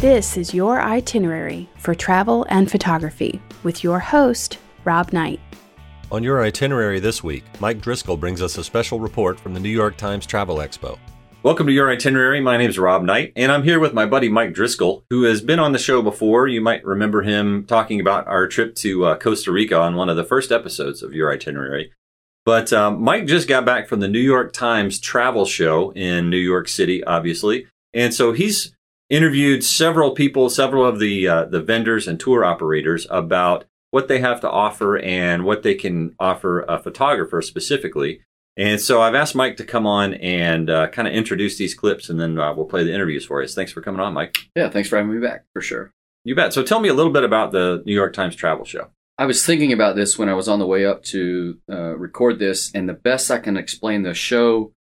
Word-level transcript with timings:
This 0.00 0.38
is 0.38 0.54
your 0.54 0.80
itinerary 0.80 1.68
for 1.76 1.94
travel 1.94 2.46
and 2.48 2.70
photography 2.70 3.38
with 3.64 3.84
your 3.84 3.98
host, 3.98 4.56
Rob 4.84 5.12
Knight. 5.12 5.38
On 6.10 6.22
your 6.22 6.42
itinerary 6.42 7.00
this 7.00 7.22
week, 7.22 7.44
Mike 7.60 7.82
Driscoll 7.82 8.16
brings 8.16 8.40
us 8.40 8.56
a 8.56 8.64
special 8.64 8.98
report 8.98 9.38
from 9.38 9.52
the 9.52 9.60
New 9.60 9.68
York 9.68 9.98
Times 9.98 10.24
Travel 10.24 10.56
Expo. 10.56 10.98
Welcome 11.42 11.66
to 11.66 11.72
your 11.74 11.90
itinerary. 11.90 12.40
My 12.40 12.56
name 12.56 12.70
is 12.70 12.78
Rob 12.78 13.02
Knight, 13.02 13.34
and 13.36 13.52
I'm 13.52 13.62
here 13.62 13.78
with 13.78 13.92
my 13.92 14.06
buddy 14.06 14.30
Mike 14.30 14.54
Driscoll, 14.54 15.04
who 15.10 15.24
has 15.24 15.42
been 15.42 15.58
on 15.58 15.72
the 15.72 15.78
show 15.78 16.00
before. 16.00 16.48
You 16.48 16.62
might 16.62 16.82
remember 16.82 17.20
him 17.20 17.66
talking 17.66 18.00
about 18.00 18.26
our 18.26 18.48
trip 18.48 18.76
to 18.76 19.04
uh, 19.04 19.18
Costa 19.18 19.52
Rica 19.52 19.78
on 19.78 19.96
one 19.96 20.08
of 20.08 20.16
the 20.16 20.24
first 20.24 20.50
episodes 20.50 21.02
of 21.02 21.12
your 21.12 21.30
itinerary. 21.30 21.92
But 22.46 22.72
um, 22.72 23.02
Mike 23.02 23.26
just 23.26 23.46
got 23.46 23.66
back 23.66 23.86
from 23.86 24.00
the 24.00 24.08
New 24.08 24.18
York 24.18 24.54
Times 24.54 24.98
travel 24.98 25.44
show 25.44 25.92
in 25.92 26.30
New 26.30 26.38
York 26.38 26.68
City, 26.68 27.04
obviously, 27.04 27.66
and 27.92 28.14
so 28.14 28.32
he's 28.32 28.74
interviewed 29.10 29.64
several 29.64 30.12
people, 30.12 30.48
several 30.48 30.86
of 30.86 30.98
the 30.98 31.28
uh, 31.28 31.44
the 31.44 31.60
vendors 31.60 32.08
and 32.08 32.18
tour 32.18 32.44
operators 32.44 33.06
about 33.10 33.66
what 33.90 34.08
they 34.08 34.20
have 34.20 34.40
to 34.40 34.50
offer 34.50 34.98
and 34.98 35.44
what 35.44 35.62
they 35.62 35.74
can 35.74 36.14
offer 36.18 36.60
a 36.62 36.78
photographer 36.78 37.42
specifically. 37.42 38.22
And 38.56 38.80
so 38.80 39.00
I've 39.00 39.14
asked 39.14 39.34
Mike 39.34 39.56
to 39.56 39.64
come 39.64 39.86
on 39.86 40.14
and 40.14 40.70
uh, 40.70 40.88
kind 40.88 41.08
of 41.08 41.14
introduce 41.14 41.58
these 41.58 41.74
clips, 41.74 42.08
and 42.08 42.20
then 42.20 42.38
uh, 42.38 42.54
we'll 42.54 42.66
play 42.66 42.84
the 42.84 42.94
interviews 42.94 43.24
for 43.24 43.42
us. 43.42 43.54
Thanks 43.54 43.72
for 43.72 43.80
coming 43.80 44.00
on, 44.00 44.14
Mike. 44.14 44.36
Yeah, 44.54 44.70
thanks 44.70 44.88
for 44.88 44.96
having 44.96 45.12
me 45.12 45.20
back 45.20 45.44
for 45.52 45.62
sure. 45.62 45.92
You 46.24 46.34
bet. 46.34 46.52
So 46.52 46.62
tell 46.62 46.80
me 46.80 46.88
a 46.88 46.94
little 46.94 47.12
bit 47.12 47.24
about 47.24 47.52
the 47.52 47.82
New 47.86 47.94
York 47.94 48.12
Times 48.12 48.36
travel 48.36 48.64
show. 48.64 48.88
I 49.16 49.26
was 49.26 49.44
thinking 49.44 49.72
about 49.72 49.96
this 49.96 50.18
when 50.18 50.28
I 50.28 50.34
was 50.34 50.48
on 50.48 50.58
the 50.58 50.66
way 50.66 50.84
up 50.84 51.02
to 51.04 51.58
uh, 51.70 51.96
record 51.96 52.38
this, 52.38 52.70
and 52.74 52.88
the 52.88 52.94
best 52.94 53.30
I 53.30 53.38
can 53.38 53.56
explain 53.56 54.02
the 54.02 54.14
show 54.14 54.72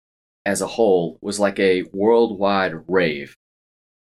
as 0.45 0.61
a 0.61 0.67
whole 0.67 1.19
was 1.21 1.39
like 1.39 1.59
a 1.59 1.85
worldwide 1.93 2.75
rave. 2.89 3.37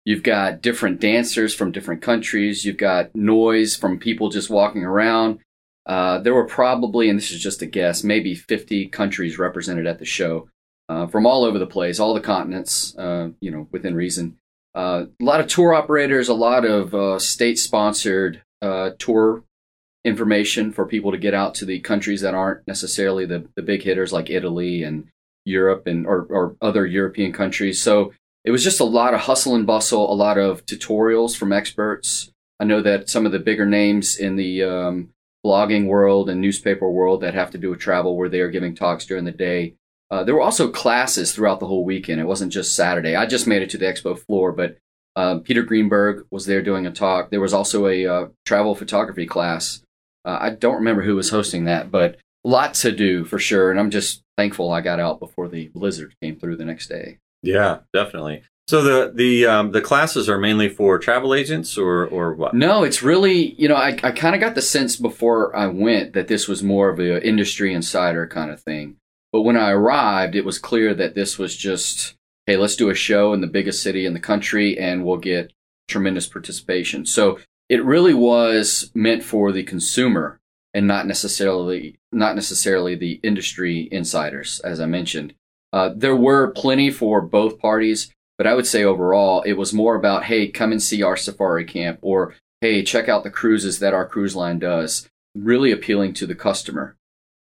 You've 0.08 0.24
got 0.24 0.62
different 0.62 1.02
dancers 1.02 1.54
from 1.54 1.74
different 1.74 2.02
countries. 2.02 2.64
You've 2.64 2.78
got 2.78 3.14
noise 3.14 3.76
from 3.76 4.00
people 4.00 4.30
just 4.30 4.50
walking 4.50 4.86
around. 4.86 5.40
Uh, 5.86 6.20
there 6.20 6.34
were 6.34 6.48
probably, 6.48 7.10
and 7.10 7.20
this 7.20 7.30
is 7.30 7.44
just 7.44 7.62
a 7.62 7.66
guess, 7.66 8.06
maybe 8.06 8.34
50 8.34 8.88
countries 8.88 9.38
represented 9.38 9.86
at 9.86 10.00
the 10.00 10.06
show 10.06 10.48
uh, 10.88 11.08
from 11.08 11.26
all 11.26 11.44
over 11.44 11.60
the 11.60 11.68
place, 11.68 12.00
all 12.00 12.14
the 12.14 12.22
continents, 12.22 12.98
uh, 12.98 13.32
you 13.42 13.52
know, 13.52 13.68
within 13.74 13.96
reason. 13.96 14.38
Uh, 14.74 15.08
a 15.20 15.26
lot 15.26 15.42
of 15.42 15.48
tour 15.48 15.74
operators, 15.74 16.30
a 16.30 16.34
lot 16.34 16.64
of 16.64 16.96
uh, 16.96 17.20
state 17.20 17.60
sponsored 17.60 18.42
uh, 18.62 18.92
tour 18.98 19.44
information 20.06 20.72
for 20.72 20.86
people 20.86 21.12
to 21.12 21.18
get 21.18 21.34
out 21.34 21.54
to 21.56 21.66
the 21.66 21.82
countries 21.82 22.22
that 22.22 22.34
aren't 22.34 22.66
necessarily 22.66 23.26
the, 23.26 23.46
the 23.58 23.62
big 23.62 23.84
hitters 23.84 24.14
like 24.14 24.30
Italy 24.30 24.84
and 24.84 25.10
Europe 25.44 25.86
and 25.86 26.08
or, 26.08 26.26
or 26.30 26.56
other 26.62 26.86
European 26.86 27.34
countries. 27.34 27.82
So 27.82 28.14
it 28.48 28.52
was 28.52 28.64
just 28.64 28.80
a 28.80 28.86
lot 28.86 29.14
of 29.14 29.20
hustle 29.20 29.56
and 29.56 29.68
bustle, 29.68 30.10
a 30.10 30.16
lot 30.16 30.38
of 30.38 30.66
tutorials 30.66 31.36
from 31.36 31.52
experts. 31.52 32.32
I 32.62 32.64
know 32.64 32.82
that 32.82 33.10
some 33.10 33.26
of 33.26 33.34
the 33.34 33.40
bigger 33.40 33.66
names 33.66 34.16
in 34.16 34.38
the 34.38 34.64
um, 34.64 35.10
blogging 35.46 35.88
world 35.88 36.30
and 36.30 36.40
newspaper 36.40 36.90
world 36.90 37.20
that 37.20 37.34
have 37.34 37.52
to 37.52 37.58
do 37.58 37.72
with 37.72 37.82
travel 37.82 38.16
were 38.16 38.30
there 38.30 38.50
giving 38.50 38.74
talks 38.74 39.06
during 39.06 39.26
the 39.26 39.34
day. 39.34 39.74
Uh, 40.10 40.24
there 40.24 40.34
were 40.34 40.42
also 40.42 40.72
classes 40.72 41.34
throughout 41.34 41.60
the 41.60 41.68
whole 41.68 41.84
weekend. 41.84 42.22
It 42.22 42.26
wasn't 42.26 42.54
just 42.54 42.74
Saturday. 42.74 43.18
I 43.18 43.26
just 43.26 43.48
made 43.48 43.64
it 43.64 43.70
to 43.72 43.78
the 43.78 43.86
expo 43.86 44.18
floor, 44.18 44.54
but 44.54 44.78
uh, 45.18 45.40
Peter 45.40 45.64
Greenberg 45.64 46.26
was 46.32 46.46
there 46.46 46.62
doing 46.62 46.88
a 46.88 46.92
talk. 46.92 47.32
There 47.32 47.42
was 47.42 47.54
also 47.54 47.88
a 47.88 48.08
uh, 48.08 48.28
travel 48.46 48.76
photography 48.76 49.26
class. 49.26 49.84
Uh, 50.24 50.38
I 50.40 50.52
don't 50.52 50.76
remember 50.76 51.02
who 51.02 51.18
was 51.18 51.32
hosting 51.32 51.66
that, 51.66 51.92
but 51.92 52.16
lots 52.46 52.84
to 52.84 52.94
do 52.94 53.26
for 53.26 53.40
sure. 53.40 53.72
And 53.72 53.78
I'm 53.80 53.92
just 53.92 54.22
thankful 54.38 54.72
I 54.72 54.80
got 54.80 55.02
out 55.02 55.20
before 55.20 55.50
the 55.50 55.68
blizzard 55.68 56.16
came 56.22 56.40
through 56.40 56.56
the 56.56 56.64
next 56.64 56.88
day. 56.88 57.18
Yeah, 57.42 57.80
definitely. 57.94 58.44
So 58.68 58.82
the 58.82 59.14
the 59.14 59.46
um, 59.46 59.72
the 59.72 59.82
classes 59.82 60.28
are 60.28 60.38
mainly 60.38 60.68
for 60.68 61.00
travel 61.00 61.34
agents 61.34 61.78
or 61.78 62.06
or 62.06 62.34
what? 62.34 62.54
No, 62.54 62.84
it's 62.84 63.02
really 63.02 63.54
you 63.54 63.68
know 63.68 63.76
I 63.76 63.98
I 64.04 64.12
kind 64.12 64.36
of 64.36 64.42
got 64.42 64.56
the 64.56 64.62
sense 64.62 64.98
before 64.98 65.56
I 65.56 65.68
went 65.68 66.14
that 66.14 66.28
this 66.28 66.48
was 66.48 66.64
more 66.64 66.90
of 66.90 67.00
an 67.00 67.22
industry 67.22 67.74
insider 67.74 68.28
kind 68.28 68.52
of 68.52 68.62
thing. 68.62 68.98
But 69.32 69.44
when 69.44 69.58
I 69.58 69.72
arrived, 69.72 70.36
it 70.36 70.46
was 70.46 70.60
clear 70.60 70.94
that 70.96 71.16
this 71.16 71.38
was 71.38 71.56
just 71.56 72.16
hey, 72.46 72.58
let's 72.58 72.76
do 72.76 72.90
a 72.90 72.96
show 72.96 73.34
in 73.34 73.42
the 73.42 73.48
biggest 73.48 73.84
city 73.84 74.06
in 74.06 74.14
the 74.14 74.20
country 74.20 74.78
and 74.78 75.06
we'll 75.06 75.18
get 75.18 75.52
tremendous 75.88 76.28
participation. 76.28 77.06
So 77.06 77.40
it 77.70 77.84
really 77.84 78.14
was 78.14 78.90
meant 78.96 79.24
for 79.24 79.52
the 79.52 79.64
consumer 79.64 80.40
and 80.74 80.88
not 80.88 81.08
necessarily 81.08 81.98
not 82.12 82.36
necessarily 82.36 82.96
the 82.96 83.20
industry 83.24 83.88
insiders, 83.92 84.60
as 84.62 84.80
I 84.80 84.86
mentioned. 84.86 85.34
Uh, 85.74 85.92
there 85.96 86.16
were 86.16 86.52
plenty 86.52 86.90
for 86.90 87.22
both 87.22 87.60
parties, 87.60 88.12
but 88.38 88.48
I 88.48 88.54
would 88.54 88.68
say 88.68 88.84
overall 88.84 89.42
it 89.42 89.54
was 89.54 89.74
more 89.74 89.96
about, 89.96 90.26
hey, 90.26 90.48
come 90.48 90.72
and 90.72 90.82
see 90.82 91.04
our 91.04 91.18
safari 91.18 91.66
camp, 91.66 92.00
or 92.02 92.36
hey, 92.62 92.84
check 92.84 93.10
out 93.10 93.24
the 93.24 93.32
cruises 93.32 93.80
that 93.80 93.94
our 93.94 94.08
cruise 94.08 94.36
line 94.36 94.60
does. 94.60 95.08
Really 95.36 95.72
appealing 95.72 96.14
to 96.16 96.26
the 96.26 96.36
customer. 96.36 96.96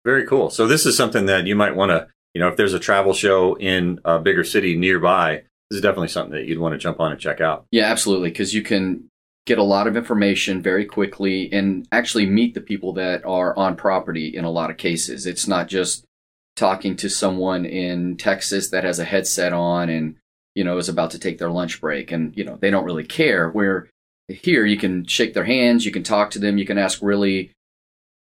Very 0.04 0.26
cool. 0.26 0.50
So 0.50 0.66
this 0.66 0.84
is 0.84 0.96
something 0.96 1.26
that 1.26 1.46
you 1.46 1.54
might 1.54 1.76
want 1.76 1.90
to, 1.90 2.08
you 2.34 2.40
know, 2.40 2.48
if 2.48 2.56
there's 2.56 2.74
a 2.74 2.80
travel 2.80 3.12
show 3.14 3.54
in 3.54 4.00
a 4.04 4.18
bigger 4.18 4.44
city 4.44 4.76
nearby, 4.76 5.44
this 5.70 5.76
is 5.76 5.82
definitely 5.82 6.08
something 6.08 6.34
that 6.34 6.46
you'd 6.46 6.58
want 6.58 6.72
to 6.72 6.78
jump 6.78 7.00
on 7.00 7.12
and 7.12 7.20
check 7.20 7.40
out. 7.40 7.66
Yeah, 7.70 7.84
absolutely, 7.84 8.30
because 8.30 8.52
you 8.54 8.62
can 8.62 9.08
get 9.46 9.58
a 9.58 9.62
lot 9.62 9.86
of 9.86 9.96
information 9.96 10.62
very 10.62 10.84
quickly 10.84 11.52
and 11.52 11.86
actually 11.92 12.26
meet 12.26 12.54
the 12.54 12.60
people 12.60 12.94
that 12.94 13.24
are 13.24 13.56
on 13.56 13.76
property 13.76 14.34
in 14.34 14.44
a 14.44 14.50
lot 14.50 14.70
of 14.70 14.76
cases. 14.76 15.26
It's 15.26 15.46
not 15.46 15.68
just 15.68 16.04
talking 16.56 16.96
to 16.96 17.08
someone 17.08 17.64
in 17.64 18.16
Texas 18.16 18.70
that 18.70 18.84
has 18.84 18.98
a 18.98 19.04
headset 19.04 19.52
on 19.52 19.88
and 19.88 20.16
you 20.54 20.64
know 20.64 20.78
is 20.78 20.88
about 20.88 21.10
to 21.12 21.18
take 21.18 21.38
their 21.38 21.50
lunch 21.50 21.80
break. 21.80 22.12
And 22.12 22.36
you 22.36 22.44
know 22.44 22.56
they 22.56 22.70
don't 22.70 22.84
really 22.84 23.04
care. 23.04 23.50
Where 23.50 23.88
here 24.28 24.64
you 24.64 24.76
can 24.76 25.04
shake 25.06 25.34
their 25.34 25.44
hands 25.44 25.84
you 25.84 25.92
can 25.92 26.02
talk 26.02 26.30
to 26.30 26.38
them 26.38 26.56
you 26.56 26.64
can 26.64 26.78
ask 26.78 27.00
really 27.02 27.50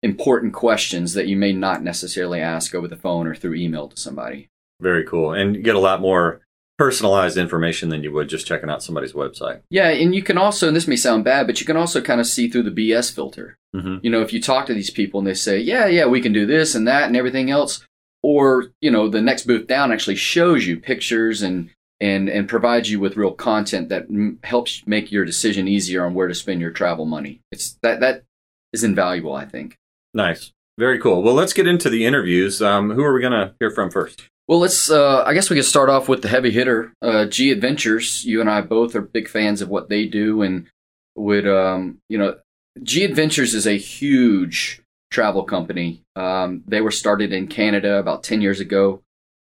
important 0.03 0.53
questions 0.53 1.15
that 1.15 1.29
you 1.29 1.37
may 1.37 1.53
not 1.53 1.83
necessarily 1.83 2.41
ask 2.41 2.75
over 2.75 2.89
the 2.89 2.97
phone 2.97 3.27
or 3.27 3.37
through 3.37 3.55
email 3.55 3.87
to 3.87 3.97
somebody. 3.97 4.49
Very 4.81 5.05
cool. 5.05 5.33
And 5.33 5.55
you 5.55 5.63
get 5.63 5.77
a 5.77 5.81
lot 5.81 6.01
more 6.01 6.41
personalized 6.77 7.37
information 7.37 7.89
than 7.89 8.03
you 8.03 8.11
would 8.11 8.29
just 8.29 8.47
checking 8.47 8.69
out 8.69 8.83
somebody's 8.83 9.13
website. 9.13 9.61
Yeah 9.71 9.91
and 9.91 10.15
you 10.15 10.23
can 10.23 10.39
also 10.39 10.67
and 10.67 10.75
this 10.75 10.89
may 10.89 10.97
sound 10.97 11.25
bad 11.25 11.47
but 11.47 11.61
you 11.61 11.67
can 11.67 11.77
also 11.77 12.01
kind 12.01 12.21
of 12.21 12.27
see 12.27 12.49
through 12.49 12.65
the 12.65 12.71
bs 12.71 13.13
filter. 13.15 13.57
Mm-hmm. 13.75 13.99
you 14.03 14.11
know 14.11 14.21
if 14.21 14.33
you 14.33 14.43
talk 14.43 14.67
to 14.67 14.75
these 14.75 14.91
people 14.91 15.21
and 15.21 15.27
they 15.27 15.35
say 15.35 15.59
yeah 15.59 15.87
yeah 15.87 16.05
we 16.05 16.21
can 16.21 16.33
do 16.33 16.45
this 16.45 16.75
and 16.75 16.87
that 16.89 17.05
and 17.05 17.17
everything 17.17 17.51
else 17.51 17.87
or 18.23 18.73
you 18.81 18.91
know 18.91 19.09
the 19.09 19.21
next 19.21 19.47
booth 19.47 19.67
down 19.67 19.93
actually 19.93 20.17
shows 20.17 20.67
you 20.67 20.79
pictures 20.79 21.43
and 21.43 21.71
and 22.01 22.29
and 22.29 22.49
provides 22.49 22.91
you 22.91 22.99
with 23.01 23.17
real 23.17 23.33
content 23.33 23.89
that 23.89 24.05
m- 24.05 24.39
helps 24.43 24.83
make 24.87 25.13
your 25.13 25.25
decision 25.25 25.69
easier 25.69 26.05
on 26.05 26.15
where 26.15 26.29
to 26.29 26.35
spend 26.35 26.61
your 26.61 26.71
travel 26.71 27.05
money. 27.05 27.41
It's 27.51 27.79
that 27.83 28.01
that 28.01 28.25
is 28.73 28.85
invaluable 28.85 29.35
i 29.35 29.45
think. 29.45 29.77
Nice. 30.15 30.53
Very 30.79 30.99
cool. 30.99 31.23
Well 31.23 31.35
let's 31.35 31.53
get 31.53 31.67
into 31.67 31.91
the 31.91 32.05
interviews. 32.07 32.63
Um, 32.63 32.91
who 32.91 33.05
are 33.05 33.13
we 33.13 33.21
going 33.21 33.33
to 33.33 33.55
hear 33.61 33.71
from 33.71 33.91
first? 33.91 34.29
Well 34.49 34.59
let's 34.59 34.91
uh, 34.91 35.23
i 35.25 35.35
guess 35.35 35.51
we 35.51 35.57
could 35.57 35.65
start 35.65 35.89
off 35.89 36.09
with 36.09 36.23
the 36.23 36.29
heavy 36.29 36.51
hitter 36.51 36.93
uh, 37.03 37.27
g 37.27 37.51
adventures. 37.51 38.25
You 38.25 38.41
and 38.41 38.51
i 38.51 38.61
both 38.61 38.95
are 38.95 39.03
big 39.03 39.29
fans 39.29 39.61
of 39.61 39.69
what 39.69 39.89
they 39.89 40.07
do 40.07 40.43
and 40.43 40.67
would 41.15 41.47
um, 41.47 41.99
you 42.09 42.19
know 42.19 42.37
g 42.83 43.05
adventures 43.05 43.55
is 43.55 43.67
a 43.67 43.77
huge 43.77 44.82
travel 45.13 45.45
company. 45.45 46.03
Um, 46.17 46.65
they 46.67 46.81
were 46.81 46.91
started 46.91 47.33
in 47.33 47.47
Canada 47.47 47.99
about 47.99 48.25
10 48.25 48.41
years 48.41 48.59
ago. 48.59 49.03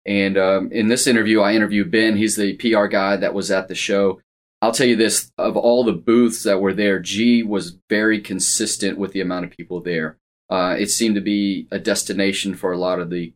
And 0.06 0.38
um, 0.38 0.72
in 0.72 0.88
this 0.88 1.06
interview, 1.06 1.40
I 1.40 1.52
interviewed 1.52 1.90
Ben. 1.90 2.16
He's 2.16 2.36
the 2.36 2.56
PR 2.56 2.86
guy 2.86 3.16
that 3.16 3.34
was 3.34 3.50
at 3.50 3.68
the 3.68 3.74
show. 3.74 4.20
I'll 4.62 4.72
tell 4.72 4.86
you 4.86 4.96
this 4.96 5.30
of 5.36 5.56
all 5.56 5.84
the 5.84 5.92
booths 5.92 6.42
that 6.44 6.60
were 6.60 6.72
there, 6.72 6.98
G 6.98 7.42
was 7.42 7.76
very 7.90 8.20
consistent 8.20 8.98
with 8.98 9.12
the 9.12 9.20
amount 9.20 9.44
of 9.44 9.50
people 9.50 9.80
there. 9.80 10.16
Uh, 10.50 10.76
it 10.78 10.90
seemed 10.90 11.16
to 11.16 11.20
be 11.20 11.68
a 11.70 11.78
destination 11.78 12.54
for 12.54 12.72
a 12.72 12.78
lot 12.78 13.00
of 13.00 13.10
the 13.10 13.34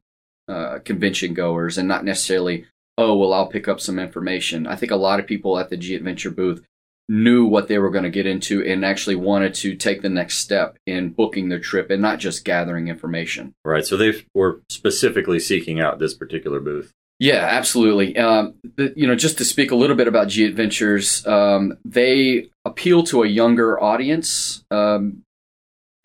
uh, 0.48 0.78
convention 0.84 1.34
goers 1.34 1.76
and 1.76 1.86
not 1.86 2.04
necessarily, 2.04 2.64
oh, 2.96 3.16
well, 3.16 3.34
I'll 3.34 3.46
pick 3.48 3.68
up 3.68 3.80
some 3.80 3.98
information. 3.98 4.66
I 4.66 4.76
think 4.76 4.90
a 4.90 4.96
lot 4.96 5.20
of 5.20 5.26
people 5.26 5.58
at 5.58 5.68
the 5.68 5.76
G 5.76 5.94
Adventure 5.94 6.30
booth 6.30 6.64
knew 7.12 7.44
what 7.44 7.68
they 7.68 7.78
were 7.78 7.90
going 7.90 8.04
to 8.04 8.10
get 8.10 8.24
into 8.24 8.62
and 8.62 8.86
actually 8.86 9.14
wanted 9.14 9.52
to 9.52 9.76
take 9.76 10.00
the 10.00 10.08
next 10.08 10.38
step 10.38 10.78
in 10.86 11.10
booking 11.10 11.50
their 11.50 11.58
trip 11.58 11.90
and 11.90 12.00
not 12.00 12.18
just 12.18 12.42
gathering 12.42 12.88
information. 12.88 13.52
Right. 13.66 13.84
So 13.84 13.98
they 13.98 14.24
were 14.32 14.62
specifically 14.70 15.38
seeking 15.38 15.78
out 15.78 15.98
this 15.98 16.14
particular 16.14 16.58
booth. 16.58 16.90
Yeah, 17.18 17.46
absolutely. 17.50 18.16
Um, 18.16 18.54
the, 18.76 18.94
you 18.96 19.06
know, 19.06 19.14
just 19.14 19.36
to 19.38 19.44
speak 19.44 19.70
a 19.70 19.76
little 19.76 19.94
bit 19.94 20.08
about 20.08 20.28
G 20.28 20.46
Adventures, 20.46 21.24
um, 21.26 21.76
they 21.84 22.48
appeal 22.64 23.02
to 23.04 23.22
a 23.22 23.28
younger 23.28 23.80
audience, 23.80 24.64
um, 24.70 25.22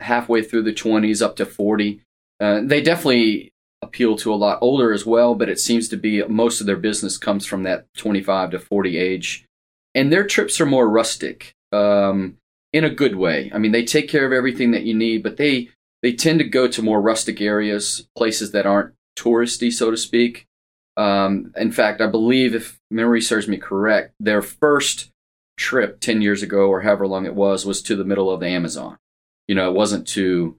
halfway 0.00 0.42
through 0.42 0.64
the 0.64 0.74
20s 0.74 1.22
up 1.22 1.36
to 1.36 1.46
40. 1.46 2.02
Uh, 2.38 2.60
they 2.62 2.82
definitely 2.82 3.50
appeal 3.80 4.14
to 4.16 4.32
a 4.32 4.36
lot 4.36 4.58
older 4.60 4.92
as 4.92 5.06
well, 5.06 5.34
but 5.34 5.48
it 5.48 5.58
seems 5.58 5.88
to 5.88 5.96
be 5.96 6.22
most 6.24 6.60
of 6.60 6.66
their 6.66 6.76
business 6.76 7.16
comes 7.16 7.46
from 7.46 7.62
that 7.62 7.86
25 7.96 8.50
to 8.50 8.58
40 8.58 8.98
age 8.98 9.46
and 9.94 10.12
their 10.12 10.26
trips 10.26 10.60
are 10.60 10.66
more 10.66 10.88
rustic 10.88 11.54
um, 11.72 12.36
in 12.72 12.84
a 12.84 12.90
good 12.90 13.16
way. 13.16 13.50
I 13.54 13.58
mean, 13.58 13.72
they 13.72 13.84
take 13.84 14.08
care 14.08 14.26
of 14.26 14.32
everything 14.32 14.70
that 14.72 14.84
you 14.84 14.94
need, 14.94 15.22
but 15.22 15.36
they 15.36 15.68
they 16.02 16.12
tend 16.12 16.38
to 16.38 16.44
go 16.44 16.68
to 16.68 16.82
more 16.82 17.00
rustic 17.00 17.40
areas, 17.40 18.06
places 18.16 18.52
that 18.52 18.66
aren't 18.66 18.94
touristy, 19.18 19.72
so 19.72 19.90
to 19.90 19.96
speak. 19.96 20.46
Um, 20.96 21.52
in 21.56 21.72
fact, 21.72 22.00
I 22.00 22.06
believe, 22.06 22.54
if 22.54 22.78
memory 22.90 23.20
serves 23.20 23.48
me 23.48 23.56
correct, 23.56 24.14
their 24.20 24.42
first 24.42 25.10
trip 25.56 26.00
10 26.00 26.22
years 26.22 26.42
ago 26.42 26.68
or 26.68 26.82
however 26.82 27.06
long 27.06 27.26
it 27.26 27.34
was 27.34 27.66
was 27.66 27.82
to 27.82 27.96
the 27.96 28.04
middle 28.04 28.30
of 28.30 28.40
the 28.40 28.46
Amazon. 28.46 28.96
You 29.48 29.54
know, 29.54 29.68
it 29.68 29.74
wasn't 29.74 30.06
to 30.08 30.56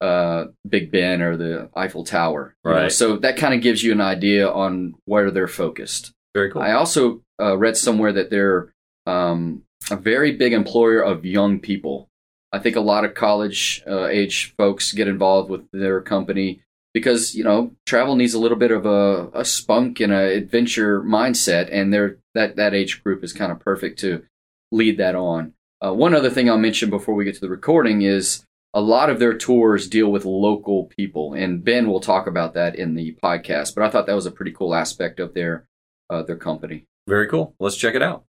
uh, 0.00 0.46
Big 0.68 0.90
Ben 0.90 1.22
or 1.22 1.36
the 1.36 1.70
Eiffel 1.76 2.04
Tower. 2.04 2.54
you 2.64 2.70
know. 2.70 2.76
Right. 2.82 2.92
So 2.92 3.16
that 3.18 3.36
kind 3.36 3.54
of 3.54 3.62
gives 3.62 3.82
you 3.82 3.92
an 3.92 4.00
idea 4.00 4.48
on 4.48 4.94
where 5.04 5.30
they're 5.30 5.48
focused. 5.48 6.12
Very 6.34 6.50
cool. 6.50 6.62
I 6.62 6.72
also 6.72 7.22
uh, 7.40 7.56
read 7.56 7.76
somewhere 7.76 8.12
that 8.12 8.30
they're 8.30 8.72
um, 9.06 9.62
a 9.90 9.96
very 9.96 10.32
big 10.32 10.52
employer 10.52 11.00
of 11.00 11.24
young 11.24 11.58
people. 11.58 12.08
I 12.52 12.58
think 12.58 12.76
a 12.76 12.80
lot 12.80 13.04
of 13.04 13.14
college 13.14 13.82
uh, 13.86 14.06
age 14.06 14.54
folks 14.56 14.92
get 14.92 15.08
involved 15.08 15.50
with 15.50 15.70
their 15.72 16.00
company 16.00 16.60
because 16.92 17.34
you 17.34 17.44
know 17.44 17.72
travel 17.86 18.16
needs 18.16 18.34
a 18.34 18.38
little 18.38 18.58
bit 18.58 18.70
of 18.72 18.86
a, 18.86 19.30
a 19.32 19.44
spunk 19.44 20.00
and 20.00 20.12
an 20.12 20.30
adventure 20.30 21.00
mindset, 21.02 21.68
and 21.70 21.92
they're, 21.92 22.18
that 22.34 22.56
that 22.56 22.74
age 22.74 23.02
group 23.02 23.22
is 23.22 23.32
kind 23.32 23.52
of 23.52 23.60
perfect 23.60 23.98
to 24.00 24.24
lead 24.72 24.98
that 24.98 25.14
on. 25.14 25.54
Uh, 25.84 25.92
one 25.92 26.14
other 26.14 26.30
thing 26.30 26.50
I'll 26.50 26.58
mention 26.58 26.90
before 26.90 27.14
we 27.14 27.24
get 27.24 27.34
to 27.34 27.40
the 27.40 27.48
recording 27.48 28.02
is 28.02 28.44
a 28.74 28.80
lot 28.80 29.10
of 29.10 29.18
their 29.18 29.36
tours 29.36 29.88
deal 29.88 30.10
with 30.12 30.24
local 30.24 30.84
people, 30.84 31.34
and 31.34 31.64
Ben 31.64 31.88
will 31.88 32.00
talk 32.00 32.26
about 32.26 32.54
that 32.54 32.76
in 32.76 32.94
the 32.94 33.16
podcast. 33.22 33.74
But 33.74 33.84
I 33.84 33.90
thought 33.90 34.06
that 34.06 34.14
was 34.14 34.26
a 34.26 34.30
pretty 34.30 34.52
cool 34.52 34.74
aspect 34.74 35.18
of 35.18 35.34
their 35.34 35.66
uh, 36.10 36.22
their 36.22 36.36
company. 36.36 36.86
Very 37.06 37.28
cool. 37.28 37.54
Let's 37.58 37.76
check 37.76 37.94
it 37.94 38.02
out. 38.02 38.24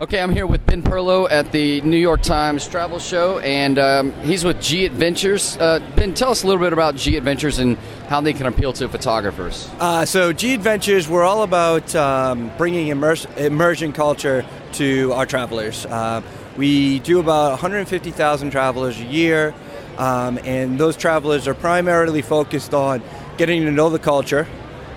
Okay, 0.00 0.20
I'm 0.20 0.32
here 0.32 0.46
with 0.46 0.66
Ben 0.66 0.82
Perlow 0.82 1.30
at 1.30 1.52
the 1.52 1.80
New 1.82 1.96
York 1.96 2.20
Times 2.20 2.66
Travel 2.66 2.98
Show, 2.98 3.38
and 3.38 3.78
um, 3.78 4.12
he's 4.22 4.44
with 4.44 4.60
G 4.60 4.84
Adventures. 4.86 5.56
Uh, 5.56 5.78
ben, 5.94 6.14
tell 6.14 6.32
us 6.32 6.42
a 6.42 6.48
little 6.48 6.60
bit 6.60 6.72
about 6.72 6.96
G 6.96 7.16
Adventures 7.16 7.60
and 7.60 7.78
how 8.08 8.20
they 8.20 8.32
can 8.32 8.46
appeal 8.46 8.72
to 8.72 8.88
photographers. 8.88 9.70
Uh, 9.78 10.04
so 10.04 10.32
G 10.32 10.52
Adventures, 10.52 11.08
we're 11.08 11.22
all 11.22 11.44
about 11.44 11.94
um, 11.94 12.50
bringing 12.58 12.88
immerse, 12.88 13.24
immersion 13.36 13.92
culture 13.92 14.44
to 14.72 15.12
our 15.12 15.26
travelers. 15.26 15.86
Uh, 15.86 16.22
we 16.56 16.98
do 16.98 17.20
about 17.20 17.50
150,000 17.52 18.50
travelers 18.50 18.98
a 18.98 19.04
year, 19.04 19.54
um, 19.96 20.38
and 20.38 20.76
those 20.76 20.96
travelers 20.96 21.46
are 21.46 21.54
primarily 21.54 22.20
focused 22.20 22.74
on 22.74 23.00
getting 23.36 23.62
to 23.62 23.70
know 23.70 23.90
the 23.90 24.00
culture, 24.00 24.48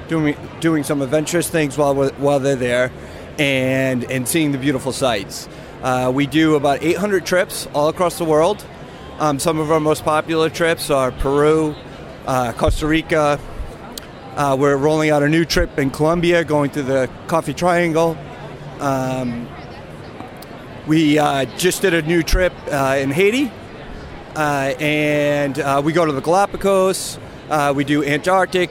doing 0.07 0.36
doing 0.59 0.83
some 0.83 1.01
adventurous 1.01 1.50
things 1.50 1.77
while 1.77 2.09
while 2.12 2.39
they're 2.39 2.56
there, 2.56 2.92
and 3.38 4.04
and 4.06 4.27
seeing 4.27 4.51
the 4.51 4.57
beautiful 4.57 4.92
sights. 4.92 5.48
Uh, 5.83 6.12
we 6.13 6.25
do 6.25 6.56
about 6.56 6.81
800 6.81 7.25
trips 7.25 7.68
all 7.74 7.88
across 7.88 8.18
the 8.18 8.25
world. 8.25 8.65
Um, 9.19 9.39
some 9.39 9.59
of 9.59 9.71
our 9.71 9.80
most 9.80 10.04
popular 10.04 10.50
trips 10.50 10.89
are 10.89 11.12
Peru, 11.12 11.75
uh, 12.25 12.51
Costa 12.54 12.88
Rica, 12.88 13.39
uh, 14.38 14.56
we're 14.56 14.77
rolling 14.77 15.09
out 15.09 15.24
a 15.24 15.27
new 15.27 15.44
trip 15.44 15.80
in 15.80 15.89
Colombia, 15.89 16.44
going 16.44 16.69
to 16.69 16.83
the 16.83 17.10
Coffee 17.25 17.56
Triangle. 17.56 18.15
Um, 18.80 19.50
we 20.86 21.18
uh, 21.18 21.45
just 21.57 21.81
did 21.81 21.95
a 21.95 22.03
new 22.03 22.21
trip 22.21 22.53
uh, 22.68 22.98
in 23.00 23.10
Haiti, 23.10 23.51
uh, 24.36 24.75
and 24.80 25.83
we 25.83 25.92
go 25.92 26.06
to 26.06 26.12
the 26.12 26.21
Galapagos. 26.21 27.18
We 27.74 27.83
do 27.83 28.03
Antarctic 28.03 28.69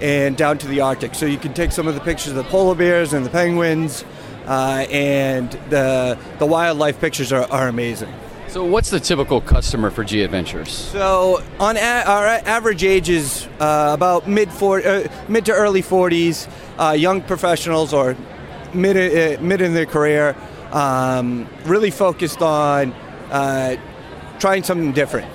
and 0.00 0.36
down 0.36 0.58
to 0.58 0.66
the 0.68 0.80
Arctic. 0.80 1.14
So 1.14 1.26
you 1.26 1.38
can 1.38 1.54
take 1.54 1.72
some 1.72 1.86
of 1.88 1.94
the 1.94 2.00
pictures 2.00 2.28
of 2.28 2.36
the 2.36 2.44
polar 2.44 2.74
bears 2.74 3.12
and 3.12 3.24
the 3.24 3.30
penguins, 3.30 4.04
uh, 4.46 4.86
and 4.90 5.50
the 5.70 6.18
the 6.38 6.46
wildlife 6.46 7.00
pictures 7.00 7.32
are, 7.32 7.50
are 7.50 7.68
amazing. 7.68 8.12
So, 8.48 8.64
what's 8.64 8.88
the 8.88 8.98
typical 8.98 9.42
customer 9.42 9.90
for 9.90 10.04
G 10.04 10.22
Adventures? 10.22 10.72
So 10.72 11.42
on 11.60 11.76
a- 11.76 12.04
our 12.06 12.26
average 12.26 12.82
age 12.82 13.10
is 13.10 13.46
uh, 13.60 13.90
about 13.92 14.26
mid 14.26 14.50
four, 14.50 14.80
uh, 14.80 15.06
mid 15.28 15.44
to 15.46 15.52
early 15.52 15.82
40s, 15.82 16.48
uh, 16.78 16.92
young 16.92 17.20
professionals 17.20 17.92
or 17.92 18.16
mid 18.72 18.96
uh, 18.96 19.42
mid 19.42 19.60
in 19.60 19.74
their 19.74 19.84
career, 19.84 20.34
um, 20.72 21.46
really 21.66 21.90
focused 21.90 22.40
on 22.40 22.92
uh, 23.30 23.76
trying 24.38 24.62
something 24.62 24.92
different. 24.92 25.30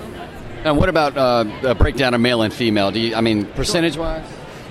And 0.64 0.76
what 0.76 0.88
about 0.88 1.16
uh, 1.16 1.44
the 1.62 1.74
breakdown 1.76 2.14
of 2.14 2.20
male 2.20 2.42
and 2.42 2.52
female? 2.52 2.90
Do 2.90 2.98
you, 2.98 3.14
I 3.14 3.20
mean, 3.20 3.44
percentage 3.44 3.96
wise? 3.96 4.24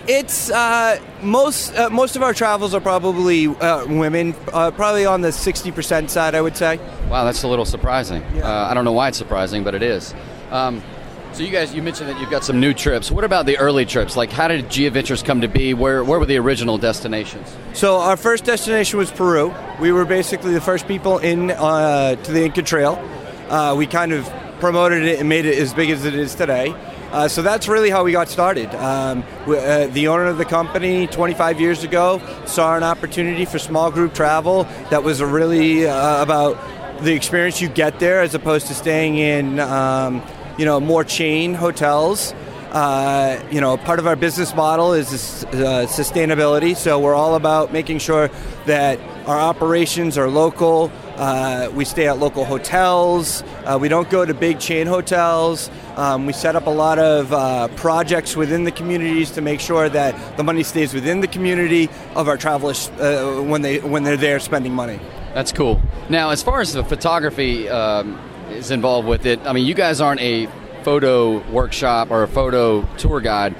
It's 0.08 0.52
uh, 0.52 1.00
most 1.22 1.74
uh, 1.76 1.90
most 1.90 2.18
of 2.18 2.24
our 2.24 2.34
travels 2.34 2.74
are 2.74 2.82
probably 2.82 3.48
uh, 3.48 3.86
women, 3.86 4.36
uh, 4.52 4.72
probably 4.72 5.06
on 5.06 5.22
the 5.22 5.30
60% 5.30 6.10
side, 6.10 6.36
I 6.36 6.42
would 6.42 6.58
say. 6.58 6.78
Wow, 7.10 7.24
that's 7.24 7.44
a 7.44 7.48
little 7.48 7.64
surprising. 7.64 8.22
Yeah. 8.36 8.50
Uh, 8.50 8.70
I 8.70 8.74
don't 8.74 8.84
know 8.84 8.92
why 8.92 9.08
it's 9.08 9.18
surprising, 9.18 9.64
but 9.64 9.76
it 9.76 9.82
is. 9.82 10.14
Um, 10.52 10.84
so, 11.32 11.42
you 11.42 11.52
guys, 11.52 11.74
you 11.74 11.82
mentioned 11.82 12.10
that 12.10 12.20
you've 12.20 12.30
got 12.30 12.44
some 12.44 12.60
new 12.60 12.74
trips. 12.74 13.10
What 13.10 13.24
about 13.24 13.48
the 13.48 13.58
early 13.58 13.86
trips? 13.86 14.16
Like, 14.16 14.30
how 14.30 14.50
did 14.50 14.70
G 14.70 14.86
Adventures 14.86 15.24
come 15.24 15.42
to 15.42 15.48
be? 15.48 15.74
Where, 15.74 16.04
where 16.04 16.20
were 16.20 16.28
the 16.28 16.38
original 16.38 16.78
destinations? 16.78 17.56
So 17.74 17.98
our 17.98 18.18
first 18.18 18.44
destination 18.44 19.00
was 19.00 19.10
Peru. 19.10 19.52
We 19.80 19.92
were 19.92 20.06
basically 20.06 20.54
the 20.54 20.62
first 20.62 20.88
people 20.88 21.18
in 21.18 21.50
uh, 21.50 22.18
to 22.18 22.32
the 22.32 22.44
Inca 22.44 22.62
Trail. 22.62 23.04
Uh, 23.50 23.74
we 23.76 23.88
kind 23.88 24.12
of 24.12 24.32
promoted 24.60 25.04
it 25.04 25.20
and 25.20 25.28
made 25.28 25.46
it 25.46 25.58
as 25.58 25.74
big 25.74 25.90
as 25.90 26.06
it 26.06 26.14
is 26.14 26.36
today. 26.36 26.76
Uh, 27.14 27.28
so 27.28 27.44
that's 27.44 27.68
really 27.68 27.92
how 27.92 28.04
we 28.04 28.12
got 28.12 28.28
started. 28.28 28.74
Um, 28.74 29.24
we, 29.46 29.56
uh, 29.56 29.86
the 29.90 30.08
owner 30.08 30.26
of 30.26 30.40
the 30.40 30.46
company, 30.46 31.06
25 31.06 31.62
years 31.62 31.84
ago, 31.84 32.20
saw 32.48 32.76
an 32.76 32.82
opportunity 32.82 33.46
for 33.46 33.60
small 33.60 33.92
group 33.92 34.16
travel 34.16 34.64
that 34.90 35.04
was 35.04 35.22
really 35.22 35.86
uh, 35.86 36.24
about 36.24 36.58
the 37.04 37.14
experience 37.14 37.62
you 37.62 37.70
get 37.70 38.00
there 38.00 38.22
as 38.22 38.34
opposed 38.34 38.66
to 38.66 38.74
staying 38.74 39.20
in, 39.20 39.60
um, 39.60 40.24
you 40.58 40.66
know, 40.66 40.80
more 40.80 41.04
chain 41.04 41.54
hotels. 41.54 42.34
Uh, 42.72 43.40
you 43.52 43.62
know, 43.62 43.78
part 43.78 44.00
of 44.00 44.08
our 44.08 44.16
business 44.16 44.56
model 44.56 44.94
is 44.94 45.44
uh, 45.44 45.86
sustainability. 45.88 46.76
So 46.76 46.98
we're 46.98 47.14
all 47.14 47.36
about 47.36 47.72
making 47.72 48.00
sure 48.00 48.32
that 48.66 49.00
our 49.28 49.38
operations 49.38 50.18
are 50.18 50.30
local. 50.30 50.92
Uh, 51.18 51.70
we 51.74 51.86
stay 51.86 52.08
at 52.08 52.18
local 52.18 52.44
hotels. 52.44 53.44
Uh, 53.66 53.78
we 53.80 53.88
don't 53.88 54.10
go 54.10 54.26
to 54.26 54.34
big 54.34 54.60
chain 54.60 54.88
hotels. 54.88 55.70
Um, 55.96 56.26
we 56.26 56.34
set 56.34 56.56
up 56.56 56.66
a 56.66 56.72
lot 56.72 56.98
of 56.98 57.32
uh, 57.32 57.68
projects 57.76 58.36
within 58.36 58.64
the 58.64 58.72
communities 58.72 59.30
to 59.32 59.42
make 59.42 59.60
sure 59.60 59.90
that 59.90 60.38
the 60.38 60.44
money 60.44 60.64
stays 60.64 60.94
within 60.94 61.22
the 61.22 61.28
community 61.28 61.90
of 62.16 62.28
our 62.28 62.38
travelers 62.38 62.90
uh, 63.00 63.44
when 63.46 63.62
they 63.62 63.80
when 63.80 64.04
they're 64.04 64.18
there 64.18 64.40
spending 64.40 64.74
money. 64.74 65.00
That's 65.34 65.52
cool. 65.52 65.82
Now, 66.10 66.32
as 66.32 66.42
far 66.42 66.62
as 66.62 66.74
the 66.74 66.84
photography 66.84 67.70
um, 67.70 68.20
is 68.50 68.72
involved 68.72 69.08
with 69.08 69.26
it, 69.26 69.40
I 69.46 69.54
mean, 69.54 69.66
you 69.66 69.74
guys 69.74 70.02
aren't 70.02 70.22
a 70.22 70.48
photo 70.84 71.40
workshop 71.52 72.12
or 72.12 72.24
a 72.24 72.28
photo 72.28 72.84
tour 72.98 73.22
guide, 73.22 73.56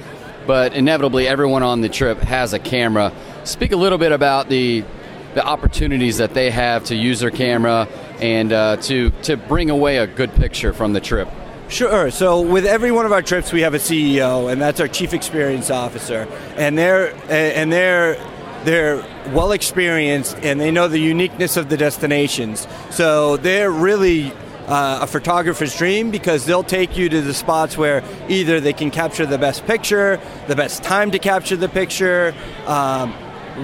but 0.46 0.74
inevitably 0.74 1.28
everyone 1.28 1.64
on 1.64 1.82
the 1.82 1.90
trip 1.90 2.20
has 2.20 2.54
a 2.54 2.60
camera. 2.60 3.14
Speak 3.44 3.72
a 3.72 3.78
little 3.78 3.98
bit 3.98 4.12
about 4.12 4.50
the 4.50 4.84
the 5.34 5.46
opportunities 5.46 6.18
that 6.18 6.34
they 6.34 6.50
have 6.50 6.86
to 6.86 6.96
use 6.96 7.20
their 7.20 7.32
camera 7.32 7.88
and 8.20 8.52
uh, 8.54 8.78
to 8.78 9.10
to 9.24 9.38
bring 9.38 9.70
away 9.70 9.98
a 9.98 10.08
good 10.08 10.34
picture 10.36 10.74
from 10.74 10.94
the 10.94 11.02
trip. 11.02 11.30
Sure. 11.70 12.12
So 12.12 12.42
with 12.42 12.66
every 12.66 12.92
one 12.92 13.06
of 13.06 13.12
our 13.12 13.22
trips, 13.22 13.52
we 13.52 13.62
have 13.62 13.74
a 13.74 13.80
CEO, 13.80 14.52
and 14.52 14.62
that's 14.62 14.80
our 14.80 14.88
chief 14.88 15.14
experience 15.14 15.72
officer, 15.72 16.28
and 16.56 16.78
they're 16.78 17.16
and 17.30 17.72
they're 17.72 18.16
they're 18.64 18.98
well 19.34 19.52
experienced, 19.52 20.38
and 20.44 20.60
they 20.60 20.72
know 20.72 20.88
the 20.88 21.00
uniqueness 21.00 21.58
of 21.58 21.70
the 21.70 21.78
destinations. 21.78 22.68
So 22.92 23.38
they're 23.38 23.72
really 23.72 24.32
uh, 24.68 25.00
a 25.02 25.08
photographer's 25.08 25.76
dream 25.78 26.12
because 26.12 26.46
they'll 26.46 26.64
take 26.64 26.98
you 26.98 27.10
to 27.10 27.22
the 27.22 27.34
spots 27.34 27.78
where 27.78 28.04
either 28.30 28.60
they 28.60 28.74
can 28.74 28.92
capture 28.92 29.26
the 29.26 29.38
best 29.38 29.66
picture, 29.66 30.20
the 30.48 30.56
best 30.56 30.84
time 30.84 31.12
to 31.12 31.20
capture 31.20 31.56
the 31.56 31.70
picture, 31.70 32.34
um, 32.66 33.12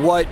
what 0.02 0.28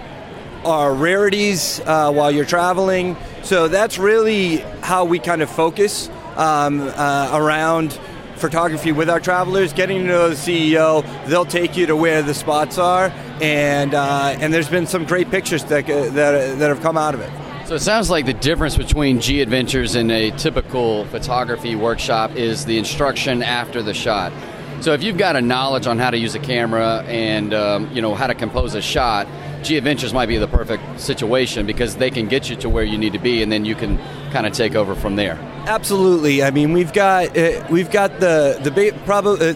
are 0.68 0.94
rarities 0.94 1.80
uh, 1.86 2.12
while 2.12 2.30
you're 2.30 2.46
traveling. 2.46 3.16
So 3.42 3.70
that's 3.70 3.98
really 3.98 4.58
how 4.82 5.06
we 5.06 5.18
kind 5.18 5.42
of 5.42 5.50
focus 5.50 6.10
um, 6.36 6.82
uh, 6.82 7.32
around 7.34 7.98
photography 8.36 8.92
with 8.92 9.10
our 9.10 9.22
travelers, 9.22 9.72
getting 9.72 10.00
to 10.00 10.04
know 10.04 10.30
the 10.30 10.36
CEO. 10.36 11.06
They'll 11.28 11.46
take 11.46 11.78
you 11.78 11.86
to 11.88 11.96
where 11.96 12.22
the 12.22 12.34
spots 12.34 12.78
are, 12.78 13.14
and 13.42 13.94
uh, 13.94 14.36
and 14.40 14.54
there's 14.54 14.70
been 14.70 14.88
some 14.88 15.06
great 15.06 15.32
pictures 15.32 15.64
that, 15.66 15.88
that 15.88 16.60
that 16.60 16.70
have 16.70 16.82
come 16.82 16.98
out 16.98 17.14
of 17.14 17.22
it. 17.22 17.32
So 17.68 17.76
it 17.76 17.80
sounds 17.80 18.10
like 18.10 18.26
the 18.26 18.34
difference 18.34 18.78
between 18.78 19.22
G 19.22 19.42
Adventures 19.42 19.96
and 19.96 20.12
a 20.12 20.32
typical 20.32 21.06
photography 21.06 21.76
workshop 21.76 22.36
is 22.36 22.66
the 22.66 22.78
instruction 22.78 23.42
after 23.42 23.82
the 23.82 23.94
shot. 23.94 24.34
So 24.82 24.94
if 24.94 25.02
you've 25.02 25.18
got 25.18 25.36
a 25.36 25.42
knowledge 25.42 25.88
on 25.88 25.98
how 25.98 26.12
to 26.12 26.18
use 26.18 26.36
a 26.36 26.40
camera 26.40 27.04
and 27.08 27.54
um, 27.54 27.90
you 27.94 28.02
know 28.02 28.16
how 28.16 28.28
to 28.28 28.36
compose 28.36 28.76
a 28.76 28.82
shot, 28.82 29.28
G 29.68 29.78
Adventures 29.78 30.14
might 30.14 30.28
be 30.28 30.38
the 30.38 30.48
perfect 30.48 31.00
situation 31.00 31.66
because 31.66 31.98
they 31.98 32.10
can 32.10 32.28
get 32.28 32.50
you 32.50 32.56
to 32.58 32.70
where 32.70 32.86
you 32.86 32.98
need 32.98 33.12
to 33.14 33.20
be, 33.20 33.44
and 33.44 33.52
then 33.52 33.66
you 33.66 33.76
can 33.76 33.98
kind 34.32 34.48
of 34.48 34.54
take 34.54 34.76
over 34.76 34.96
from 34.96 35.18
there. 35.18 35.36
Absolutely. 35.68 36.42
I 36.42 36.52
mean, 36.52 36.72
we've 36.72 36.94
got 36.94 37.38
uh, 37.38 37.66
we've 37.70 37.92
got 37.92 38.20
the 38.20 38.60
the 38.64 38.72
big 38.72 38.96
probably. 39.06 39.50
Uh, 39.50 39.54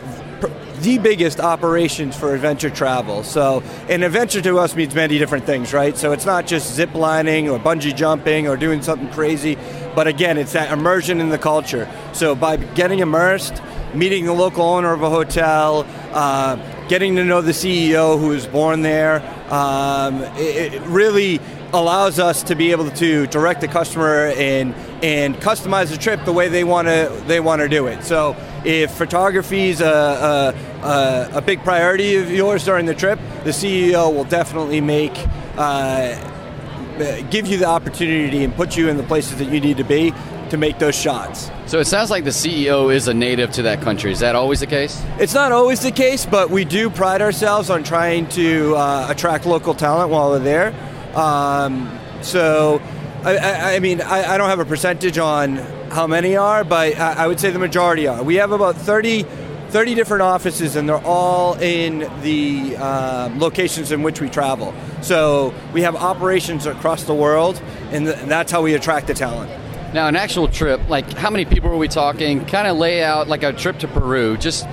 the 0.82 0.98
biggest 0.98 1.39
operations 1.39 2.18
for 2.18 2.34
adventure 2.34 2.72
travel. 2.72 3.24
So, 3.24 3.62
an 3.88 4.01
adventure 4.01 4.41
to 4.41 4.58
us 4.58 4.75
means 4.75 4.96
many 4.96 5.20
different 5.20 5.46
things, 5.46 5.74
right? 5.74 5.96
So, 5.96 6.12
it's 6.12 6.25
not 6.25 6.48
just 6.48 6.74
zip 6.74 6.96
lining 6.96 7.50
or 7.50 7.60
bungee 7.60 7.96
jumping 7.96 8.48
or 8.48 8.58
doing 8.58 8.82
something 8.82 9.08
crazy, 9.12 9.60
but 9.94 10.08
again, 10.08 10.39
it's 10.39 10.53
that 10.53 10.72
immersion 10.72 11.22
in 11.22 11.30
the 11.30 11.38
culture. 11.38 11.88
So, 12.13 12.34
by 12.34 12.58
getting 12.58 12.98
immersed, 12.98 13.62
meeting 13.94 14.25
the 14.25 14.34
local 14.34 14.63
owner 14.63 14.91
of 14.91 15.03
a 15.03 15.10
hotel, 15.12 15.86
uh, 16.13 16.58
getting 16.91 17.15
to 17.15 17.24
know 17.24 17.39
the 17.39 17.53
CEO 17.53 18.19
who 18.19 18.27
was 18.27 18.45
born 18.45 18.81
there, 18.81 19.21
um, 19.50 20.21
it, 20.36 20.74
it 20.74 20.81
really 20.88 21.39
allows 21.71 22.19
us 22.19 22.43
to 22.43 22.53
be 22.53 22.71
able 22.71 22.91
to 22.91 23.25
direct 23.27 23.62
the 23.62 23.67
customer 23.69 24.25
and 24.36 24.75
and 25.01 25.38
customize 25.38 25.89
the 25.89 25.98
trip 25.98 26.19
the 26.25 26.33
way 26.33 26.50
they 26.50 26.65
want 26.65 26.89
to 26.89 27.24
they 27.27 27.39
want 27.39 27.62
to 27.62 27.69
do 27.69 27.88
it. 27.88 28.03
So 28.03 28.36
if 28.65 28.91
photography 28.91 29.69
is 29.69 29.79
a, 29.79 30.53
a, 30.83 31.29
a, 31.38 31.41
big 31.41 31.63
priority 31.63 32.17
of 32.17 32.29
yours 32.29 32.65
during 32.65 32.86
the 32.88 32.93
trip, 32.93 33.19
the 33.45 33.51
CEO 33.51 34.13
will 34.13 34.25
definitely 34.25 34.81
make 34.81 35.13
uh, 35.55 36.19
give 37.29 37.48
you 37.48 37.57
the 37.57 37.67
opportunity 37.67 38.43
and 38.43 38.53
put 38.53 38.75
you 38.75 38.89
in 38.89 38.98
the 38.98 39.03
places 39.03 39.38
that 39.38 39.45
you 39.45 39.62
need 39.62 39.77
to 39.77 39.86
be 39.86 40.13
to 40.51 40.58
make 40.58 40.79
those 40.79 40.96
shots. 40.96 41.50
So 41.65 41.79
it 41.79 41.86
sounds 41.86 42.12
like 42.12 42.25
the 42.25 42.31
CEO 42.31 42.93
is 42.93 43.08
a 43.08 43.13
native 43.13 43.51
to 43.53 43.62
that 43.63 43.81
country. 43.81 44.12
Is 44.12 44.20
that 44.20 44.36
always 44.36 44.60
the 44.60 44.67
case? 44.67 45.01
It's 45.17 45.34
not 45.34 45.53
always 45.53 45.79
the 45.79 45.91
case, 45.91 46.25
but 46.25 46.50
we 46.50 46.65
do 46.65 46.89
pride 46.89 47.22
ourselves 47.22 47.70
on 47.70 47.84
trying 47.84 48.27
to 48.29 48.75
uh, 48.75 49.08
attract 49.10 49.46
local 49.46 49.74
talent 49.74 50.12
while 50.12 50.29
we're 50.29 50.39
there. 50.39 50.74
Um, 51.15 51.98
so, 52.22 52.81
I, 53.24 53.38
I, 53.38 53.75
I 53.75 53.79
mean, 53.79 54.01
I, 54.01 54.34
I, 54.34 54.38
don't 54.38 54.50
have 54.50 54.60
a 54.60 54.65
percentage 54.65 55.17
on 55.17 55.55
how 55.89 56.05
many 56.05 56.36
are, 56.36 56.63
but 56.65 56.98
I, 57.00 57.27
would 57.27 57.39
say 57.39 57.50
the 57.51 57.60
majority 57.60 58.08
are. 58.08 58.22
We 58.22 58.36
have 58.36 58.51
about 58.51 58.75
30, 58.75 59.24
30 59.70 59.96
different 59.96 60.22
offices, 60.22 60.75
and 60.75 60.88
they're 60.88 61.05
all 61.05 61.53
in 61.60 62.00
the 62.22 62.75
uh, 62.77 63.29
locations 63.38 63.91
in 63.91 64.03
which 64.03 64.20
we 64.20 64.29
travel. 64.29 64.74
So 65.01 65.53
we 65.72 65.81
have 65.84 65.96
operations 65.96 66.65
across 66.65 67.03
the 67.03 67.15
world, 67.15 67.62
and, 67.91 68.05
th- 68.05 68.17
and 68.17 68.29
that's 68.29 68.51
how 68.51 68.62
we 68.62 68.74
attract 68.74 69.08
the 69.08 69.13
talent. 69.13 69.51
Now, 69.93 70.07
an 70.07 70.15
actual 70.15 70.48
trip, 70.48 70.88
like 70.88 71.12
how 71.13 71.29
many 71.29 71.43
people 71.43 71.69
are 71.69 71.77
we 71.77 71.89
talking? 71.89 72.45
Kind 72.45 72.67
of 72.67 72.77
lay 72.77 73.03
out 73.03 73.27
like 73.27 73.43
a 73.43 73.51
trip 73.51 73.79
to 73.79 73.89
Peru. 73.89 74.38
Just 74.38 74.65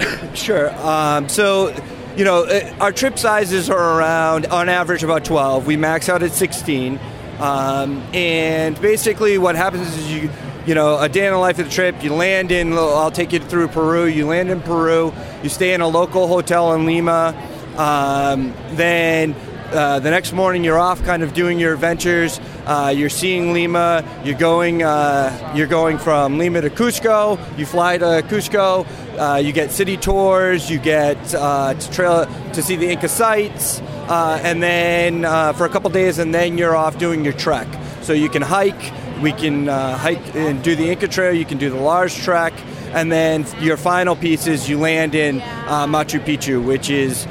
sure. 0.34 0.74
Um, 0.84 1.28
so, 1.28 1.68
you 2.16 2.24
know, 2.24 2.44
uh, 2.44 2.74
our 2.80 2.90
trip 2.90 3.20
sizes 3.20 3.70
are 3.70 3.98
around, 3.98 4.46
on 4.46 4.68
average, 4.68 5.04
about 5.04 5.24
12. 5.24 5.64
We 5.64 5.76
max 5.76 6.08
out 6.08 6.24
at 6.24 6.32
16. 6.32 6.98
Um, 7.38 8.02
and 8.12 8.80
basically, 8.80 9.38
what 9.38 9.54
happens 9.54 9.96
is 9.96 10.12
you, 10.12 10.28
you 10.66 10.74
know, 10.74 10.98
a 10.98 11.08
day 11.08 11.26
in 11.26 11.32
the 11.32 11.38
life 11.38 11.60
of 11.60 11.66
the 11.66 11.70
trip. 11.70 12.02
You 12.02 12.12
land 12.12 12.50
in. 12.50 12.72
I'll 12.72 13.12
take 13.12 13.32
you 13.32 13.38
through 13.38 13.68
Peru. 13.68 14.06
You 14.06 14.26
land 14.26 14.50
in 14.50 14.60
Peru. 14.60 15.12
You 15.44 15.48
stay 15.48 15.72
in 15.72 15.82
a 15.82 15.88
local 15.88 16.26
hotel 16.26 16.74
in 16.74 16.84
Lima. 16.84 17.34
Um, 17.76 18.52
then 18.72 19.36
uh, 19.72 20.00
the 20.00 20.10
next 20.10 20.32
morning 20.32 20.64
you're 20.64 20.78
off 20.78 21.02
kind 21.04 21.22
of 21.22 21.32
doing 21.32 21.60
your 21.60 21.72
adventures 21.72 22.40
uh, 22.66 22.92
you're 22.94 23.08
seeing 23.08 23.52
lima. 23.52 24.04
You're 24.24 24.38
going 24.38 24.82
uh, 24.82 25.52
you're 25.54 25.66
going 25.66 25.98
from 25.98 26.38
lima 26.38 26.60
to 26.60 26.70
cusco. 26.70 27.38
You 27.58 27.66
fly 27.66 27.98
to 27.98 28.22
cusco. 28.28 28.86
Uh, 29.18 29.36
you 29.36 29.52
get 29.52 29.70
city 29.70 29.96
tours. 29.96 30.70
You 30.70 30.78
get 30.78 31.34
uh, 31.34 31.74
to 31.74 31.90
trail 31.90 32.26
to 32.52 32.62
see 32.62 32.76
the 32.76 32.90
inca 32.90 33.08
sites. 33.08 33.80
Uh, 34.08 34.40
and 34.42 34.62
then 34.62 35.22
for 35.54 35.64
a 35.64 35.68
couple 35.68 35.90
days 35.90 36.18
and 36.18 36.34
then 36.34 36.58
you're 36.58 36.76
off 36.76 36.98
doing 36.98 37.24
your 37.24 37.34
trek. 37.34 37.68
So 38.02 38.12
you 38.12 38.28
can 38.28 38.42
hike. 38.42 38.92
We 39.22 39.32
can 39.32 39.66
hike 39.66 40.34
and 40.34 40.62
do 40.62 40.74
the 40.74 40.90
inca 40.90 41.08
trail. 41.08 41.32
You 41.32 41.44
can 41.44 41.58
do 41.58 41.70
the 41.70 41.76
Lares 41.76 42.14
trek. 42.14 42.52
And 42.92 43.10
then 43.12 43.46
your 43.60 43.76
final 43.76 44.16
piece 44.16 44.46
is 44.46 44.68
you 44.68 44.78
land 44.78 45.14
in 45.14 45.40
machu 45.40 46.18
picchu 46.20 46.64
which 46.64 46.90
is 46.90 47.26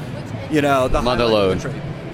you 0.50 0.62
know 0.62 0.88
the 0.88 1.02
mother 1.02 1.26
lode. 1.26 1.62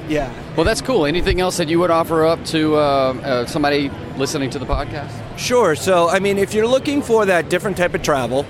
yeah. 0.08 0.32
Well, 0.56 0.64
that's 0.64 0.80
cool. 0.80 1.04
Anything 1.04 1.38
else 1.38 1.58
that 1.58 1.68
you 1.68 1.78
would 1.80 1.90
offer 1.90 2.24
up 2.24 2.42
to 2.46 2.76
uh, 2.76 2.78
uh, 2.78 3.46
somebody 3.46 3.90
listening 4.16 4.48
to 4.50 4.58
the 4.58 4.64
podcast? 4.64 5.12
Sure. 5.38 5.76
So, 5.76 6.08
I 6.08 6.18
mean, 6.18 6.38
if 6.38 6.54
you're 6.54 6.66
looking 6.66 7.02
for 7.02 7.26
that 7.26 7.50
different 7.50 7.76
type 7.76 7.92
of 7.92 8.00
travel, 8.00 8.46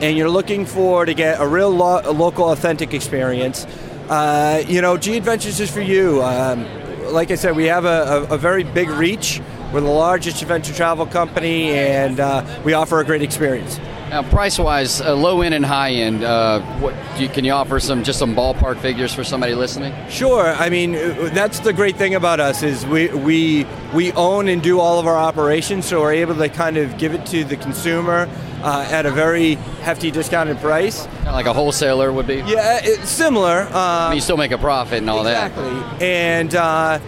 and 0.00 0.16
you're 0.16 0.30
looking 0.30 0.64
for 0.64 1.04
to 1.04 1.14
get 1.14 1.40
a 1.40 1.46
real 1.48 1.70
lo- 1.70 2.00
a 2.04 2.12
local, 2.12 2.52
authentic 2.52 2.94
experience, 2.94 3.66
uh, 4.08 4.62
you 4.68 4.80
know, 4.80 4.96
G 4.96 5.16
Adventures 5.16 5.58
is 5.58 5.68
for 5.68 5.80
you. 5.80 6.22
Um, 6.22 6.64
like 7.12 7.32
I 7.32 7.34
said, 7.34 7.56
we 7.56 7.64
have 7.64 7.84
a, 7.84 8.26
a, 8.28 8.34
a, 8.34 8.38
very 8.38 8.62
big 8.62 8.88
reach. 8.90 9.40
We're 9.72 9.80
the 9.80 9.88
largest 9.88 10.40
adventure 10.42 10.72
travel 10.72 11.06
company, 11.06 11.70
and 11.70 12.20
uh, 12.20 12.44
we 12.64 12.74
offer 12.74 13.00
a 13.00 13.04
great 13.04 13.22
experience. 13.22 13.80
Now, 14.10 14.22
price-wise, 14.22 15.02
uh, 15.02 15.14
low 15.14 15.42
end 15.42 15.54
and 15.54 15.64
high 15.64 15.90
end, 15.90 16.24
uh, 16.24 16.60
what 16.80 16.94
you, 17.20 17.28
can 17.28 17.44
you 17.44 17.52
offer 17.52 17.78
some 17.78 18.04
just 18.04 18.18
some 18.18 18.34
ballpark 18.34 18.78
figures 18.78 19.12
for 19.12 19.22
somebody 19.22 19.54
listening? 19.54 19.92
Sure. 20.08 20.46
I 20.46 20.70
mean, 20.70 20.94
uh, 20.94 21.30
that's 21.34 21.60
the 21.60 21.74
great 21.74 21.96
thing 21.96 22.14
about 22.14 22.40
us 22.40 22.62
is 22.62 22.86
we 22.86 23.08
we 23.08 23.66
we 23.92 24.12
own 24.12 24.48
and 24.48 24.62
do 24.62 24.80
all 24.80 24.98
of 24.98 25.06
our 25.06 25.16
operations, 25.16 25.84
so 25.84 26.00
we're 26.00 26.14
able 26.14 26.34
to 26.36 26.48
kind 26.48 26.78
of 26.78 26.96
give 26.96 27.12
it 27.12 27.26
to 27.26 27.44
the 27.44 27.56
consumer 27.56 28.30
uh, 28.62 28.88
at 28.90 29.04
a 29.04 29.10
very 29.10 29.54
hefty 29.82 30.10
discounted 30.10 30.56
price. 30.56 31.04
Kind 31.04 31.28
of 31.28 31.34
like 31.34 31.46
a 31.46 31.52
wholesaler 31.52 32.10
would 32.10 32.26
be. 32.26 32.36
Yeah, 32.36 32.80
it's 32.82 33.10
similar. 33.10 33.68
Uh, 33.70 33.74
I 33.74 34.08
mean, 34.08 34.16
you 34.16 34.22
still 34.22 34.38
make 34.38 34.52
a 34.52 34.58
profit 34.58 34.98
and 34.98 35.10
all 35.10 35.26
exactly. 35.26 35.64
that. 35.64 35.76
Exactly. 35.76 36.06
And 36.06 36.54
uh, 36.54 36.98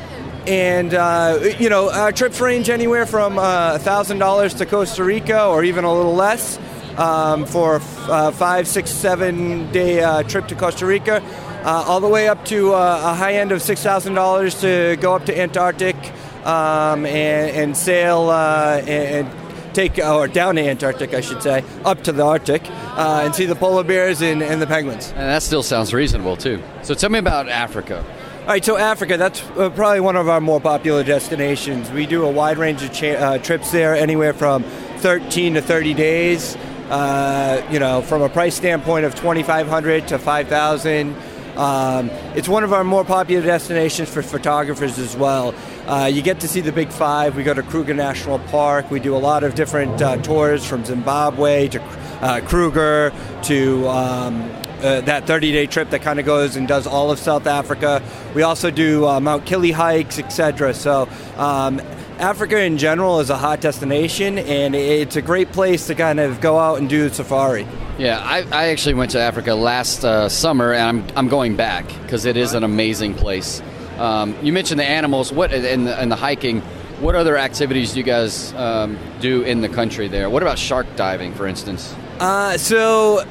and 0.46 0.94
uh, 0.94 1.54
you 1.58 1.70
know 1.70 1.90
our 1.90 2.12
trips 2.12 2.40
range 2.42 2.68
anywhere 2.68 3.06
from 3.06 3.36
thousand 3.36 4.20
uh, 4.20 4.26
dollars 4.26 4.52
to 4.54 4.66
Costa 4.66 5.02
Rica, 5.02 5.46
or 5.46 5.64
even 5.64 5.84
a 5.84 5.94
little 5.94 6.14
less 6.14 6.58
um, 6.96 7.46
for 7.46 7.76
a 7.76 7.80
uh, 8.10 8.30
five, 8.30 8.66
six, 8.66 8.90
seven 8.90 9.70
day 9.72 10.02
uh, 10.02 10.22
trip 10.24 10.48
to 10.48 10.54
Costa 10.54 10.86
Rica, 10.86 11.22
uh, 11.64 11.84
all 11.86 12.00
the 12.00 12.08
way 12.08 12.28
up 12.28 12.44
to 12.46 12.72
uh, 12.72 13.12
a 13.12 13.14
high 13.14 13.34
end 13.34 13.52
of 13.52 13.62
six 13.62 13.82
thousand 13.82 14.14
dollars 14.14 14.60
to 14.60 14.96
go 15.00 15.14
up 15.14 15.26
to 15.26 15.38
Antarctic 15.38 15.96
um, 16.44 17.04
and, 17.06 17.50
and, 17.56 17.76
sail 17.76 18.30
uh, 18.30 18.82
and, 18.86 19.28
take 19.74 19.98
or 19.98 20.26
down 20.26 20.56
to 20.56 20.68
Antarctic, 20.68 21.14
I 21.14 21.20
should 21.20 21.42
say, 21.42 21.64
up 21.84 22.02
to 22.04 22.12
the 22.12 22.24
Arctic, 22.24 22.62
uh, 22.68 23.22
and 23.24 23.34
see 23.34 23.46
the 23.46 23.54
polar 23.54 23.84
bears 23.84 24.20
and, 24.20 24.42
and, 24.42 24.60
the 24.60 24.66
penguins. 24.66 25.10
And 25.10 25.18
that 25.18 25.42
still 25.42 25.62
sounds 25.62 25.94
reasonable 25.94 26.36
too. 26.36 26.60
So 26.82 26.94
tell 26.94 27.10
me 27.10 27.18
about 27.18 27.48
Africa. 27.48 28.04
All 28.40 28.46
right, 28.46 28.64
so 28.64 28.76
Africa, 28.76 29.16
that's 29.16 29.42
uh, 29.50 29.70
probably 29.70 30.00
one 30.00 30.16
of 30.16 30.28
our 30.28 30.40
more 30.40 30.60
popular 30.60 31.04
destinations. 31.04 31.90
We 31.90 32.06
do 32.06 32.24
a 32.24 32.30
wide 32.30 32.58
range 32.58 32.82
of 32.82 32.92
cha- 32.92 33.06
uh, 33.06 33.38
trips 33.38 33.70
there, 33.70 33.94
anywhere 33.94 34.32
from 34.32 34.64
13 34.98 35.54
to 35.54 35.62
30 35.62 35.94
days. 35.94 36.56
Uh, 36.90 37.64
you 37.70 37.78
know, 37.78 38.02
from 38.02 38.20
a 38.20 38.28
price 38.28 38.56
standpoint 38.56 39.04
of 39.04 39.14
2,500 39.14 40.08
to 40.08 40.18
5,000. 40.18 41.14
Um, 41.56 42.10
it's 42.34 42.48
one 42.48 42.64
of 42.64 42.72
our 42.72 42.82
more 42.82 43.04
popular 43.04 43.46
destinations 43.46 44.08
for 44.08 44.22
photographers 44.22 44.98
as 44.98 45.16
well. 45.16 45.54
Uh, 45.86 46.06
you 46.06 46.20
get 46.20 46.40
to 46.40 46.48
see 46.48 46.60
the 46.60 46.72
Big 46.72 46.90
Five. 46.90 47.36
We 47.36 47.42
go 47.42 47.54
to 47.54 47.62
Kruger 47.62 47.94
National 47.94 48.38
Park. 48.38 48.90
We 48.90 48.98
do 48.98 49.14
a 49.14 49.18
lot 49.18 49.44
of 49.44 49.54
different 49.54 50.02
uh, 50.02 50.16
tours 50.18 50.64
from 50.64 50.84
Zimbabwe 50.84 51.68
to 51.68 51.82
uh, 52.22 52.40
Kruger 52.40 53.12
to 53.44 53.88
um, 53.88 54.50
uh, 54.82 55.00
that 55.02 55.26
30 55.26 55.52
day 55.52 55.66
trip 55.66 55.90
that 55.90 56.02
kind 56.02 56.18
of 56.18 56.26
goes 56.26 56.56
and 56.56 56.66
does 56.66 56.86
all 56.86 57.10
of 57.10 57.18
South 57.18 57.46
Africa. 57.46 58.02
We 58.34 58.42
also 58.42 58.70
do 58.70 59.06
uh, 59.06 59.20
Mount 59.20 59.44
Kili 59.44 59.72
hikes, 59.72 60.18
etc. 60.18 60.74
So 60.74 61.08
um, 61.36 61.80
Africa 62.20 62.62
in 62.62 62.76
general 62.76 63.20
is 63.20 63.30
a 63.30 63.36
hot 63.38 63.62
destination, 63.62 64.38
and 64.38 64.74
it's 64.74 65.16
a 65.16 65.22
great 65.22 65.52
place 65.52 65.86
to 65.86 65.94
kind 65.94 66.20
of 66.20 66.38
go 66.42 66.58
out 66.58 66.78
and 66.78 66.86
do 66.86 67.08
safari. 67.08 67.66
Yeah, 67.96 68.20
I, 68.22 68.42
I 68.52 68.68
actually 68.68 68.94
went 68.94 69.12
to 69.12 69.20
Africa 69.20 69.54
last 69.54 70.04
uh, 70.04 70.28
summer, 70.28 70.74
and 70.74 70.82
I'm, 70.82 71.16
I'm 71.16 71.28
going 71.28 71.56
back 71.56 71.86
because 72.02 72.26
it 72.26 72.36
is 72.36 72.52
an 72.52 72.62
amazing 72.62 73.14
place. 73.14 73.62
Um, 73.96 74.36
you 74.42 74.52
mentioned 74.52 74.78
the 74.78 74.84
animals, 74.84 75.32
what 75.32 75.50
and 75.50 75.86
the, 75.86 75.98
and 75.98 76.12
the 76.12 76.16
hiking. 76.16 76.60
What 77.00 77.14
other 77.14 77.38
activities 77.38 77.94
do 77.94 78.00
you 78.00 78.04
guys 78.04 78.52
um, 78.52 78.98
do 79.20 79.40
in 79.40 79.62
the 79.62 79.70
country 79.70 80.06
there? 80.06 80.28
What 80.28 80.42
about 80.42 80.58
shark 80.58 80.86
diving, 80.96 81.32
for 81.32 81.46
instance? 81.46 81.94
Uh, 82.18 82.58
so 82.58 83.24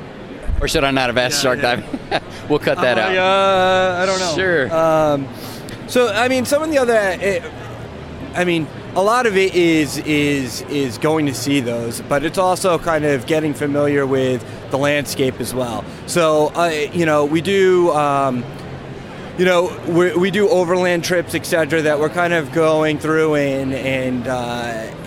or 0.59 0.67
should 0.67 0.83
I 0.83 0.89
not 0.89 1.09
have 1.09 1.17
asked 1.19 1.37
yeah, 1.37 1.41
shark 1.41 1.61
yeah. 1.61 1.75
diving? 1.75 2.29
we'll 2.49 2.57
cut 2.57 2.79
that 2.81 2.97
uh, 2.97 3.01
out. 3.01 3.15
Uh, 3.15 4.01
I 4.01 4.05
don't 4.07 4.19
know. 4.19 4.35
Sure. 4.35 4.75
Um, 4.75 5.27
so 5.87 6.07
I 6.07 6.27
mean, 6.27 6.45
some 6.45 6.63
of 6.63 6.71
the 6.71 6.79
other, 6.79 6.95
it, 6.95 7.43
I 8.33 8.45
mean, 8.45 8.67
a 8.95 9.03
lot 9.03 9.25
of 9.25 9.37
it 9.37 9.53
is 9.55 9.97
is 9.99 10.61
is 10.63 10.97
going 10.97 11.25
to 11.27 11.33
see 11.33 11.59
those, 11.59 12.01
but 12.01 12.23
it's 12.23 12.37
also 12.37 12.79
kind 12.79 13.05
of 13.05 13.25
getting 13.25 13.53
familiar 13.53 14.05
with 14.05 14.43
the 14.71 14.77
landscape 14.77 15.39
as 15.39 15.53
well. 15.53 15.85
So 16.07 16.47
uh, 16.55 16.67
you 16.67 17.05
know, 17.05 17.25
we 17.25 17.41
do. 17.41 17.91
Um, 17.91 18.43
you 19.37 19.45
know, 19.45 19.73
we, 19.87 20.13
we 20.17 20.31
do 20.31 20.49
overland 20.49 21.05
trips, 21.05 21.33
etc. 21.33 21.81
That 21.83 21.97
we're 21.97 22.09
kind 22.09 22.33
of 22.33 22.51
going 22.51 22.99
through 22.99 23.35
and 23.35 23.73
and 23.73 24.27
uh, 24.27 24.33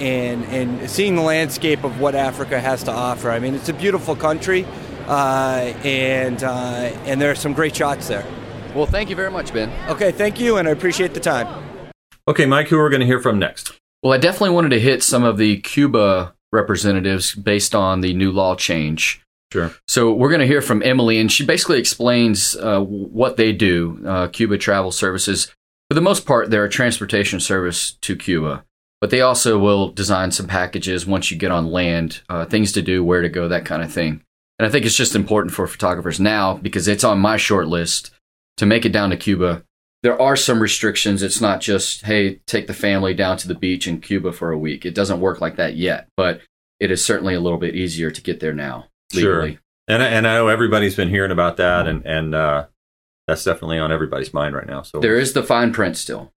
and 0.00 0.44
and 0.46 0.90
seeing 0.90 1.16
the 1.16 1.22
landscape 1.22 1.84
of 1.84 2.00
what 2.00 2.14
Africa 2.14 2.58
has 2.58 2.82
to 2.84 2.90
offer. 2.90 3.30
I 3.30 3.40
mean, 3.40 3.54
it's 3.54 3.68
a 3.68 3.74
beautiful 3.74 4.16
country, 4.16 4.64
uh, 5.06 5.74
and 5.84 6.42
uh, 6.42 6.48
and 7.04 7.20
there 7.20 7.30
are 7.30 7.34
some 7.34 7.52
great 7.52 7.76
shots 7.76 8.08
there. 8.08 8.24
Well, 8.74 8.86
thank 8.86 9.10
you 9.10 9.16
very 9.16 9.30
much, 9.30 9.52
Ben. 9.52 9.70
Okay, 9.90 10.12
thank 10.12 10.40
you, 10.40 10.56
and 10.56 10.66
I 10.66 10.70
appreciate 10.70 11.12
the 11.12 11.20
time. 11.20 11.71
Okay, 12.28 12.46
Mike, 12.46 12.68
who 12.68 12.78
are 12.78 12.84
we 12.84 12.90
going 12.90 13.00
to 13.00 13.06
hear 13.06 13.20
from 13.20 13.38
next? 13.38 13.72
Well, 14.02 14.12
I 14.12 14.18
definitely 14.18 14.50
wanted 14.50 14.70
to 14.70 14.80
hit 14.80 15.02
some 15.02 15.24
of 15.24 15.38
the 15.38 15.58
Cuba 15.58 16.34
representatives 16.52 17.34
based 17.34 17.74
on 17.74 18.00
the 18.00 18.14
new 18.14 18.30
law 18.30 18.54
change. 18.54 19.20
Sure. 19.52 19.72
So 19.88 20.12
we're 20.12 20.28
going 20.28 20.40
to 20.40 20.46
hear 20.46 20.62
from 20.62 20.82
Emily, 20.82 21.18
and 21.18 21.30
she 21.30 21.44
basically 21.44 21.78
explains 21.78 22.54
uh, 22.56 22.80
what 22.80 23.36
they 23.36 23.52
do. 23.52 24.00
Uh, 24.06 24.28
Cuba 24.28 24.56
Travel 24.56 24.92
Services, 24.92 25.52
for 25.90 25.94
the 25.94 26.00
most 26.00 26.24
part, 26.24 26.50
they're 26.50 26.64
a 26.64 26.70
transportation 26.70 27.40
service 27.40 27.92
to 28.02 28.16
Cuba, 28.16 28.64
but 29.00 29.10
they 29.10 29.20
also 29.20 29.58
will 29.58 29.90
design 29.90 30.30
some 30.30 30.46
packages 30.46 31.06
once 31.06 31.30
you 31.30 31.36
get 31.36 31.50
on 31.50 31.72
land, 31.72 32.22
uh, 32.28 32.44
things 32.44 32.72
to 32.72 32.82
do, 32.82 33.04
where 33.04 33.20
to 33.20 33.28
go, 33.28 33.48
that 33.48 33.64
kind 33.64 33.82
of 33.82 33.92
thing. 33.92 34.22
And 34.58 34.66
I 34.66 34.70
think 34.70 34.86
it's 34.86 34.96
just 34.96 35.16
important 35.16 35.54
for 35.54 35.66
photographers 35.66 36.20
now 36.20 36.54
because 36.54 36.86
it's 36.86 37.04
on 37.04 37.18
my 37.18 37.36
short 37.36 37.66
list 37.66 38.12
to 38.58 38.66
make 38.66 38.84
it 38.84 38.92
down 38.92 39.10
to 39.10 39.16
Cuba 39.16 39.64
there 40.02 40.20
are 40.20 40.36
some 40.36 40.60
restrictions. 40.60 41.22
It's 41.22 41.40
not 41.40 41.60
just, 41.60 42.02
hey, 42.04 42.36
take 42.46 42.66
the 42.66 42.74
family 42.74 43.14
down 43.14 43.36
to 43.38 43.48
the 43.48 43.54
beach 43.54 43.86
in 43.86 44.00
Cuba 44.00 44.32
for 44.32 44.50
a 44.50 44.58
week. 44.58 44.84
It 44.84 44.94
doesn't 44.94 45.20
work 45.20 45.40
like 45.40 45.56
that 45.56 45.76
yet, 45.76 46.08
but 46.16 46.40
it 46.80 46.90
is 46.90 47.04
certainly 47.04 47.34
a 47.34 47.40
little 47.40 47.58
bit 47.58 47.76
easier 47.76 48.10
to 48.10 48.20
get 48.22 48.40
there 48.40 48.52
now. 48.52 48.86
Legally. 49.14 49.52
Sure. 49.52 49.58
And 49.88 50.02
I, 50.02 50.06
and 50.06 50.26
I 50.26 50.34
know 50.34 50.48
everybody's 50.48 50.96
been 50.96 51.08
hearing 51.10 51.30
about 51.32 51.56
that, 51.58 51.86
and 51.88 52.06
and 52.06 52.34
uh, 52.34 52.66
that's 53.26 53.44
definitely 53.44 53.78
on 53.78 53.90
everybody's 53.92 54.32
mind 54.32 54.54
right 54.54 54.66
now. 54.66 54.82
So 54.82 55.00
There 55.00 55.18
is 55.18 55.32
the 55.32 55.42
fine 55.42 55.72
print 55.72 55.96
still. 55.96 56.32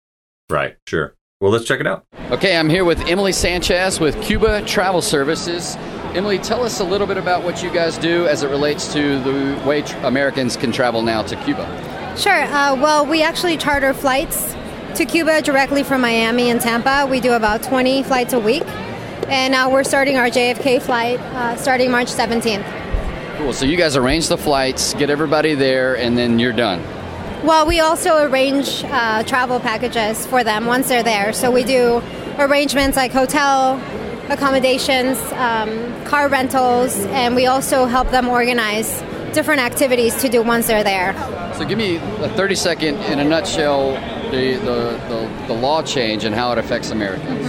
right, 0.50 0.77
sure. 0.88 1.15
Well, 1.41 1.51
let's 1.51 1.65
check 1.65 1.79
it 1.79 1.86
out. 1.88 2.05
Okay, 2.31 2.57
I'm 2.57 2.69
here 2.69 2.86
with 2.86 3.00
Emily 3.07 3.31
Sanchez 3.34 4.00
with 4.00 4.19
Cuba 4.24 4.65
Travel 4.65 5.01
Services. 5.01 5.75
Emily, 6.15 6.38
tell 6.39 6.63
us 6.63 6.79
a 6.79 6.84
little 6.84 7.05
bit 7.07 7.17
about 7.17 7.43
what 7.43 7.62
you 7.62 7.69
guys 7.72 7.98
do 7.98 8.25
as 8.27 8.41
it 8.41 8.50
relates 8.50 8.91
to 8.93 9.19
the 9.22 9.62
way 9.67 9.81
tr- 9.81 9.98
Americans 9.98 10.55
can 10.55 10.72
travel 10.72 11.01
now 11.01 11.22
to 11.24 11.36
Cuba. 11.43 11.65
Sure. 12.17 12.43
Uh, 12.43 12.75
well, 12.75 13.05
we 13.05 13.22
actually 13.22 13.57
charter 13.57 13.93
flights 13.93 14.55
to 14.95 15.05
Cuba 15.05 15.41
directly 15.41 15.84
from 15.84 16.00
Miami 16.00 16.50
and 16.50 16.62
Tampa. 16.62 17.07
We 17.10 17.19
do 17.19 17.34
about 17.34 17.62
20 17.63 18.03
flights 18.03 18.31
a 18.31 18.39
week. 18.39 18.63
And 19.27 19.51
now 19.51 19.69
we're 19.69 19.84
starting 19.84 20.15
our 20.17 20.27
JFK 20.27 20.81
flight 20.81 21.19
uh, 21.19 21.57
starting 21.57 21.91
March 21.91 22.07
17th. 22.07 23.38
Cool. 23.38 23.51
So 23.51 23.65
you 23.65 23.75
guys 23.75 23.98
arrange 23.98 24.29
the 24.29 24.38
flights, 24.38 24.93
get 24.93 25.10
everybody 25.10 25.55
there, 25.55 25.98
and 25.98 26.17
then 26.17 26.39
you're 26.39 26.53
done. 26.53 26.81
Well, 27.43 27.67
we 27.67 27.81
also 27.81 28.24
arrange 28.24 28.84
uh, 28.86 29.24
travel 29.24 29.60
packages 29.60 30.25
for 30.25 30.43
them 30.43 30.67
once 30.67 30.88
they're 30.88 31.03
there. 31.03 31.34
So 31.34 31.51
we 31.51 31.65
do 31.65 32.01
arrangements 32.38 32.95
like 32.95 33.12
hotel 33.12 33.81
accommodations, 34.29 35.19
um, 35.34 36.05
car 36.05 36.29
rentals, 36.29 36.98
and 37.07 37.36
we 37.36 37.45
also 37.45 37.86
help 37.86 38.10
them 38.12 38.29
organize 38.29 39.03
different 39.36 39.62
activities 39.62 40.15
to 40.22 40.30
do 40.30 40.42
once 40.42 40.68
they're 40.68 40.84
there. 40.84 41.13
So 41.56 41.65
give 41.65 41.77
me 41.77 41.98
a 41.98 42.30
30 42.30 42.56
second, 42.56 42.96
in 43.04 43.20
a 43.20 43.24
nutshell, 43.24 43.92
the, 44.32 44.56
the, 44.56 45.00
the, 45.10 45.48
the 45.48 45.54
law 45.54 45.84
change 45.84 46.24
and 46.24 46.34
how 46.34 46.51
it 46.51 46.58
affects 46.58 46.89
Americans. 46.89 47.46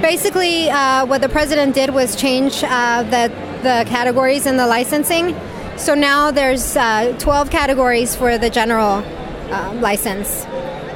Basically, 0.00 0.70
uh, 0.70 1.06
what 1.06 1.20
the 1.22 1.28
president 1.28 1.74
did 1.74 1.90
was 1.90 2.14
change 2.16 2.62
uh, 2.62 3.02
the, 3.04 3.32
the 3.62 3.84
categories 3.88 4.46
in 4.46 4.56
the 4.56 4.66
licensing. 4.66 5.34
So 5.76 5.94
now 5.94 6.30
there's 6.30 6.76
uh, 6.76 7.16
12 7.18 7.50
categories 7.50 8.14
for 8.14 8.38
the 8.38 8.50
general 8.50 9.02
uh, 9.50 9.72
license, 9.80 10.44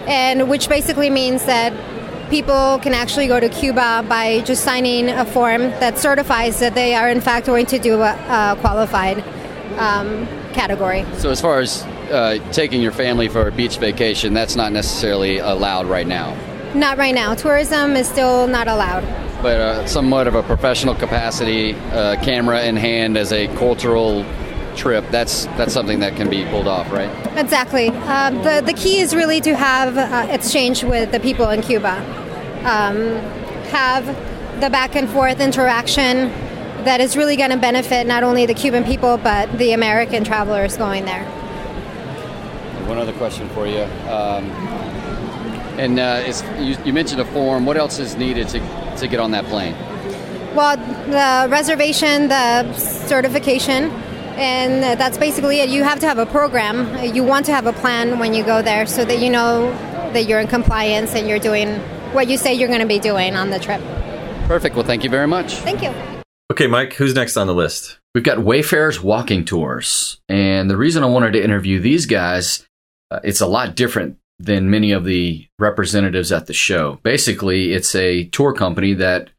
and 0.07 0.49
which 0.49 0.69
basically 0.69 1.11
means 1.11 1.45
that 1.45 1.73
people 2.31 2.79
can 2.79 2.95
actually 2.95 3.27
go 3.27 3.39
to 3.39 3.49
Cuba 3.49 4.05
by 4.09 4.41
just 4.41 4.65
signing 4.65 5.09
a 5.09 5.25
form 5.25 5.62
that 5.81 5.99
certifies 5.99 6.61
that 6.61 6.75
they 6.75 6.95
are 6.95 7.11
in 7.11 7.21
fact 7.21 7.47
going 7.47 7.67
to 7.67 7.79
do 7.79 8.00
a, 8.00 8.12
a 8.12 8.57
qualified 8.61 9.23
um, 9.79 10.27
category. 10.53 11.05
So 11.19 11.31
as 11.31 11.41
far 11.41 11.61
as 11.61 11.83
uh, 12.11 12.39
taking 12.53 12.83
your 12.83 12.93
family 12.93 13.29
for 13.29 13.49
a 13.49 13.53
beach 13.53 13.79
vacation, 13.79 14.35
that's 14.35 14.57
not 14.57 14.73
necessarily 14.73 15.39
allowed 15.39 15.87
right 15.87 16.07
now. 16.07 16.37
Not 16.75 16.99
right 16.99 17.15
now. 17.15 17.35
Tourism 17.35 17.97
is 17.97 18.09
still 18.09 18.47
not 18.47 18.69
allowed. 18.69 19.03
But 19.43 19.61
uh, 19.61 19.87
somewhat 19.87 20.27
of 20.27 20.35
a 20.35 20.43
professional 20.43 20.95
capacity, 20.95 21.75
uh, 21.75 22.23
camera 22.23 22.62
in 22.65 22.77
hand 22.77 23.17
as 23.17 23.33
a 23.33 23.49
cultural 23.57 24.25
trip, 24.77 25.05
that's 25.11 25.47
that's 25.57 25.73
something 25.73 26.00
that 26.00 26.15
can 26.17 26.29
be 26.29 26.45
pulled 26.47 26.69
off, 26.69 26.91
right? 26.93 27.11
Exactly. 27.37 27.89
Um, 27.89 28.37
the 28.43 28.62
the 28.65 28.75
key 28.75 29.00
is 29.00 29.15
really 29.15 29.41
to 29.41 29.57
have 29.57 29.97
uh, 29.97 30.27
exchange 30.31 30.85
with 30.85 31.11
the 31.11 31.21
people 31.21 31.49
in 31.50 31.62
Cuba, 31.62 31.97
um, 32.65 33.17
have 33.71 34.07
the 34.61 34.69
back 34.69 34.95
and 34.95 35.09
forth 35.09 35.41
interaction 35.41 36.31
that 36.85 37.01
is 37.01 37.17
really 37.17 37.37
going 37.37 37.51
to 37.51 37.57
benefit 37.57 38.07
not 38.07 38.23
only 38.23 38.47
the 38.47 38.55
Cuban 38.55 38.85
people 38.85 39.17
but 39.17 39.51
the 39.59 39.73
American 39.73 40.25
travelers 40.25 40.77
going 40.77 41.05
there. 41.05 41.25
One 42.87 42.99
other 42.99 43.13
question 43.13 43.49
for 43.51 43.67
you. 43.67 43.83
Um, 44.09 44.51
and 45.79 45.99
uh, 45.99 46.33
you, 46.59 46.77
you 46.85 46.93
mentioned 46.93 47.21
a 47.21 47.25
form. 47.25 47.65
What 47.65 47.77
else 47.77 47.99
is 47.99 48.17
needed 48.17 48.49
to, 48.49 48.97
to 48.99 49.07
get 49.07 49.21
on 49.21 49.31
that 49.31 49.45
plane? 49.47 49.75
Well, 50.54 50.76
the 50.76 51.49
reservation, 51.49 52.28
the 52.28 52.73
certification, 52.75 53.91
and 54.37 54.83
that's 54.99 55.17
basically 55.17 55.61
it. 55.61 55.71
You 55.71 55.85
have 55.85 56.00
to 56.00 56.09
have 56.09 56.19
a 56.19 56.26
program. 56.26 57.15
You 57.15 57.23
want 57.23 57.47
to 57.47 57.52
have 57.52 57.67
a 57.67 57.73
plan 57.73 58.19
when 58.19 58.35
you 58.35 58.43
go 58.43 58.61
there 58.61 58.87
so 58.87 59.04
that 59.04 59.21
you 59.21 59.31
know 59.31 59.71
that 60.13 60.25
you're 60.25 60.41
in 60.41 60.49
compliance 60.49 61.15
and 61.15 61.28
you're 61.28 61.39
doing 61.39 61.78
what 62.13 62.28
you 62.28 62.37
say 62.37 62.54
you're 62.54 62.69
going 62.69 62.81
to 62.81 62.87
be 62.87 62.99
doing 62.99 63.37
on 63.37 63.50
the 63.50 63.61
trip. 63.61 63.81
Perfect. 64.49 64.75
Well, 64.75 64.85
thank 64.85 65.04
you 65.04 65.11
very 65.11 65.28
much. 65.28 65.54
Thank 65.57 65.83
you. 65.83 66.20
Okay, 66.50 66.67
Mike, 66.67 66.95
who's 66.95 67.15
next 67.15 67.36
on 67.36 67.47
the 67.47 67.54
list? 67.54 68.00
We've 68.13 68.25
got 68.25 68.41
Wayfarers 68.41 69.00
Walking 69.00 69.45
Tours. 69.45 70.21
And 70.28 70.69
the 70.69 70.76
reason 70.76 71.04
I 71.04 71.06
wanted 71.06 71.34
to 71.34 71.45
interview 71.45 71.78
these 71.78 72.06
guys, 72.06 72.67
uh, 73.13 73.21
it's 73.23 73.41
a 73.41 73.47
lot 73.47 73.76
different 73.76 74.17
than 74.41 74.69
many 74.69 74.91
of 74.91 75.04
the 75.04 75.47
representatives 75.60 76.32
at 76.32 76.47
the 76.47 76.52
show. 76.52 76.99
Basically, 77.04 77.73
it's 77.73 77.95
a 77.95 78.25
tour 78.25 78.52
company 78.52 78.95
that 78.95 79.30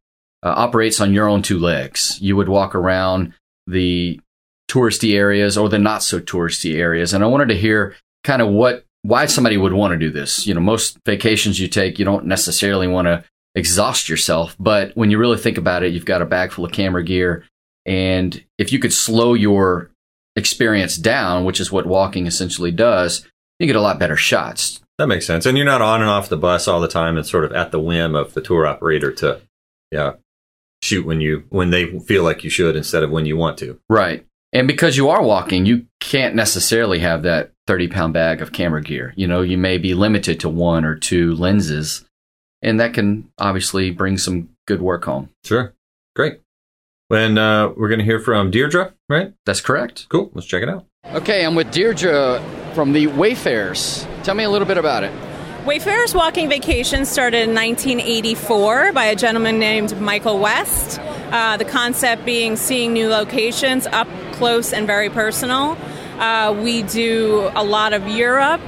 uh, 0.41 0.53
operates 0.55 1.01
on 1.01 1.13
your 1.13 1.27
own 1.27 1.41
two 1.41 1.59
legs. 1.59 2.17
You 2.21 2.37
would 2.37 2.47
walk 2.47 2.75
around 2.75 3.33
the 3.67 4.21
touristy 4.69 5.15
areas 5.15 5.57
or 5.57 5.67
the 5.67 5.79
not 5.79 6.03
so 6.03 6.21
touristy 6.21 6.75
areas. 6.75 7.13
And 7.13 7.25
I 7.25 7.27
wanted 7.27 7.49
to 7.49 7.57
hear 7.57 7.93
kind 8.23 8.41
of 8.41 8.47
what 8.47 8.85
why 9.01 9.25
somebody 9.25 9.57
would 9.57 9.73
want 9.73 9.91
to 9.91 9.97
do 9.97 10.11
this. 10.11 10.47
You 10.47 10.53
know, 10.53 10.61
most 10.61 10.97
vacations 11.05 11.59
you 11.59 11.67
take, 11.67 11.99
you 11.99 12.05
don't 12.05 12.25
necessarily 12.25 12.87
want 12.87 13.07
to 13.07 13.23
exhaust 13.55 14.09
yourself, 14.09 14.55
but 14.59 14.91
when 14.95 15.11
you 15.11 15.17
really 15.17 15.37
think 15.37 15.57
about 15.57 15.83
it, 15.83 15.93
you've 15.93 16.05
got 16.05 16.21
a 16.21 16.25
bag 16.25 16.51
full 16.51 16.65
of 16.65 16.71
camera 16.71 17.03
gear 17.03 17.45
and 17.85 18.43
if 18.57 18.71
you 18.71 18.79
could 18.79 18.93
slow 18.93 19.33
your 19.33 19.91
experience 20.35 20.97
down, 20.97 21.45
which 21.45 21.59
is 21.59 21.71
what 21.71 21.85
walking 21.85 22.27
essentially 22.27 22.71
does, 22.71 23.27
you 23.59 23.67
get 23.67 23.75
a 23.75 23.81
lot 23.81 23.99
better 23.99 24.15
shots. 24.15 24.79
That 24.97 25.07
makes 25.07 25.25
sense. 25.25 25.45
And 25.45 25.57
you're 25.57 25.65
not 25.65 25.81
on 25.81 26.01
and 26.01 26.09
off 26.09 26.29
the 26.29 26.37
bus 26.37 26.67
all 26.67 26.79
the 26.79 26.87
time. 26.87 27.17
It's 27.17 27.31
sort 27.31 27.45
of 27.45 27.53
at 27.53 27.71
the 27.71 27.79
whim 27.79 28.15
of 28.15 28.33
the 28.33 28.41
tour 28.41 28.67
operator 28.67 29.11
to, 29.13 29.41
yeah, 29.91 30.13
shoot 30.83 31.05
when 31.05 31.21
you 31.21 31.43
when 31.49 31.69
they 31.69 31.99
feel 31.99 32.23
like 32.23 32.43
you 32.43 32.49
should 32.49 32.75
instead 32.75 33.03
of 33.03 33.11
when 33.11 33.25
you 33.25 33.35
want 33.37 33.57
to. 33.59 33.79
Right. 33.89 34.25
And 34.53 34.67
because 34.67 34.97
you 34.97 35.09
are 35.09 35.23
walking, 35.23 35.65
you 35.65 35.85
can't 35.99 36.35
necessarily 36.35 36.99
have 36.99 37.23
that 37.23 37.51
30 37.67 37.87
pound 37.87 38.13
bag 38.13 38.41
of 38.41 38.51
camera 38.51 38.81
gear. 38.81 39.13
You 39.15 39.27
know, 39.27 39.41
you 39.41 39.57
may 39.57 39.77
be 39.77 39.93
limited 39.93 40.39
to 40.41 40.49
one 40.49 40.83
or 40.85 40.95
two 40.95 41.33
lenses, 41.35 42.05
and 42.61 42.79
that 42.79 42.93
can 42.93 43.29
obviously 43.37 43.91
bring 43.91 44.17
some 44.17 44.49
good 44.67 44.81
work 44.81 45.05
home. 45.05 45.29
Sure. 45.43 45.73
Great. 46.15 46.39
And 47.09 47.37
uh, 47.37 47.73
we're 47.75 47.89
going 47.89 47.99
to 47.99 48.05
hear 48.05 48.19
from 48.19 48.51
Deirdre, 48.51 48.93
right? 49.09 49.33
That's 49.45 49.61
correct. 49.61 50.07
Cool. 50.09 50.31
Let's 50.33 50.47
check 50.47 50.63
it 50.63 50.69
out. 50.69 50.85
Okay, 51.13 51.45
I'm 51.45 51.55
with 51.55 51.71
Deirdre 51.71 52.41
from 52.73 52.93
the 52.93 53.07
Wayfarers. 53.07 54.07
Tell 54.23 54.35
me 54.35 54.43
a 54.43 54.49
little 54.49 54.67
bit 54.67 54.77
about 54.77 55.03
it. 55.03 55.11
Wayfarers 55.65 56.15
Walking 56.15 56.49
Vacation 56.49 57.05
started 57.05 57.49
in 57.49 57.53
1984 57.53 58.93
by 58.93 59.05
a 59.05 59.15
gentleman 59.15 59.59
named 59.59 59.99
Michael 59.99 60.39
West. 60.39 60.99
Uh, 61.31 61.57
the 61.57 61.65
concept 61.65 62.25
being 62.25 62.55
seeing 62.55 62.93
new 62.93 63.09
locations 63.09 63.85
up 63.87 64.07
close 64.33 64.73
and 64.73 64.87
very 64.87 65.09
personal. 65.09 65.77
Uh, 66.17 66.55
we 66.63 66.81
do 66.83 67.51
a 67.55 67.63
lot 67.63 67.93
of 67.93 68.07
Europe, 68.07 68.61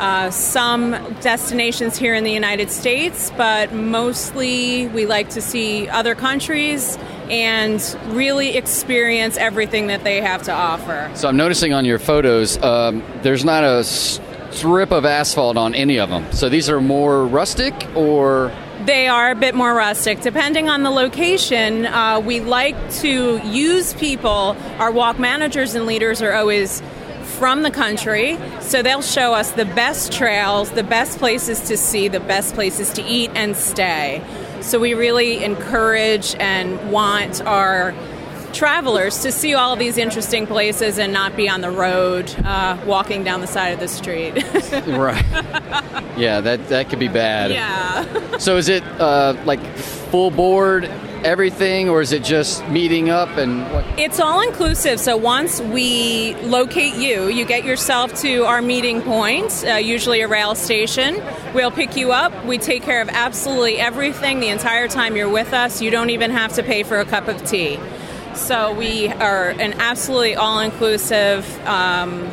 uh, 0.00 0.30
some 0.30 0.92
destinations 1.20 1.96
here 1.96 2.14
in 2.14 2.24
the 2.24 2.32
United 2.32 2.70
States, 2.70 3.30
but 3.36 3.72
mostly 3.72 4.86
we 4.88 5.04
like 5.06 5.28
to 5.30 5.42
see 5.42 5.88
other 5.88 6.14
countries 6.14 6.98
and 7.28 7.96
really 8.06 8.56
experience 8.56 9.36
everything 9.36 9.88
that 9.88 10.02
they 10.02 10.20
have 10.20 10.42
to 10.44 10.52
offer. 10.52 11.10
So 11.14 11.28
I'm 11.28 11.36
noticing 11.36 11.72
on 11.74 11.84
your 11.84 11.98
photos, 11.98 12.60
um, 12.62 13.04
there's 13.22 13.44
not 13.44 13.62
a 13.62 13.84
strip 13.84 14.90
of 14.90 15.04
asphalt 15.04 15.56
on 15.56 15.74
any 15.74 15.98
of 15.98 16.08
them. 16.08 16.32
So 16.32 16.48
these 16.48 16.68
are 16.68 16.80
more 16.80 17.26
rustic 17.26 17.74
or 17.94 18.52
they 18.84 19.08
are 19.08 19.30
a 19.30 19.34
bit 19.34 19.54
more 19.54 19.74
rustic. 19.74 20.22
Depending 20.22 20.70
on 20.70 20.82
the 20.82 20.90
location, 20.90 21.84
uh, 21.84 22.18
we 22.18 22.40
like 22.40 22.90
to 22.94 23.36
use 23.46 23.92
people. 23.94 24.56
Our 24.78 24.90
walk 24.90 25.18
managers 25.18 25.74
and 25.74 25.84
leaders 25.84 26.22
are 26.22 26.32
always 26.32 26.82
from 27.40 27.62
the 27.62 27.70
country, 27.70 28.38
so 28.60 28.82
they'll 28.82 29.00
show 29.00 29.32
us 29.32 29.52
the 29.52 29.64
best 29.64 30.12
trails, 30.12 30.70
the 30.72 30.82
best 30.82 31.18
places 31.18 31.58
to 31.62 31.76
see, 31.78 32.06
the 32.06 32.20
best 32.20 32.54
places 32.54 32.92
to 32.92 33.02
eat 33.02 33.30
and 33.34 33.56
stay. 33.56 34.22
So 34.60 34.78
we 34.78 34.92
really 34.92 35.42
encourage 35.42 36.34
and 36.34 36.92
want 36.92 37.40
our 37.40 37.94
travelers 38.52 39.22
to 39.22 39.32
see 39.32 39.54
all 39.54 39.74
these 39.74 39.96
interesting 39.96 40.46
places 40.46 40.98
and 40.98 41.14
not 41.14 41.34
be 41.34 41.48
on 41.48 41.62
the 41.62 41.70
road 41.70 42.30
uh, 42.44 42.76
walking 42.84 43.24
down 43.24 43.40
the 43.40 43.46
side 43.46 43.72
of 43.72 43.80
the 43.80 43.88
street. 43.88 44.34
right. 44.86 45.24
Yeah, 46.18 46.42
that 46.42 46.68
that 46.68 46.90
could 46.90 46.98
be 46.98 47.08
bad. 47.08 47.52
Yeah. 47.52 48.36
so 48.36 48.58
is 48.58 48.68
it 48.68 48.84
uh, 49.00 49.34
like 49.46 49.64
full 50.10 50.30
board 50.30 50.90
everything 51.24 51.88
or 51.88 52.00
is 52.00 52.12
it 52.12 52.24
just 52.24 52.66
meeting 52.68 53.10
up 53.10 53.28
and 53.36 53.62
what? 53.72 53.84
It's 53.98 54.20
all 54.20 54.40
inclusive. 54.40 55.00
So 55.00 55.16
once 55.16 55.60
we 55.60 56.34
locate 56.42 56.94
you, 56.94 57.28
you 57.28 57.44
get 57.44 57.64
yourself 57.64 58.14
to 58.22 58.44
our 58.44 58.62
meeting 58.62 59.02
point, 59.02 59.64
uh, 59.66 59.74
usually 59.74 60.20
a 60.20 60.28
rail 60.28 60.54
station. 60.54 61.22
We'll 61.54 61.70
pick 61.70 61.96
you 61.96 62.12
up. 62.12 62.44
We 62.44 62.58
take 62.58 62.82
care 62.82 63.02
of 63.02 63.08
absolutely 63.08 63.78
everything 63.78 64.40
the 64.40 64.48
entire 64.48 64.88
time 64.88 65.16
you're 65.16 65.28
with 65.28 65.52
us. 65.52 65.82
You 65.82 65.90
don't 65.90 66.10
even 66.10 66.30
have 66.30 66.54
to 66.54 66.62
pay 66.62 66.82
for 66.82 66.98
a 66.98 67.04
cup 67.04 67.28
of 67.28 67.44
tea. 67.44 67.78
So 68.34 68.72
we 68.72 69.08
are 69.08 69.50
an 69.50 69.74
absolutely 69.74 70.36
all-inclusive, 70.36 71.66
um, 71.66 72.30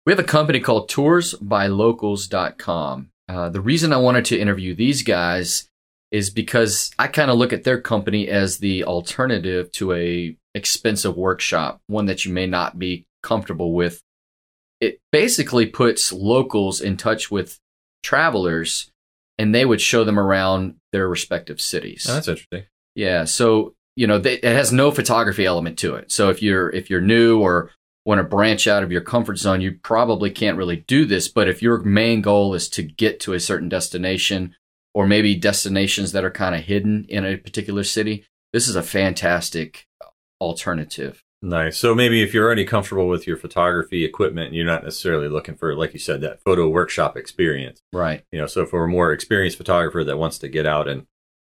We 0.05 0.11
have 0.11 0.19
a 0.19 0.23
company 0.23 0.59
called 0.59 0.91
toursbylocals.com. 0.91 3.09
Uh, 3.29 3.49
the 3.49 3.61
reason 3.61 3.93
I 3.93 3.97
wanted 3.97 4.25
to 4.25 4.37
interview 4.37 4.75
these 4.75 5.03
guys 5.03 5.69
is 6.11 6.29
because 6.29 6.91
I 6.99 7.07
kind 7.07 7.31
of 7.31 7.37
look 7.37 7.53
at 7.53 7.63
their 7.63 7.79
company 7.79 8.27
as 8.27 8.57
the 8.57 8.83
alternative 8.83 9.71
to 9.73 9.93
a 9.93 10.35
expensive 10.53 11.15
workshop, 11.15 11.79
one 11.87 12.07
that 12.07 12.25
you 12.25 12.33
may 12.33 12.45
not 12.45 12.77
be 12.77 13.05
comfortable 13.23 13.71
with. 13.71 14.01
It 14.81 14.99
basically 15.13 15.65
puts 15.65 16.11
locals 16.11 16.81
in 16.81 16.97
touch 16.97 17.31
with 17.31 17.57
travelers 18.03 18.91
and 19.37 19.55
they 19.55 19.63
would 19.63 19.79
show 19.79 20.03
them 20.03 20.19
around 20.19 20.75
their 20.91 21.07
respective 21.07 21.61
cities. 21.61 22.05
Oh, 22.09 22.15
that's 22.15 22.27
interesting. 22.27 22.63
Yeah, 22.95 23.23
so 23.23 23.75
you 23.95 24.07
know 24.07 24.19
they, 24.19 24.33
it 24.35 24.43
has 24.43 24.73
no 24.73 24.91
photography 24.91 25.45
element 25.45 25.79
to 25.79 25.95
it. 25.95 26.11
So 26.11 26.29
if 26.29 26.41
you're 26.41 26.69
if 26.69 26.89
you're 26.89 26.99
new 27.01 27.39
or 27.39 27.71
want 28.07 28.19
to 28.19 28.23
branch 28.23 28.67
out 28.67 28.83
of 28.83 28.91
your 28.91 29.01
comfort 29.01 29.37
zone, 29.37 29.59
you 29.59 29.73
probably 29.83 30.31
can't 30.31 30.57
really 30.57 30.77
do 30.77 31.05
this. 31.05 31.27
But 31.27 31.49
if 31.49 31.61
your 31.61 31.79
main 31.79 32.21
goal 32.21 32.53
is 32.53 32.69
to 32.69 32.81
get 32.81 33.19
to 33.21 33.33
a 33.33 33.39
certain 33.39 33.67
destination, 33.67 34.55
or 34.93 35.05
maybe 35.05 35.35
destinations 35.35 36.13
that 36.13 36.23
are 36.23 36.31
kind 36.31 36.55
of 36.55 36.61
hidden 36.61 37.05
in 37.09 37.25
a 37.25 37.35
particular 37.35 37.83
city, 37.83 38.23
this 38.53 38.69
is 38.69 38.77
a 38.77 38.81
fantastic 38.81 39.85
alternative. 40.39 41.21
Nice. 41.41 41.77
So 41.77 41.93
maybe 41.93 42.23
if 42.23 42.33
you're 42.33 42.45
already 42.45 42.65
comfortable 42.65 43.09
with 43.09 43.27
your 43.27 43.37
photography 43.37 44.05
equipment, 44.05 44.53
you're 44.53 44.65
not 44.65 44.85
necessarily 44.85 45.27
looking 45.27 45.55
for, 45.55 45.75
like 45.75 45.93
you 45.93 45.99
said, 45.99 46.21
that 46.21 46.41
photo 46.43 46.69
workshop 46.69 47.17
experience. 47.17 47.81
Right. 47.91 48.23
You 48.31 48.39
know, 48.39 48.47
so 48.47 48.65
for 48.65 48.85
a 48.85 48.87
more 48.87 49.11
experienced 49.11 49.57
photographer 49.57 50.03
that 50.05 50.17
wants 50.17 50.39
to 50.39 50.47
get 50.47 50.65
out 50.65 50.87
and 50.87 51.05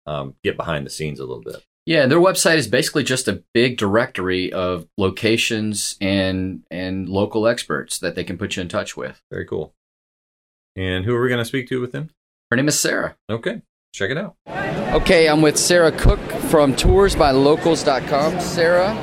um, 0.07 0.33
get 0.43 0.57
behind 0.57 0.85
the 0.85 0.89
scenes 0.89 1.19
a 1.19 1.25
little 1.25 1.43
bit. 1.43 1.63
Yeah, 1.89 2.05
their 2.05 2.19
website 2.19 2.57
is 2.57 2.67
basically 2.67 3.03
just 3.03 3.27
a 3.27 3.41
big 3.51 3.77
directory 3.77 4.53
of 4.53 4.87
locations 4.95 5.95
and 5.99 6.61
and 6.69 7.09
local 7.09 7.47
experts 7.47 7.97
that 7.97 8.13
they 8.13 8.23
can 8.23 8.37
put 8.37 8.55
you 8.55 8.61
in 8.61 8.69
touch 8.69 8.95
with. 8.95 9.19
Very 9.31 9.47
cool. 9.47 9.73
And 10.75 11.03
who 11.03 11.15
are 11.15 11.21
we 11.23 11.29
going 11.29 11.39
to 11.39 11.45
speak 11.45 11.67
to 11.69 11.81
with 11.81 11.91
them? 11.91 12.11
Her 12.51 12.57
name 12.57 12.67
is 12.67 12.77
Sarah. 12.77 13.15
Okay, 13.27 13.63
check 13.91 14.11
it 14.11 14.19
out. 14.19 14.35
Okay, 14.93 15.27
I'm 15.27 15.41
with 15.41 15.57
Sarah 15.57 15.91
Cook 15.91 16.19
from 16.51 16.75
toursbylocals.com. 16.75 18.39
Sarah, 18.39 18.93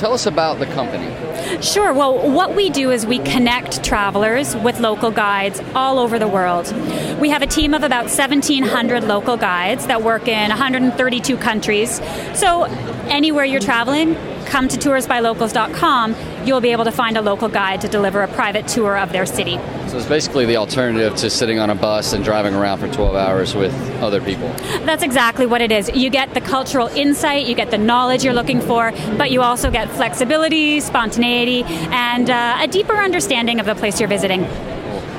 tell 0.00 0.14
us 0.14 0.24
about 0.24 0.58
the 0.58 0.66
company. 0.66 1.14
Sure. 1.62 1.92
Well, 1.92 2.30
what 2.30 2.56
we 2.56 2.70
do 2.70 2.90
is 2.90 3.04
we 3.04 3.18
connect 3.18 3.84
travelers 3.84 4.56
with 4.56 4.80
local 4.80 5.10
guides 5.10 5.60
all 5.74 5.98
over 5.98 6.18
the 6.18 6.26
world. 6.26 6.72
We 7.20 7.28
have 7.28 7.42
a 7.42 7.46
team 7.46 7.74
of 7.74 7.82
about 7.82 8.04
1,700 8.04 9.04
local 9.04 9.36
guides 9.36 9.86
that 9.88 10.02
work 10.02 10.26
in 10.26 10.48
132 10.48 11.36
countries. 11.36 12.00
So, 12.34 12.64
anywhere 13.08 13.44
you're 13.44 13.60
traveling, 13.60 14.14
come 14.46 14.68
to 14.68 14.78
toursbylocals.com. 14.78 16.14
You'll 16.44 16.60
be 16.60 16.72
able 16.72 16.84
to 16.84 16.92
find 16.92 17.16
a 17.16 17.22
local 17.22 17.48
guide 17.48 17.80
to 17.82 17.88
deliver 17.88 18.22
a 18.22 18.28
private 18.28 18.66
tour 18.66 18.96
of 18.96 19.12
their 19.12 19.26
city. 19.26 19.58
So 19.88 19.98
it's 19.98 20.06
basically 20.06 20.46
the 20.46 20.56
alternative 20.56 21.14
to 21.16 21.30
sitting 21.30 21.58
on 21.58 21.70
a 21.70 21.74
bus 21.74 22.12
and 22.12 22.24
driving 22.24 22.54
around 22.54 22.78
for 22.78 22.88
12 22.88 23.14
hours 23.14 23.54
with 23.54 23.74
other 24.00 24.20
people. 24.20 24.48
That's 24.84 25.02
exactly 25.02 25.46
what 25.46 25.60
it 25.60 25.72
is. 25.72 25.90
You 25.94 26.10
get 26.10 26.32
the 26.32 26.40
cultural 26.40 26.86
insight, 26.88 27.46
you 27.46 27.54
get 27.54 27.70
the 27.70 27.78
knowledge 27.78 28.24
you're 28.24 28.34
looking 28.34 28.60
for, 28.60 28.92
but 29.18 29.30
you 29.30 29.42
also 29.42 29.70
get 29.70 29.90
flexibility, 29.90 30.80
spontaneity, 30.80 31.64
and 31.64 32.30
uh, 32.30 32.58
a 32.60 32.68
deeper 32.68 32.96
understanding 32.96 33.60
of 33.60 33.66
the 33.66 33.74
place 33.74 34.00
you're 34.00 34.08
visiting. 34.08 34.46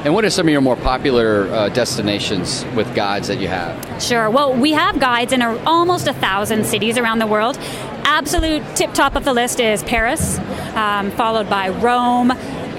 And 0.03 0.15
what 0.15 0.25
are 0.25 0.31
some 0.31 0.47
of 0.47 0.51
your 0.51 0.61
more 0.61 0.75
popular 0.75 1.47
uh, 1.53 1.69
destinations 1.69 2.65
with 2.75 2.91
guides 2.95 3.27
that 3.27 3.39
you 3.39 3.47
have? 3.47 4.01
Sure. 4.01 4.31
Well, 4.31 4.51
we 4.51 4.71
have 4.71 4.99
guides 4.99 5.31
in 5.31 5.43
a, 5.43 5.55
almost 5.65 6.07
a 6.07 6.13
thousand 6.13 6.65
cities 6.65 6.97
around 6.97 7.19
the 7.19 7.27
world. 7.27 7.59
Absolute 8.03 8.63
tip 8.75 8.95
top 8.95 9.15
of 9.15 9.25
the 9.25 9.33
list 9.33 9.59
is 9.59 9.83
Paris, 9.83 10.39
um, 10.75 11.11
followed 11.11 11.49
by 11.49 11.69
Rome. 11.69 12.31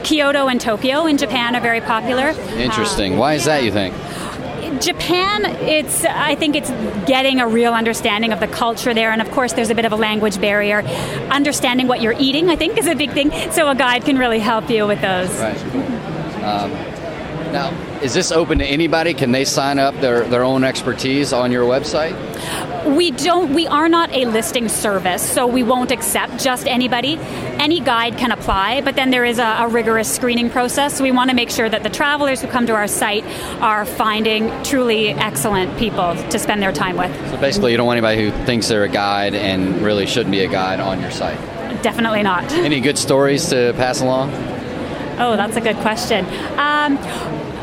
Kyoto 0.04 0.48
and 0.48 0.60
Tokyo 0.60 1.06
in 1.06 1.16
Japan 1.16 1.54
are 1.54 1.60
very 1.60 1.80
popular. 1.80 2.30
Interesting. 2.56 3.16
Why 3.16 3.34
is 3.34 3.44
that, 3.44 3.62
you 3.62 3.70
think? 3.70 3.94
Japan, 4.80 5.44
it's 5.44 6.04
I 6.04 6.34
think 6.34 6.56
it's 6.56 6.70
getting 7.06 7.40
a 7.40 7.46
real 7.46 7.72
understanding 7.72 8.32
of 8.32 8.40
the 8.40 8.48
culture 8.48 8.94
there, 8.94 9.12
and 9.12 9.20
of 9.20 9.30
course, 9.30 9.52
there's 9.52 9.70
a 9.70 9.74
bit 9.74 9.84
of 9.84 9.92
a 9.92 9.96
language 9.96 10.40
barrier. 10.40 10.78
Understanding 11.30 11.86
what 11.86 12.00
you're 12.00 12.16
eating, 12.18 12.48
I 12.48 12.56
think, 12.56 12.78
is 12.78 12.86
a 12.86 12.94
big 12.94 13.12
thing. 13.12 13.30
So 13.52 13.68
a 13.68 13.74
guide 13.74 14.04
can 14.04 14.18
really 14.18 14.40
help 14.40 14.70
you 14.70 14.86
with 14.86 15.00
those. 15.00 15.28
Right. 15.38 15.56
Um, 16.42 16.70
now, 17.52 17.70
is 18.00 18.14
this 18.14 18.32
open 18.32 18.58
to 18.58 18.64
anybody? 18.64 19.14
Can 19.14 19.30
they 19.30 19.44
sign 19.44 19.78
up 19.78 19.94
their, 20.00 20.24
their 20.24 20.42
own 20.42 20.64
expertise 20.64 21.32
on 21.32 21.52
your 21.52 21.64
website? 21.64 22.12
We 22.86 23.12
don't. 23.12 23.54
We 23.54 23.68
are 23.68 23.88
not 23.88 24.12
a 24.12 24.24
listing 24.24 24.68
service, 24.68 25.22
so 25.22 25.46
we 25.46 25.62
won't 25.62 25.92
accept 25.92 26.42
just 26.42 26.66
anybody. 26.66 27.16
Any 27.60 27.78
guide 27.78 28.18
can 28.18 28.32
apply, 28.32 28.80
but 28.80 28.96
then 28.96 29.10
there 29.10 29.24
is 29.24 29.38
a, 29.38 29.44
a 29.60 29.68
rigorous 29.68 30.12
screening 30.12 30.50
process. 30.50 30.96
So 30.98 31.04
we 31.04 31.12
want 31.12 31.30
to 31.30 31.36
make 31.36 31.50
sure 31.50 31.68
that 31.68 31.84
the 31.84 31.90
travelers 31.90 32.40
who 32.40 32.48
come 32.48 32.66
to 32.66 32.74
our 32.74 32.88
site 32.88 33.24
are 33.60 33.84
finding 33.84 34.50
truly 34.64 35.10
excellent 35.10 35.78
people 35.78 36.16
to 36.30 36.38
spend 36.40 36.60
their 36.60 36.72
time 36.72 36.96
with. 36.96 37.14
So 37.30 37.36
basically, 37.36 37.70
you 37.70 37.76
don't 37.76 37.86
want 37.86 37.98
anybody 37.98 38.30
who 38.30 38.44
thinks 38.46 38.66
they're 38.66 38.84
a 38.84 38.88
guide 38.88 39.34
and 39.34 39.80
really 39.80 40.06
shouldn't 40.06 40.32
be 40.32 40.40
a 40.40 40.48
guide 40.48 40.80
on 40.80 41.00
your 41.00 41.12
site. 41.12 41.38
Definitely 41.82 42.24
not. 42.24 42.50
Any 42.52 42.80
good 42.80 42.98
stories 42.98 43.48
to 43.50 43.74
pass 43.76 44.00
along? 44.00 44.30
Oh, 45.18 45.36
that's 45.36 45.56
a 45.56 45.60
good 45.60 45.76
question. 45.76 46.24
Um, 46.58 46.98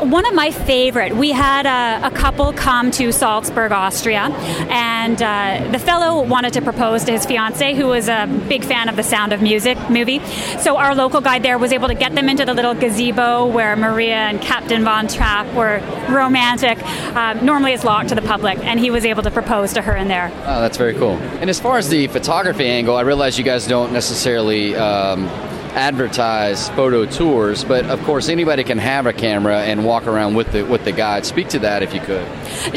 one 0.00 0.26
of 0.26 0.34
my 0.34 0.50
favorite, 0.50 1.14
we 1.14 1.30
had 1.30 1.66
a, 1.66 2.06
a, 2.06 2.10
couple 2.10 2.52
come 2.52 2.90
to 2.92 3.12
Salzburg, 3.12 3.72
Austria, 3.72 4.30
and 4.70 5.20
uh, 5.22 5.70
the 5.70 5.78
fellow 5.78 6.22
wanted 6.22 6.54
to 6.54 6.62
propose 6.62 7.04
to 7.04 7.12
his 7.12 7.26
fiancee, 7.26 7.74
who 7.74 7.86
was 7.86 8.08
a 8.08 8.26
big 8.48 8.64
fan 8.64 8.88
of 8.88 8.96
the 8.96 9.02
Sound 9.02 9.32
of 9.32 9.42
Music 9.42 9.78
movie. 9.90 10.20
So 10.60 10.76
our 10.76 10.94
local 10.94 11.20
guide 11.20 11.42
there 11.42 11.58
was 11.58 11.72
able 11.72 11.88
to 11.88 11.94
get 11.94 12.14
them 12.14 12.28
into 12.28 12.44
the 12.44 12.54
little 12.54 12.74
gazebo 12.74 13.46
where 13.46 13.76
Maria 13.76 14.16
and 14.16 14.40
Captain 14.40 14.84
Von 14.84 15.08
Trapp 15.08 15.46
were 15.54 15.80
romantic. 16.08 16.82
Um, 17.14 17.44
normally 17.44 17.72
it's 17.72 17.84
locked 17.84 18.08
to 18.10 18.14
the 18.14 18.22
public, 18.22 18.58
and 18.60 18.80
he 18.80 18.90
was 18.90 19.04
able 19.04 19.22
to 19.22 19.30
propose 19.30 19.72
to 19.74 19.82
her 19.82 19.94
in 19.94 20.08
there. 20.08 20.30
Oh, 20.46 20.60
that's 20.60 20.78
very 20.78 20.94
cool. 20.94 21.16
And 21.40 21.50
as 21.50 21.60
far 21.60 21.78
as 21.78 21.88
the 21.88 22.06
photography 22.08 22.66
angle, 22.66 22.96
I 22.96 23.02
realize 23.02 23.38
you 23.38 23.44
guys 23.44 23.66
don't 23.66 23.92
necessarily. 23.92 24.76
Um, 24.76 25.28
advertise 25.72 26.68
photo 26.70 27.04
tours, 27.06 27.64
but 27.64 27.84
of 27.86 28.02
course 28.04 28.28
anybody 28.28 28.64
can 28.64 28.78
have 28.78 29.06
a 29.06 29.12
camera 29.12 29.62
and 29.62 29.84
walk 29.84 30.06
around 30.06 30.34
with 30.34 30.52
the 30.52 30.62
with 30.62 30.84
the 30.84 30.92
guide. 30.92 31.24
Speak 31.24 31.48
to 31.48 31.58
that 31.60 31.82
if 31.82 31.94
you 31.94 32.00
could. 32.00 32.26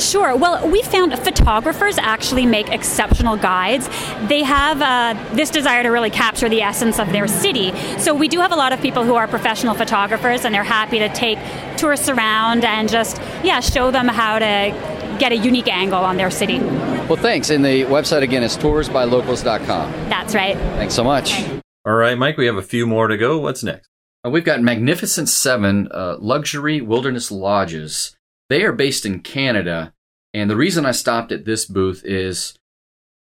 Sure. 0.01 0.35
Well, 0.35 0.67
we 0.69 0.81
found 0.83 1.17
photographers 1.19 1.97
actually 1.97 2.45
make 2.45 2.69
exceptional 2.69 3.37
guides. 3.37 3.87
They 4.27 4.43
have 4.43 4.81
uh, 4.81 5.35
this 5.35 5.49
desire 5.49 5.83
to 5.83 5.89
really 5.89 6.09
capture 6.09 6.49
the 6.49 6.61
essence 6.61 6.99
of 6.99 7.11
their 7.11 7.27
city. 7.27 7.73
So 7.99 8.13
we 8.13 8.27
do 8.27 8.39
have 8.39 8.51
a 8.51 8.55
lot 8.55 8.73
of 8.73 8.81
people 8.81 9.03
who 9.03 9.15
are 9.15 9.27
professional 9.27 9.73
photographers, 9.73 10.45
and 10.45 10.53
they're 10.53 10.63
happy 10.63 10.99
to 10.99 11.09
take 11.09 11.39
tourists 11.77 12.09
around 12.09 12.63
and 12.63 12.89
just 12.89 13.17
yeah 13.43 13.59
show 13.59 13.91
them 13.91 14.07
how 14.07 14.39
to 14.39 15.17
get 15.19 15.31
a 15.31 15.37
unique 15.37 15.67
angle 15.67 16.03
on 16.03 16.17
their 16.17 16.31
city. 16.31 16.59
Well, 16.59 17.15
thanks. 17.15 17.49
And 17.49 17.63
the 17.63 17.83
website 17.83 18.21
again 18.21 18.43
is 18.43 18.57
toursbylocals.com. 18.57 19.91
That's 20.09 20.33
right. 20.33 20.57
Thanks 20.57 20.93
so 20.93 21.03
much. 21.03 21.62
All 21.85 21.95
right, 21.95 22.17
Mike, 22.17 22.37
we 22.37 22.45
have 22.45 22.55
a 22.55 22.61
few 22.61 22.87
more 22.87 23.07
to 23.07 23.17
go. 23.17 23.39
What's 23.39 23.63
next? 23.63 23.89
Uh, 24.25 24.29
we've 24.29 24.45
got 24.45 24.61
Magnificent 24.61 25.27
Seven 25.27 25.89
uh, 25.91 26.15
luxury 26.17 26.79
wilderness 26.79 27.29
lodges. 27.29 28.15
They 28.49 28.63
are 28.63 28.71
based 28.71 29.05
in 29.05 29.19
Canada. 29.19 29.93
And 30.33 30.49
the 30.49 30.55
reason 30.55 30.85
I 30.85 30.91
stopped 30.91 31.31
at 31.31 31.45
this 31.45 31.65
booth 31.65 32.03
is 32.05 32.53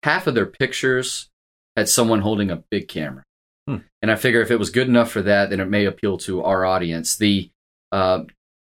half 0.02 0.26
of 0.26 0.34
their 0.34 0.46
pictures 0.46 1.28
had 1.76 1.88
someone 1.88 2.20
holding 2.20 2.50
a 2.50 2.62
big 2.70 2.88
camera. 2.88 3.24
Hmm. 3.68 3.78
And 4.00 4.10
I 4.10 4.16
figure 4.16 4.40
if 4.40 4.50
it 4.50 4.58
was 4.58 4.70
good 4.70 4.88
enough 4.88 5.10
for 5.10 5.20
that, 5.22 5.50
then 5.50 5.60
it 5.60 5.68
may 5.68 5.84
appeal 5.84 6.16
to 6.18 6.42
our 6.42 6.64
audience. 6.64 7.16
The 7.16 7.50
uh, 7.92 8.24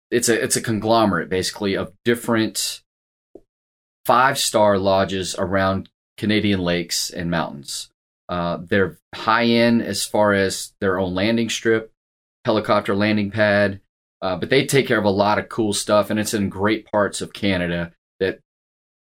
it's 0.10 0.30
a 0.30 0.44
it's 0.44 0.56
a 0.56 0.62
conglomerate 0.62 1.30
basically 1.30 1.76
of 1.76 1.94
different 2.04 2.82
five 4.06 4.38
star 4.38 4.78
lodges 4.78 5.36
around 5.38 5.90
Canadian 6.18 6.62
lakes 6.62 7.10
and 7.10 7.30
mountains. 7.30 7.90
Uh, 8.28 8.60
they're 8.62 8.98
high 9.14 9.46
end 9.46 9.82
as 9.82 10.06
far 10.06 10.34
as 10.34 10.74
their 10.80 11.00
own 11.00 11.14
landing 11.14 11.50
strip, 11.50 11.92
helicopter 12.44 12.96
landing 12.96 13.32
pad, 13.32 13.82
uh, 14.22 14.36
but 14.36 14.50
they 14.50 14.66
take 14.66 14.88
care 14.88 14.98
of 14.98 15.06
a 15.06 15.10
lot 15.10 15.38
of 15.38 15.50
cool 15.50 15.74
stuff, 15.74 16.10
and 16.10 16.20
it's 16.20 16.34
in 16.34 16.50
great 16.50 16.86
parts 16.90 17.22
of 17.22 17.34
Canada 17.34 17.92
that 18.20 18.40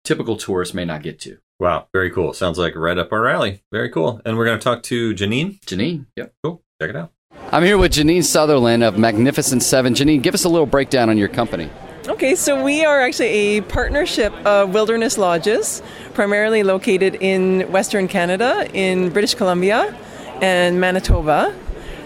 typical 0.03 0.37
tourists 0.37 0.73
may 0.73 0.85
not 0.85 1.03
get 1.03 1.19
to. 1.19 1.37
Wow, 1.59 1.87
very 1.93 2.09
cool. 2.09 2.33
Sounds 2.33 2.57
like 2.57 2.75
right 2.75 2.97
up 2.97 3.13
our 3.13 3.27
alley. 3.27 3.61
Very 3.71 3.89
cool. 3.89 4.21
And 4.25 4.37
we're 4.37 4.45
going 4.45 4.59
to 4.59 4.63
talk 4.63 4.83
to 4.83 5.13
Janine. 5.13 5.59
Janine, 5.61 6.07
yep. 6.15 6.33
Cool. 6.43 6.61
Check 6.81 6.89
it 6.89 6.95
out. 6.95 7.11
I'm 7.51 7.63
here 7.63 7.77
with 7.77 7.93
Janine 7.93 8.23
Sutherland 8.23 8.83
of 8.83 8.97
Magnificent 8.97 9.63
Seven. 9.63 9.93
Janine, 9.93 10.21
give 10.21 10.33
us 10.33 10.43
a 10.43 10.49
little 10.49 10.65
breakdown 10.65 11.09
on 11.09 11.17
your 11.17 11.29
company. 11.29 11.69
Okay, 12.05 12.35
so 12.35 12.61
we 12.61 12.83
are 12.83 12.99
actually 12.99 13.27
a 13.29 13.61
partnership 13.61 14.33
of 14.45 14.73
wilderness 14.73 15.17
lodges, 15.17 15.81
primarily 16.13 16.61
located 16.61 17.15
in 17.15 17.71
Western 17.71 18.09
Canada, 18.09 18.69
in 18.73 19.09
British 19.09 19.35
Columbia, 19.35 19.95
and 20.41 20.81
Manitoba. 20.81 21.55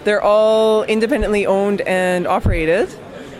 They're 0.04 0.22
all 0.22 0.84
independently 0.84 1.46
owned 1.46 1.80
and 1.80 2.28
operated, 2.28 2.88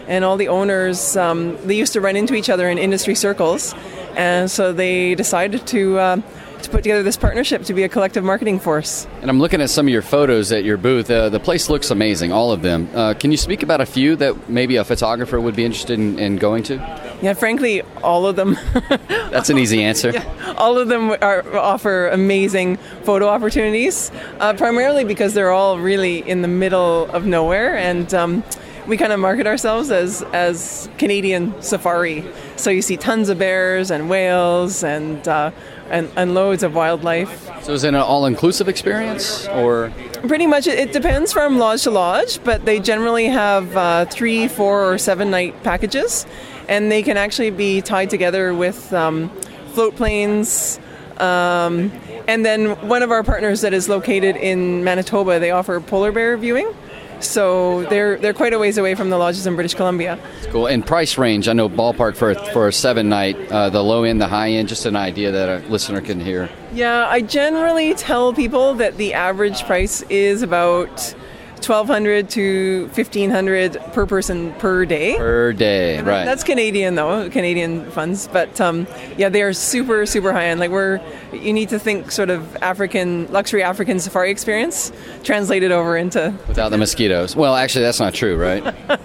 and 0.08 0.24
all 0.24 0.36
the 0.36 0.48
owners 0.48 1.16
um, 1.16 1.56
they 1.64 1.76
used 1.76 1.92
to 1.92 2.00
run 2.00 2.16
into 2.16 2.34
each 2.34 2.50
other 2.50 2.68
in 2.68 2.76
industry 2.76 3.14
circles, 3.14 3.72
and 4.16 4.50
so 4.50 4.72
they 4.72 5.14
decided 5.14 5.64
to. 5.68 5.98
Uh, 5.98 6.20
to 6.62 6.70
put 6.70 6.82
together 6.82 7.02
this 7.02 7.16
partnership 7.16 7.62
to 7.64 7.74
be 7.74 7.82
a 7.82 7.88
collective 7.88 8.24
marketing 8.24 8.58
force. 8.58 9.06
And 9.20 9.30
I'm 9.30 9.40
looking 9.40 9.60
at 9.60 9.70
some 9.70 9.86
of 9.86 9.92
your 9.92 10.02
photos 10.02 10.52
at 10.52 10.64
your 10.64 10.76
booth. 10.76 11.10
Uh, 11.10 11.28
the 11.28 11.40
place 11.40 11.70
looks 11.70 11.90
amazing, 11.90 12.32
all 12.32 12.52
of 12.52 12.62
them. 12.62 12.88
Uh, 12.94 13.14
can 13.14 13.30
you 13.30 13.36
speak 13.36 13.62
about 13.62 13.80
a 13.80 13.86
few 13.86 14.16
that 14.16 14.48
maybe 14.48 14.76
a 14.76 14.84
photographer 14.84 15.40
would 15.40 15.56
be 15.56 15.64
interested 15.64 15.98
in, 15.98 16.18
in 16.18 16.36
going 16.36 16.62
to? 16.64 16.74
Yeah, 17.22 17.34
frankly, 17.34 17.82
all 18.02 18.26
of 18.26 18.36
them. 18.36 18.56
That's 19.08 19.50
an 19.50 19.58
easy 19.58 19.82
answer. 19.82 20.10
Yeah, 20.10 20.54
all 20.56 20.78
of 20.78 20.88
them 20.88 21.10
are, 21.22 21.56
offer 21.56 22.08
amazing 22.08 22.76
photo 23.02 23.28
opportunities, 23.28 24.10
uh, 24.40 24.54
primarily 24.54 25.04
because 25.04 25.34
they're 25.34 25.50
all 25.50 25.78
really 25.78 26.18
in 26.28 26.42
the 26.42 26.48
middle 26.48 27.06
of 27.10 27.26
nowhere 27.26 27.76
and. 27.76 28.12
Um, 28.14 28.44
we 28.88 28.96
kind 28.96 29.12
of 29.12 29.20
market 29.20 29.46
ourselves 29.46 29.90
as 29.90 30.22
as 30.32 30.88
Canadian 30.96 31.60
safari. 31.62 32.24
So 32.56 32.70
you 32.70 32.80
see 32.80 32.96
tons 32.96 33.28
of 33.28 33.38
bears 33.38 33.90
and 33.90 34.08
whales 34.08 34.82
and 34.82 35.28
uh, 35.28 35.50
and, 35.90 36.10
and 36.16 36.34
loads 36.34 36.62
of 36.62 36.74
wildlife. 36.74 37.50
So 37.62 37.72
is 37.72 37.84
it 37.84 37.88
an 37.88 37.94
all-inclusive 37.96 38.68
experience, 38.68 39.46
or 39.48 39.92
pretty 40.26 40.46
much? 40.46 40.66
It 40.66 40.92
depends 40.92 41.32
from 41.32 41.58
lodge 41.58 41.82
to 41.82 41.90
lodge, 41.90 42.42
but 42.44 42.64
they 42.64 42.80
generally 42.80 43.26
have 43.26 43.76
uh, 43.76 44.04
three, 44.06 44.48
four, 44.48 44.92
or 44.92 44.98
seven-night 44.98 45.62
packages, 45.62 46.26
and 46.68 46.90
they 46.90 47.02
can 47.02 47.16
actually 47.16 47.50
be 47.50 47.80
tied 47.80 48.10
together 48.10 48.54
with 48.54 48.92
um, 48.92 49.30
float 49.72 49.96
planes. 49.96 50.78
Um, 51.18 51.90
and 52.28 52.44
then 52.44 52.70
one 52.88 53.02
of 53.02 53.10
our 53.10 53.22
partners 53.22 53.62
that 53.62 53.74
is 53.74 53.88
located 53.88 54.36
in 54.36 54.84
Manitoba, 54.84 55.40
they 55.40 55.50
offer 55.50 55.80
polar 55.80 56.12
bear 56.12 56.36
viewing. 56.36 56.72
So 57.20 57.84
they're 57.84 58.16
they're 58.18 58.34
quite 58.34 58.52
a 58.52 58.58
ways 58.58 58.78
away 58.78 58.94
from 58.94 59.10
the 59.10 59.18
lodges 59.18 59.46
in 59.46 59.54
British 59.54 59.74
Columbia. 59.74 60.18
Cool. 60.50 60.66
And 60.66 60.86
price 60.86 61.18
range, 61.18 61.48
I 61.48 61.52
know 61.52 61.68
ballpark 61.68 62.16
for 62.16 62.34
for 62.52 62.68
a 62.68 62.72
seven 62.72 63.08
night, 63.08 63.36
uh, 63.50 63.70
the 63.70 63.82
low 63.82 64.04
end, 64.04 64.20
the 64.20 64.28
high 64.28 64.50
end, 64.50 64.68
just 64.68 64.86
an 64.86 64.96
idea 64.96 65.30
that 65.32 65.48
a 65.48 65.68
listener 65.68 66.00
can 66.00 66.20
hear. 66.20 66.48
Yeah, 66.72 67.06
I 67.08 67.22
generally 67.22 67.94
tell 67.94 68.32
people 68.32 68.74
that 68.74 68.96
the 68.96 69.14
average 69.14 69.64
price 69.64 70.02
is 70.02 70.42
about 70.42 71.14
1200 71.58 72.30
to 72.30 72.86
1500 72.94 73.80
per 73.92 74.06
person 74.06 74.52
per 74.54 74.84
day. 74.84 75.16
Per 75.16 75.52
day 75.52 76.00
right. 76.00 76.24
that's 76.24 76.44
canadian 76.44 76.94
though 76.94 77.28
canadian 77.30 77.90
funds 77.90 78.28
but 78.28 78.60
um, 78.60 78.86
yeah 79.16 79.28
they 79.28 79.42
are 79.42 79.52
super 79.52 80.06
super 80.06 80.32
high 80.32 80.46
end. 80.46 80.60
Like 80.60 80.70
we're 80.70 81.00
you 81.32 81.52
need 81.52 81.68
to 81.70 81.78
think 81.78 82.10
sort 82.10 82.30
of 82.30 82.56
african 82.62 83.30
luxury 83.32 83.62
african 83.62 84.00
safari 84.00 84.30
experience 84.30 84.92
translated 85.24 85.72
over 85.72 85.96
into 85.96 86.34
without 86.46 86.70
the 86.70 86.78
mosquitoes. 86.78 87.36
Well 87.36 87.54
actually 87.54 87.84
that's 87.84 88.00
not 88.00 88.14
true 88.14 88.36
right? 88.36 88.74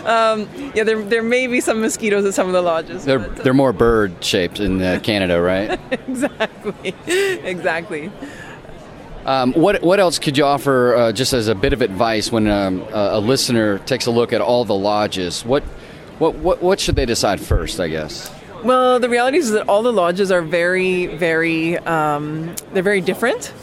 Um, 0.00 0.48
yeah 0.74 0.82
there, 0.82 1.00
there 1.02 1.22
may 1.22 1.46
be 1.46 1.60
some 1.60 1.80
mosquitoes 1.82 2.24
at 2.24 2.34
some 2.34 2.46
of 2.48 2.52
the 2.52 2.62
lodges 2.62 3.04
they're, 3.04 3.20
but, 3.20 3.38
uh, 3.38 3.42
they're 3.44 3.54
more 3.54 3.72
bird 3.72 4.24
shaped 4.24 4.58
in 4.58 4.82
uh, 4.82 4.98
canada 5.02 5.40
right? 5.40 5.78
Exactly. 6.08 6.94
Exactly 7.44 8.10
um, 9.30 9.52
what 9.52 9.80
what 9.82 10.00
else 10.00 10.18
could 10.18 10.36
you 10.36 10.44
offer 10.44 10.94
uh, 10.96 11.12
just 11.12 11.32
as 11.32 11.46
a 11.46 11.54
bit 11.54 11.72
of 11.72 11.82
advice 11.82 12.32
when 12.32 12.48
um, 12.48 12.84
a, 12.90 13.20
listener 13.20 13.78
takes 13.78 14.06
a 14.06 14.10
look 14.10 14.32
at 14.32 14.40
all 14.40 14.64
the 14.64 14.74
lodges? 14.74 15.44
What, 15.44 15.62
what 16.18 16.34
what 16.34 16.60
what 16.60 16.80
should 16.80 16.96
they 16.96 17.06
decide 17.06 17.40
first? 17.40 17.78
I 17.78 17.86
guess. 17.86 18.28
Well, 18.64 18.98
the 18.98 19.08
reality 19.08 19.38
is 19.38 19.52
that 19.52 19.68
all 19.68 19.84
the 19.84 19.92
lodges 19.92 20.32
are 20.32 20.42
very 20.42 21.06
very 21.06 21.78
um, 21.78 22.56
they're 22.72 22.82
very 22.82 23.00
different. 23.00 23.54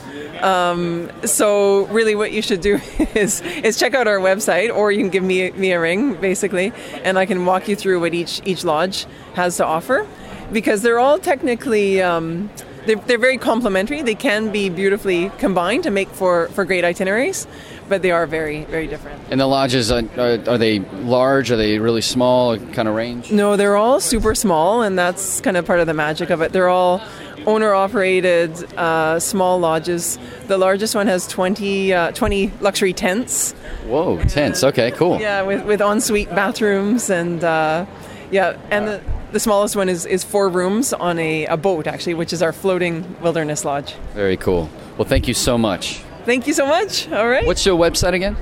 Um, 0.42 1.12
so 1.26 1.86
really, 1.88 2.16
what 2.16 2.32
you 2.32 2.42
should 2.42 2.62
do 2.62 2.76
is 3.14 3.42
is 3.42 3.78
check 3.78 3.94
out 3.94 4.08
our 4.08 4.20
website, 4.20 4.74
or 4.74 4.90
you 4.94 5.00
can 5.00 5.10
give 5.10 5.24
me 5.24 5.52
me 5.52 5.74
a 5.74 5.82
ring, 5.82 6.14
basically, 6.16 6.72
and 7.04 7.20
I 7.20 7.26
can 7.26 7.46
walk 7.46 7.68
you 7.68 7.76
through 7.76 8.00
what 8.00 8.14
each 8.14 8.42
each 8.46 8.64
lodge 8.64 9.06
has 9.34 9.58
to 9.58 9.66
offer, 9.66 10.08
because 10.54 10.82
they're 10.82 11.00
all 11.00 11.20
technically 11.20 12.02
um, 12.02 12.50
they're, 12.88 12.96
they're 12.96 13.18
very 13.18 13.38
complementary. 13.38 14.02
They 14.02 14.16
can 14.16 14.52
be 14.52 14.70
beautifully 14.70 15.30
combined 15.38 15.84
to 15.84 15.92
make 15.92 16.10
for, 16.10 16.48
for 16.50 16.66
great 16.66 16.84
itineraries, 16.84 17.46
but 17.88 18.02
they 18.02 18.12
are 18.12 18.26
very, 18.26 18.64
very 18.66 18.88
different. 18.88 19.22
And 19.30 19.40
the 19.40 19.46
lodges, 19.46 19.92
are, 19.92 20.04
are, 20.18 20.40
are 20.50 20.58
they 20.58 20.80
large? 20.80 21.52
Are 21.52 21.58
they 21.58 21.78
really 21.78 22.02
small 22.02 22.58
kind 22.58 22.88
of 22.88 22.96
range? 22.96 23.32
No, 23.32 23.56
they're 23.56 23.78
all 23.78 24.00
super 24.00 24.34
small, 24.34 24.82
and 24.82 24.98
that's 24.98 25.42
kind 25.42 25.58
of 25.58 25.66
part 25.66 25.80
of 25.80 25.88
the 25.88 25.94
magic 25.94 26.30
of 26.30 26.42
it. 26.42 26.52
They're 26.54 26.70
all 26.70 27.02
owner 27.46 27.74
operated 27.74 28.52
uh, 28.74 29.20
small 29.20 29.60
lodges. 29.60 30.18
The 30.48 30.58
largest 30.58 30.96
one 30.96 31.08
has 31.08 31.28
20, 31.28 31.94
uh, 31.94 32.12
20 32.12 32.52
luxury 32.62 32.94
tents. 32.94 33.54
Whoa, 33.86 34.22
tents. 34.24 34.64
Okay, 34.64 34.92
cool. 34.92 35.20
Yeah, 35.20 35.44
with, 35.44 35.66
with 35.66 35.82
ensuite 35.82 36.30
bathrooms 36.30 37.10
and. 37.10 37.44
Uh, 37.44 37.86
yeah, 38.30 38.58
and 38.72 38.88
the, 38.88 39.02
the 39.32 39.40
smallest 39.40 39.76
one 39.76 39.90
is, 39.90 40.06
is 40.06 40.24
four 40.24 40.50
rooms 40.50 40.94
on 40.94 41.20
a, 41.20 41.46
a 41.46 41.58
boat, 41.58 41.88
actually, 41.88 42.14
which 42.14 42.34
is 42.34 42.42
our 42.42 42.54
floating 42.54 43.20
wilderness 43.22 43.66
lodge. 43.66 43.94
Very 44.14 44.38
cool. 44.38 44.70
Well, 44.98 45.08
thank 45.08 45.28
you 45.28 45.34
so 45.34 45.58
much. 45.58 46.02
Thank 46.26 46.48
you 46.48 46.54
so 46.54 46.66
much. 46.66 47.10
All 47.12 47.28
right. 47.28 47.46
What's 47.46 47.66
your 47.66 47.78
website 47.78 48.14
again? 48.14 48.36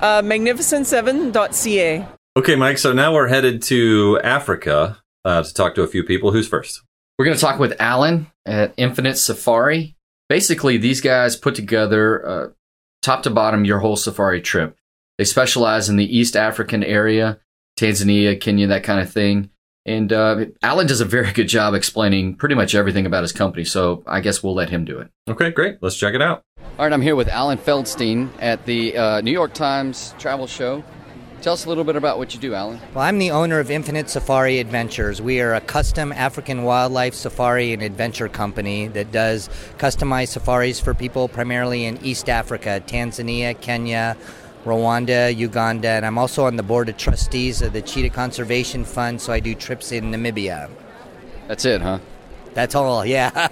Uh, 0.00 0.22
magnificent7.ca. 0.22 2.06
Okay, 2.36 2.56
Mike. 2.56 2.78
So 2.78 2.92
now 2.92 3.14
we're 3.14 3.28
headed 3.28 3.62
to 3.64 4.20
Africa 4.22 5.02
uh, 5.24 5.42
to 5.42 5.54
talk 5.54 5.74
to 5.74 5.82
a 5.82 5.88
few 5.88 6.02
people. 6.02 6.32
Who's 6.32 6.48
first? 6.48 6.82
We're 7.18 7.26
going 7.26 7.36
to 7.36 7.40
talk 7.40 7.58
with 7.58 7.74
Alan 7.80 8.26
at 8.46 8.74
Infinite 8.76 9.16
Safari. 9.16 9.96
Basically, 10.28 10.76
these 10.76 11.00
guys 11.00 11.36
put 11.36 11.54
together 11.54 12.26
uh, 12.26 12.48
top 13.02 13.22
to 13.24 13.30
bottom 13.30 13.64
your 13.64 13.80
whole 13.80 13.96
safari 13.96 14.40
trip. 14.40 14.76
They 15.18 15.24
specialize 15.24 15.88
in 15.88 15.96
the 15.96 16.16
East 16.16 16.36
African 16.36 16.82
area, 16.82 17.38
Tanzania, 17.78 18.40
Kenya, 18.40 18.66
that 18.68 18.82
kind 18.82 19.00
of 19.00 19.12
thing. 19.12 19.50
And 19.84 20.12
uh, 20.12 20.46
Alan 20.62 20.86
does 20.86 21.00
a 21.00 21.04
very 21.04 21.32
good 21.32 21.48
job 21.48 21.74
explaining 21.74 22.36
pretty 22.36 22.54
much 22.54 22.74
everything 22.74 23.06
about 23.06 23.22
his 23.22 23.32
company. 23.32 23.64
So 23.64 24.02
I 24.06 24.20
guess 24.20 24.42
we'll 24.42 24.54
let 24.54 24.70
him 24.70 24.84
do 24.84 24.98
it. 24.98 25.10
Okay, 25.28 25.50
great. 25.50 25.78
Let's 25.80 25.96
check 25.96 26.14
it 26.14 26.22
out. 26.22 26.44
All 26.78 26.86
right, 26.86 26.92
I'm 26.92 27.02
here 27.02 27.16
with 27.16 27.28
Alan 27.28 27.58
Feldstein 27.58 28.30
at 28.40 28.64
the 28.64 28.96
uh, 28.96 29.20
New 29.20 29.32
York 29.32 29.54
Times 29.54 30.14
Travel 30.18 30.46
Show. 30.46 30.82
Tell 31.42 31.54
us 31.54 31.64
a 31.64 31.68
little 31.68 31.82
bit 31.82 31.96
about 31.96 32.18
what 32.18 32.32
you 32.34 32.38
do, 32.40 32.54
Alan. 32.54 32.80
Well, 32.94 33.02
I'm 33.02 33.18
the 33.18 33.32
owner 33.32 33.58
of 33.58 33.68
Infinite 33.68 34.08
Safari 34.08 34.60
Adventures. 34.60 35.20
We 35.20 35.40
are 35.40 35.54
a 35.54 35.60
custom 35.60 36.12
African 36.12 36.62
wildlife 36.62 37.14
safari 37.14 37.72
and 37.72 37.82
adventure 37.82 38.28
company 38.28 38.86
that 38.88 39.10
does 39.10 39.48
customized 39.76 40.28
safaris 40.28 40.78
for 40.78 40.94
people 40.94 41.26
primarily 41.26 41.84
in 41.84 41.98
East 42.04 42.28
Africa, 42.28 42.80
Tanzania, 42.86 43.60
Kenya, 43.60 44.16
Rwanda, 44.64 45.34
Uganda, 45.34 45.88
and 45.88 46.06
I'm 46.06 46.18
also 46.18 46.46
on 46.46 46.56
the 46.56 46.62
board 46.62 46.88
of 46.88 46.96
trustees 46.96 47.62
of 47.62 47.72
the 47.72 47.82
Cheetah 47.82 48.10
Conservation 48.10 48.84
Fund, 48.84 49.20
so 49.20 49.32
I 49.32 49.40
do 49.40 49.54
trips 49.54 49.92
in 49.92 50.12
Namibia. 50.12 50.70
That's 51.48 51.64
it, 51.64 51.80
huh? 51.80 51.98
That's 52.54 52.74
all, 52.74 53.04
yeah. 53.04 53.48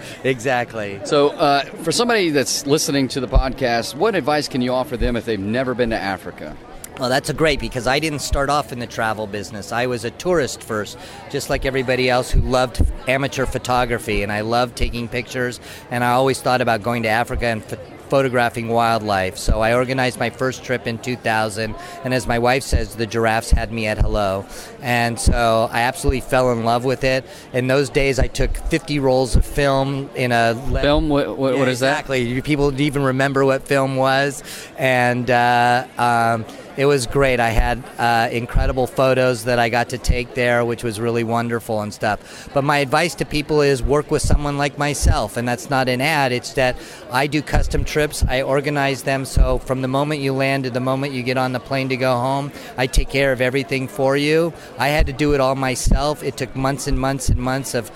exactly. 0.24 1.00
So, 1.04 1.30
uh, 1.30 1.64
for 1.64 1.92
somebody 1.92 2.30
that's 2.30 2.66
listening 2.66 3.08
to 3.08 3.20
the 3.20 3.28
podcast, 3.28 3.94
what 3.94 4.14
advice 4.14 4.48
can 4.48 4.60
you 4.60 4.72
offer 4.72 4.96
them 4.96 5.16
if 5.16 5.24
they've 5.24 5.38
never 5.38 5.74
been 5.74 5.90
to 5.90 5.98
Africa? 5.98 6.56
Well, 6.98 7.08
that's 7.08 7.30
a 7.30 7.34
great 7.34 7.58
because 7.58 7.86
I 7.86 7.98
didn't 8.00 8.18
start 8.18 8.50
off 8.50 8.70
in 8.70 8.78
the 8.78 8.86
travel 8.86 9.26
business. 9.26 9.72
I 9.72 9.86
was 9.86 10.04
a 10.04 10.10
tourist 10.10 10.62
first, 10.62 10.98
just 11.30 11.48
like 11.48 11.64
everybody 11.64 12.10
else 12.10 12.30
who 12.30 12.40
loved 12.40 12.82
amateur 13.08 13.46
photography, 13.46 14.22
and 14.22 14.30
I 14.30 14.42
loved 14.42 14.76
taking 14.76 15.08
pictures. 15.08 15.58
And 15.90 16.04
I 16.04 16.12
always 16.12 16.40
thought 16.42 16.60
about 16.60 16.82
going 16.82 17.04
to 17.04 17.08
Africa 17.08 17.46
and 17.46 17.66
ph- 17.66 17.80
photographing 18.12 18.68
wildlife. 18.68 19.38
So 19.38 19.62
I 19.62 19.72
organized 19.72 20.18
my 20.18 20.28
first 20.28 20.62
trip 20.62 20.86
in 20.86 20.98
2000, 20.98 21.74
and 22.04 22.12
as 22.12 22.26
my 22.26 22.38
wife 22.38 22.62
says, 22.62 22.94
the 22.94 23.06
giraffes 23.06 23.50
had 23.50 23.72
me 23.72 23.86
at 23.86 23.96
hello. 23.96 24.44
And 24.82 25.18
so 25.18 25.70
I 25.72 25.80
absolutely 25.80 26.20
fell 26.20 26.52
in 26.52 26.62
love 26.62 26.84
with 26.84 27.04
it. 27.04 27.24
In 27.54 27.68
those 27.68 27.88
days, 27.88 28.18
I 28.18 28.26
took 28.26 28.54
50 28.54 28.98
rolls 28.98 29.34
of 29.34 29.46
film 29.46 30.10
in 30.14 30.30
a 30.30 30.54
film. 30.82 31.08
What, 31.08 31.38
what, 31.38 31.54
yeah, 31.54 31.58
what 31.60 31.68
is 31.68 31.80
that? 31.80 32.00
Exactly. 32.00 32.42
People 32.42 32.78
even 32.78 33.02
remember 33.02 33.46
what 33.46 33.66
film 33.66 33.96
was, 33.96 34.42
and. 34.76 35.30
Uh, 35.30 35.86
um, 35.96 36.44
it 36.76 36.86
was 36.86 37.06
great. 37.06 37.40
I 37.40 37.50
had 37.50 37.82
uh, 37.98 38.28
incredible 38.32 38.86
photos 38.86 39.44
that 39.44 39.58
I 39.58 39.68
got 39.68 39.90
to 39.90 39.98
take 39.98 40.34
there, 40.34 40.64
which 40.64 40.82
was 40.82 40.98
really 41.00 41.24
wonderful 41.24 41.80
and 41.82 41.92
stuff. 41.92 42.48
But 42.54 42.64
my 42.64 42.78
advice 42.78 43.14
to 43.16 43.24
people 43.24 43.60
is 43.60 43.82
work 43.82 44.10
with 44.10 44.22
someone 44.22 44.56
like 44.56 44.78
myself, 44.78 45.36
and 45.36 45.46
that's 45.46 45.68
not 45.68 45.88
an 45.88 46.00
ad. 46.00 46.32
It's 46.32 46.54
that 46.54 46.76
I 47.10 47.26
do 47.26 47.42
custom 47.42 47.84
trips. 47.84 48.24
I 48.26 48.42
organize 48.42 49.02
them 49.02 49.24
so 49.24 49.58
from 49.58 49.82
the 49.82 49.88
moment 49.88 50.20
you 50.20 50.32
land 50.32 50.64
to 50.64 50.70
the 50.70 50.80
moment 50.80 51.12
you 51.12 51.22
get 51.22 51.36
on 51.36 51.52
the 51.52 51.60
plane 51.60 51.88
to 51.90 51.96
go 51.96 52.14
home, 52.14 52.52
I 52.76 52.86
take 52.86 53.08
care 53.08 53.32
of 53.32 53.40
everything 53.40 53.88
for 53.88 54.16
you. 54.16 54.52
I 54.78 54.88
had 54.88 55.06
to 55.06 55.12
do 55.12 55.34
it 55.34 55.40
all 55.40 55.54
myself. 55.54 56.22
It 56.22 56.36
took 56.36 56.54
months 56.56 56.86
and 56.86 56.98
months 56.98 57.28
and 57.28 57.38
months 57.38 57.74
of 57.74 57.90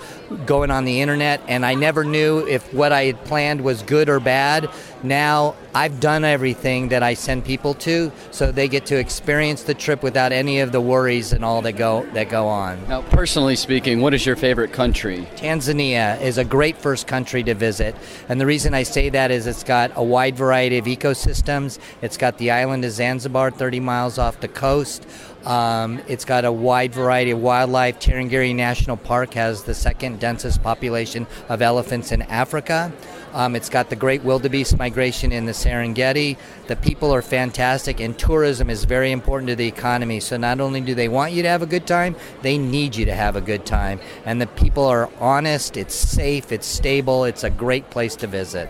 going 0.45 0.71
on 0.71 0.85
the 0.85 1.01
internet, 1.01 1.41
and 1.47 1.65
I 1.65 1.73
never 1.73 2.03
knew 2.03 2.45
if 2.47 2.73
what 2.73 2.91
I 2.91 3.05
had 3.05 3.23
planned 3.25 3.61
was 3.61 3.81
good 3.81 4.09
or 4.09 4.19
bad. 4.19 4.69
Now 5.03 5.55
I've 5.75 5.99
done 5.99 6.25
everything 6.25 6.89
that 6.89 7.03
I 7.03 7.13
send 7.13 7.45
people 7.45 7.75
to, 7.75 8.11
so 8.31 8.51
they 8.51 8.67
get 8.67 8.87
to 8.87 8.97
experience 8.97 9.63
the 9.63 9.75
trip 9.75 10.01
without 10.01 10.31
any 10.31 10.59
of 10.59 10.71
the 10.71 10.81
worries 10.81 11.33
and 11.33 11.45
all 11.45 11.61
that 11.61 11.73
go 11.73 12.05
that 12.13 12.29
go 12.29 12.47
on. 12.47 12.87
Now, 12.87 13.03
personally 13.03 13.55
speaking, 13.55 14.01
what 14.01 14.13
is 14.13 14.25
your 14.25 14.35
favorite 14.35 14.73
country? 14.73 15.27
Tanzania 15.35 16.19
is 16.19 16.39
a 16.39 16.43
great 16.43 16.77
first 16.77 17.05
country 17.05 17.43
to 17.43 17.53
visit, 17.53 17.95
and 18.27 18.41
the 18.41 18.45
reason 18.45 18.73
I 18.73 18.83
say 18.83 19.09
that 19.09 19.29
is 19.29 19.45
it's 19.45 19.63
got 19.63 19.91
a 19.95 20.03
wide 20.03 20.35
variety 20.35 20.79
of 20.79 20.85
ecosystems. 20.85 21.77
It's 22.01 22.17
got 22.17 22.37
the 22.39 22.51
island 22.51 22.83
of 22.83 22.91
Zanzibar, 22.91 23.51
30 23.51 23.79
miles 23.79 24.17
off 24.17 24.39
the 24.39 24.47
coast. 24.47 25.05
Um, 25.45 26.01
it's 26.07 26.25
got 26.25 26.43
a 26.43 26.51
wide 26.51 26.93
variety 26.93 27.31
of 27.31 27.39
wildlife. 27.39 27.99
Tarangire 27.99 28.53
National 28.53 28.97
Park 28.97 29.33
has 29.35 29.63
the 29.63 29.73
second 29.73 30.19
densest 30.19 30.61
population 30.61 31.27
of 31.47 31.61
elephants 31.61 32.11
in 32.11 32.23
Africa. 32.23 32.91
Um, 33.33 33.55
it's 33.55 33.69
got 33.69 33.89
the 33.89 33.95
great 33.95 34.23
wildebeest 34.23 34.77
migration 34.77 35.31
in 35.31 35.45
the 35.45 35.51
Serengeti. 35.51 36.37
The 36.67 36.75
people 36.75 37.13
are 37.13 37.21
fantastic, 37.21 37.99
and 37.99 38.17
tourism 38.17 38.69
is 38.69 38.85
very 38.85 39.11
important 39.11 39.49
to 39.49 39.55
the 39.55 39.67
economy. 39.67 40.19
So 40.19 40.37
not 40.37 40.59
only 40.59 40.81
do 40.81 40.95
they 40.95 41.07
want 41.07 41.33
you 41.33 41.43
to 41.43 41.49
have 41.49 41.61
a 41.61 41.67
good 41.67 41.85
time, 41.85 42.15
they 42.41 42.57
need 42.57 42.95
you 42.95 43.05
to 43.05 43.13
have 43.13 43.35
a 43.35 43.41
good 43.41 43.65
time. 43.65 43.99
And 44.25 44.41
the 44.41 44.47
people 44.47 44.85
are 44.85 45.09
honest, 45.19 45.77
it's 45.77 45.95
safe, 45.95 46.51
it's 46.51 46.67
stable, 46.67 47.25
it's 47.25 47.43
a 47.43 47.49
great 47.49 47.89
place 47.89 48.15
to 48.17 48.27
visit. 48.27 48.69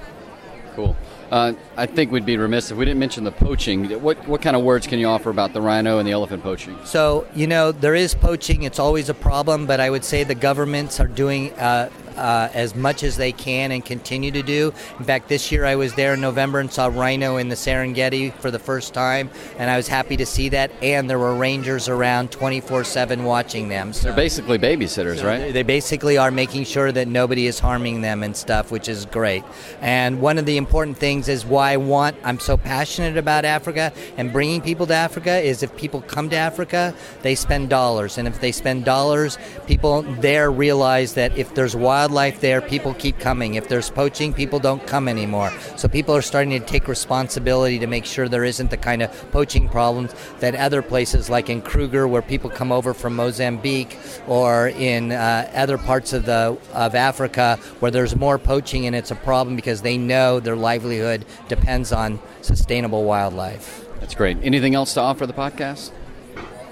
Cool. 0.76 0.96
Uh, 1.32 1.54
I 1.78 1.86
think 1.86 2.12
we'd 2.12 2.26
be 2.26 2.38
remiss 2.38 2.72
if 2.72 2.78
we 2.78 2.86
didn't 2.86 3.00
mention 3.00 3.24
the 3.24 3.32
poaching. 3.32 3.88
What 4.02 4.28
what 4.28 4.42
kind 4.42 4.56
of 4.56 4.64
words 4.64 4.88
can 4.88 4.98
you 4.98 5.08
offer 5.08 5.30
about 5.30 5.54
the 5.54 5.62
rhino 5.62 6.00
and 6.00 6.08
the 6.08 6.12
elephant 6.12 6.42
poaching? 6.42 6.76
So 6.86 7.28
you 7.36 7.46
know 7.46 7.72
there 7.72 7.94
is 7.94 8.16
poaching; 8.16 8.64
it's 8.64 8.80
always 8.80 9.10
a 9.10 9.14
problem. 9.14 9.68
But 9.68 9.80
I 9.80 9.92
would 9.92 10.04
say 10.04 10.24
the 10.24 10.34
governments 10.34 11.00
are 11.00 11.08
doing 11.08 11.54
uh, 11.54 11.92
uh, 12.18 12.50
as 12.54 12.76
much 12.76 13.04
as 13.04 13.16
they 13.16 13.32
can 13.32 13.72
and 13.72 13.86
continue 13.86 14.32
to 14.32 14.42
do. 14.42 14.74
In 14.98 15.06
fact, 15.06 15.30
this 15.30 15.52
year 15.52 15.66
I 15.66 15.76
was 15.76 15.94
there 15.94 16.16
in 16.16 16.22
November 16.22 16.60
and 16.60 16.72
saw 16.72 16.88
rhino 16.88 17.38
in 17.38 17.50
the 17.50 17.56
Serengeti 17.56 18.34
for 18.34 18.50
the 18.52 18.60
first 18.60 18.94
time, 18.94 19.30
and 19.58 19.70
I 19.70 19.78
was 19.78 19.88
happy 19.88 20.18
to 20.18 20.26
see 20.26 20.50
that. 20.50 20.72
And 20.82 21.10
there 21.10 21.20
were 21.20 21.36
rangers 21.36 21.88
around 21.88 22.32
24/7 22.32 23.24
watching 23.24 23.70
them. 23.70 23.94
So 23.94 24.08
They're 24.08 24.16
basically 24.16 24.58
babysitters, 24.58 25.20
so 25.20 25.28
right? 25.28 25.54
They 25.54 25.64
basically 25.64 26.18
are 26.18 26.32
making 26.32 26.66
sure 26.66 26.92
that 26.92 27.08
nobody 27.08 27.48
is 27.48 27.60
harming 27.60 28.02
them 28.02 28.24
and 28.24 28.36
stuff, 28.36 28.72
which 28.72 28.90
is 28.90 29.06
great. 29.06 29.44
And 29.82 30.20
one 30.20 30.38
of 30.38 30.46
the 30.46 30.58
important 30.58 30.98
things 30.98 31.30
is 31.30 31.46
why 31.46 31.67
I 31.68 31.76
want 31.76 32.16
I'm 32.24 32.40
so 32.40 32.56
passionate 32.56 33.18
about 33.18 33.44
Africa 33.44 33.92
and 34.16 34.32
bringing 34.32 34.62
people 34.62 34.88
to 34.88 34.94
Africa 34.94 35.38
is 35.38 35.64
if 35.64 35.76
people 35.76 36.02
come 36.02 36.30
to 36.30 36.36
Africa, 36.38 36.96
they 37.24 37.36
spend 37.36 37.70
dollars, 37.70 38.18
and 38.18 38.26
if 38.26 38.40
they 38.40 38.54
spend 38.54 38.86
dollars, 38.86 39.38
people 39.66 40.04
there 40.22 40.50
realize 40.50 41.16
that 41.16 41.38
if 41.38 41.54
there's 41.56 41.76
wildlife 41.76 42.40
there, 42.40 42.62
people 42.62 42.94
keep 42.94 43.20
coming. 43.20 43.56
If 43.56 43.68
there's 43.68 43.90
poaching, 43.90 44.34
people 44.34 44.60
don't 44.60 44.88
come 44.88 45.10
anymore. 45.10 45.52
So 45.76 45.90
people 45.90 46.16
are 46.16 46.22
starting 46.22 46.58
to 46.58 46.66
take 46.66 46.88
responsibility 46.88 47.80
to 47.80 47.88
make 47.88 48.06
sure 48.06 48.30
there 48.30 48.46
isn't 48.46 48.72
the 48.72 48.78
kind 48.78 49.02
of 49.02 49.12
poaching 49.32 49.68
problems 49.68 50.16
that 50.40 50.56
other 50.56 50.82
places 50.82 51.30
like 51.30 51.50
in 51.50 51.62
Kruger, 51.62 52.08
where 52.08 52.22
people 52.22 52.50
come 52.50 52.72
over 52.72 52.94
from 52.94 53.14
Mozambique, 53.16 53.98
or 54.26 54.70
in 54.70 55.12
uh, 55.12 55.52
other 55.54 55.78
parts 55.78 56.14
of 56.14 56.26
the 56.26 56.58
of 56.74 56.96
Africa 56.96 57.60
where 57.80 57.92
there's 57.92 58.16
more 58.16 58.38
poaching 58.38 58.86
and 58.86 58.96
it's 58.96 59.12
a 59.12 59.16
problem 59.16 59.56
because 59.56 59.82
they 59.82 59.98
know 59.98 60.40
their 60.40 60.56
livelihood 60.56 61.26
depends 61.60 61.92
on 61.92 62.20
sustainable 62.42 63.04
wildlife. 63.04 63.86
That's 64.00 64.16
great. 64.16 64.38
Anything 64.42 64.76
else 64.76 64.94
to 64.94 65.02
offer 65.02 65.26
the 65.26 65.34
podcast? 65.34 65.92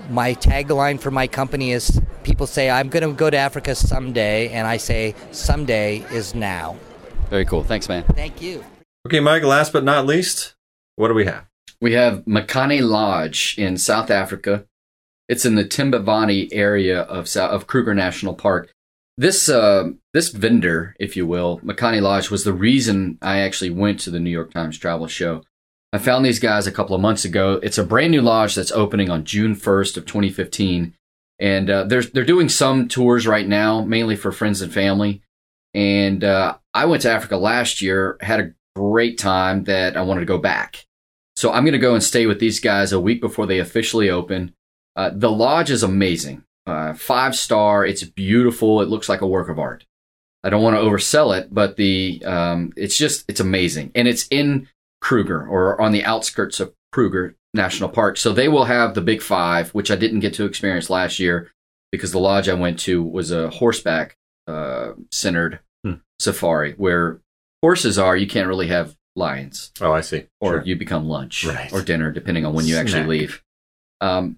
My 0.09 0.35
tagline 0.35 0.99
for 0.99 1.11
my 1.11 1.27
company 1.27 1.71
is 1.71 1.99
people 2.23 2.47
say, 2.47 2.69
I'm 2.69 2.89
going 2.89 3.03
to 3.03 3.13
go 3.13 3.29
to 3.29 3.37
Africa 3.37 3.73
someday, 3.75 4.49
and 4.49 4.67
I 4.67 4.77
say, 4.77 5.15
someday 5.31 6.05
is 6.11 6.35
now. 6.35 6.77
Very 7.29 7.45
cool. 7.45 7.63
Thanks, 7.63 7.89
man. 7.89 8.03
Thank 8.13 8.41
you. 8.41 8.63
Okay, 9.07 9.19
Mike, 9.19 9.43
last 9.43 9.73
but 9.73 9.83
not 9.83 10.05
least, 10.05 10.55
what 10.95 11.07
do 11.07 11.13
we 11.13 11.25
have? 11.25 11.45
We 11.81 11.93
have 11.93 12.23
Makanyi 12.25 12.87
Lodge 12.87 13.55
in 13.57 13.77
South 13.77 14.09
Africa. 14.09 14.65
It's 15.27 15.45
in 15.45 15.55
the 15.55 15.65
Timbavati 15.65 16.49
area 16.51 17.01
of, 17.01 17.35
of 17.35 17.67
Kruger 17.67 17.95
National 17.95 18.35
Park. 18.35 18.71
This 19.17 19.49
uh, 19.49 19.89
this 20.15 20.29
vendor, 20.29 20.95
if 20.97 21.17
you 21.17 21.27
will, 21.27 21.59
Makanyi 21.59 22.01
Lodge, 22.01 22.31
was 22.31 22.45
the 22.45 22.53
reason 22.53 23.17
I 23.21 23.39
actually 23.39 23.69
went 23.69 23.99
to 23.99 24.09
the 24.09 24.19
New 24.19 24.29
York 24.29 24.53
Times 24.53 24.77
Travel 24.77 25.07
Show. 25.07 25.43
I 25.91 25.97
found 25.97 26.23
these 26.23 26.39
guys 26.39 26.65
a 26.65 26.71
couple 26.71 26.95
of 26.95 27.01
months 27.01 27.25
ago. 27.25 27.59
It's 27.61 27.77
a 27.77 27.83
brand 27.83 28.11
new 28.11 28.21
lodge 28.21 28.55
that's 28.55 28.71
opening 28.71 29.09
on 29.09 29.25
June 29.25 29.55
1st 29.55 29.97
of 29.97 30.05
2015, 30.05 30.93
and 31.39 31.69
uh, 31.69 31.83
they're 31.83 32.01
they're 32.01 32.23
doing 32.23 32.47
some 32.47 32.87
tours 32.87 33.27
right 33.27 33.45
now, 33.45 33.81
mainly 33.81 34.15
for 34.15 34.31
friends 34.31 34.61
and 34.61 34.73
family. 34.73 35.21
And 35.73 36.23
uh, 36.23 36.59
I 36.73 36.85
went 36.85 37.01
to 37.01 37.11
Africa 37.11 37.35
last 37.35 37.81
year, 37.81 38.17
had 38.21 38.39
a 38.39 38.53
great 38.73 39.17
time 39.17 39.65
that 39.65 39.97
I 39.97 40.01
wanted 40.03 40.21
to 40.21 40.25
go 40.25 40.37
back. 40.37 40.85
So 41.35 41.51
I'm 41.51 41.65
going 41.65 41.73
to 41.73 41.77
go 41.77 41.93
and 41.93 42.01
stay 42.01 42.25
with 42.25 42.39
these 42.39 42.61
guys 42.61 42.93
a 42.93 43.01
week 43.01 43.19
before 43.19 43.47
they 43.47 43.59
officially 43.59 44.09
open. 44.09 44.53
Uh, 44.95 45.11
the 45.13 45.29
lodge 45.29 45.71
is 45.71 45.83
amazing. 45.83 46.45
Uh, 46.65 46.93
five 46.93 47.35
star. 47.35 47.85
It's 47.85 48.03
beautiful. 48.03 48.81
It 48.81 48.87
looks 48.87 49.09
like 49.09 49.19
a 49.19 49.27
work 49.27 49.49
of 49.49 49.59
art. 49.59 49.83
I 50.45 50.49
don't 50.49 50.61
want 50.61 50.75
to 50.75 50.81
oversell 50.81 51.35
it, 51.37 51.51
but 51.51 51.75
the 51.75 52.23
um, 52.23 52.71
it's 52.77 52.95
just 52.95 53.25
it's 53.27 53.39
amazing, 53.39 53.91
and 53.95 54.07
it's 54.07 54.27
in 54.29 54.67
Kruger 55.01 55.45
or 55.45 55.81
on 55.81 55.91
the 55.91 56.05
outskirts 56.05 56.59
of 56.59 56.71
Kruger 56.91 57.35
National 57.55 57.89
Park. 57.89 58.17
So 58.17 58.31
they 58.31 58.47
will 58.47 58.65
have 58.65 58.93
the 58.93 59.01
Big 59.01 59.23
Five, 59.23 59.71
which 59.71 59.89
I 59.89 59.95
didn't 59.95 60.19
get 60.19 60.35
to 60.35 60.45
experience 60.45 60.91
last 60.91 61.17
year 61.17 61.51
because 61.91 62.11
the 62.11 62.19
lodge 62.19 62.47
I 62.47 62.53
went 62.53 62.79
to 62.81 63.01
was 63.01 63.31
a 63.31 63.49
horseback 63.49 64.17
uh, 64.47 64.91
centered 65.11 65.61
hmm. 65.83 65.95
safari 66.19 66.73
where 66.73 67.21
horses 67.63 67.97
are. 67.97 68.15
You 68.15 68.27
can't 68.27 68.47
really 68.47 68.67
have 68.67 68.95
lions. 69.15 69.71
Oh, 69.81 69.93
I 69.93 70.01
see. 70.01 70.27
Or 70.39 70.51
sure. 70.51 70.63
you 70.63 70.75
become 70.75 71.07
lunch 71.07 71.43
right. 71.45 71.73
or 71.73 71.81
dinner, 71.81 72.11
depending 72.11 72.45
on 72.45 72.53
when 72.53 72.65
you 72.65 72.75
Snack. 72.75 72.85
actually 72.85 73.19
leave. 73.19 73.43
Um, 73.99 74.37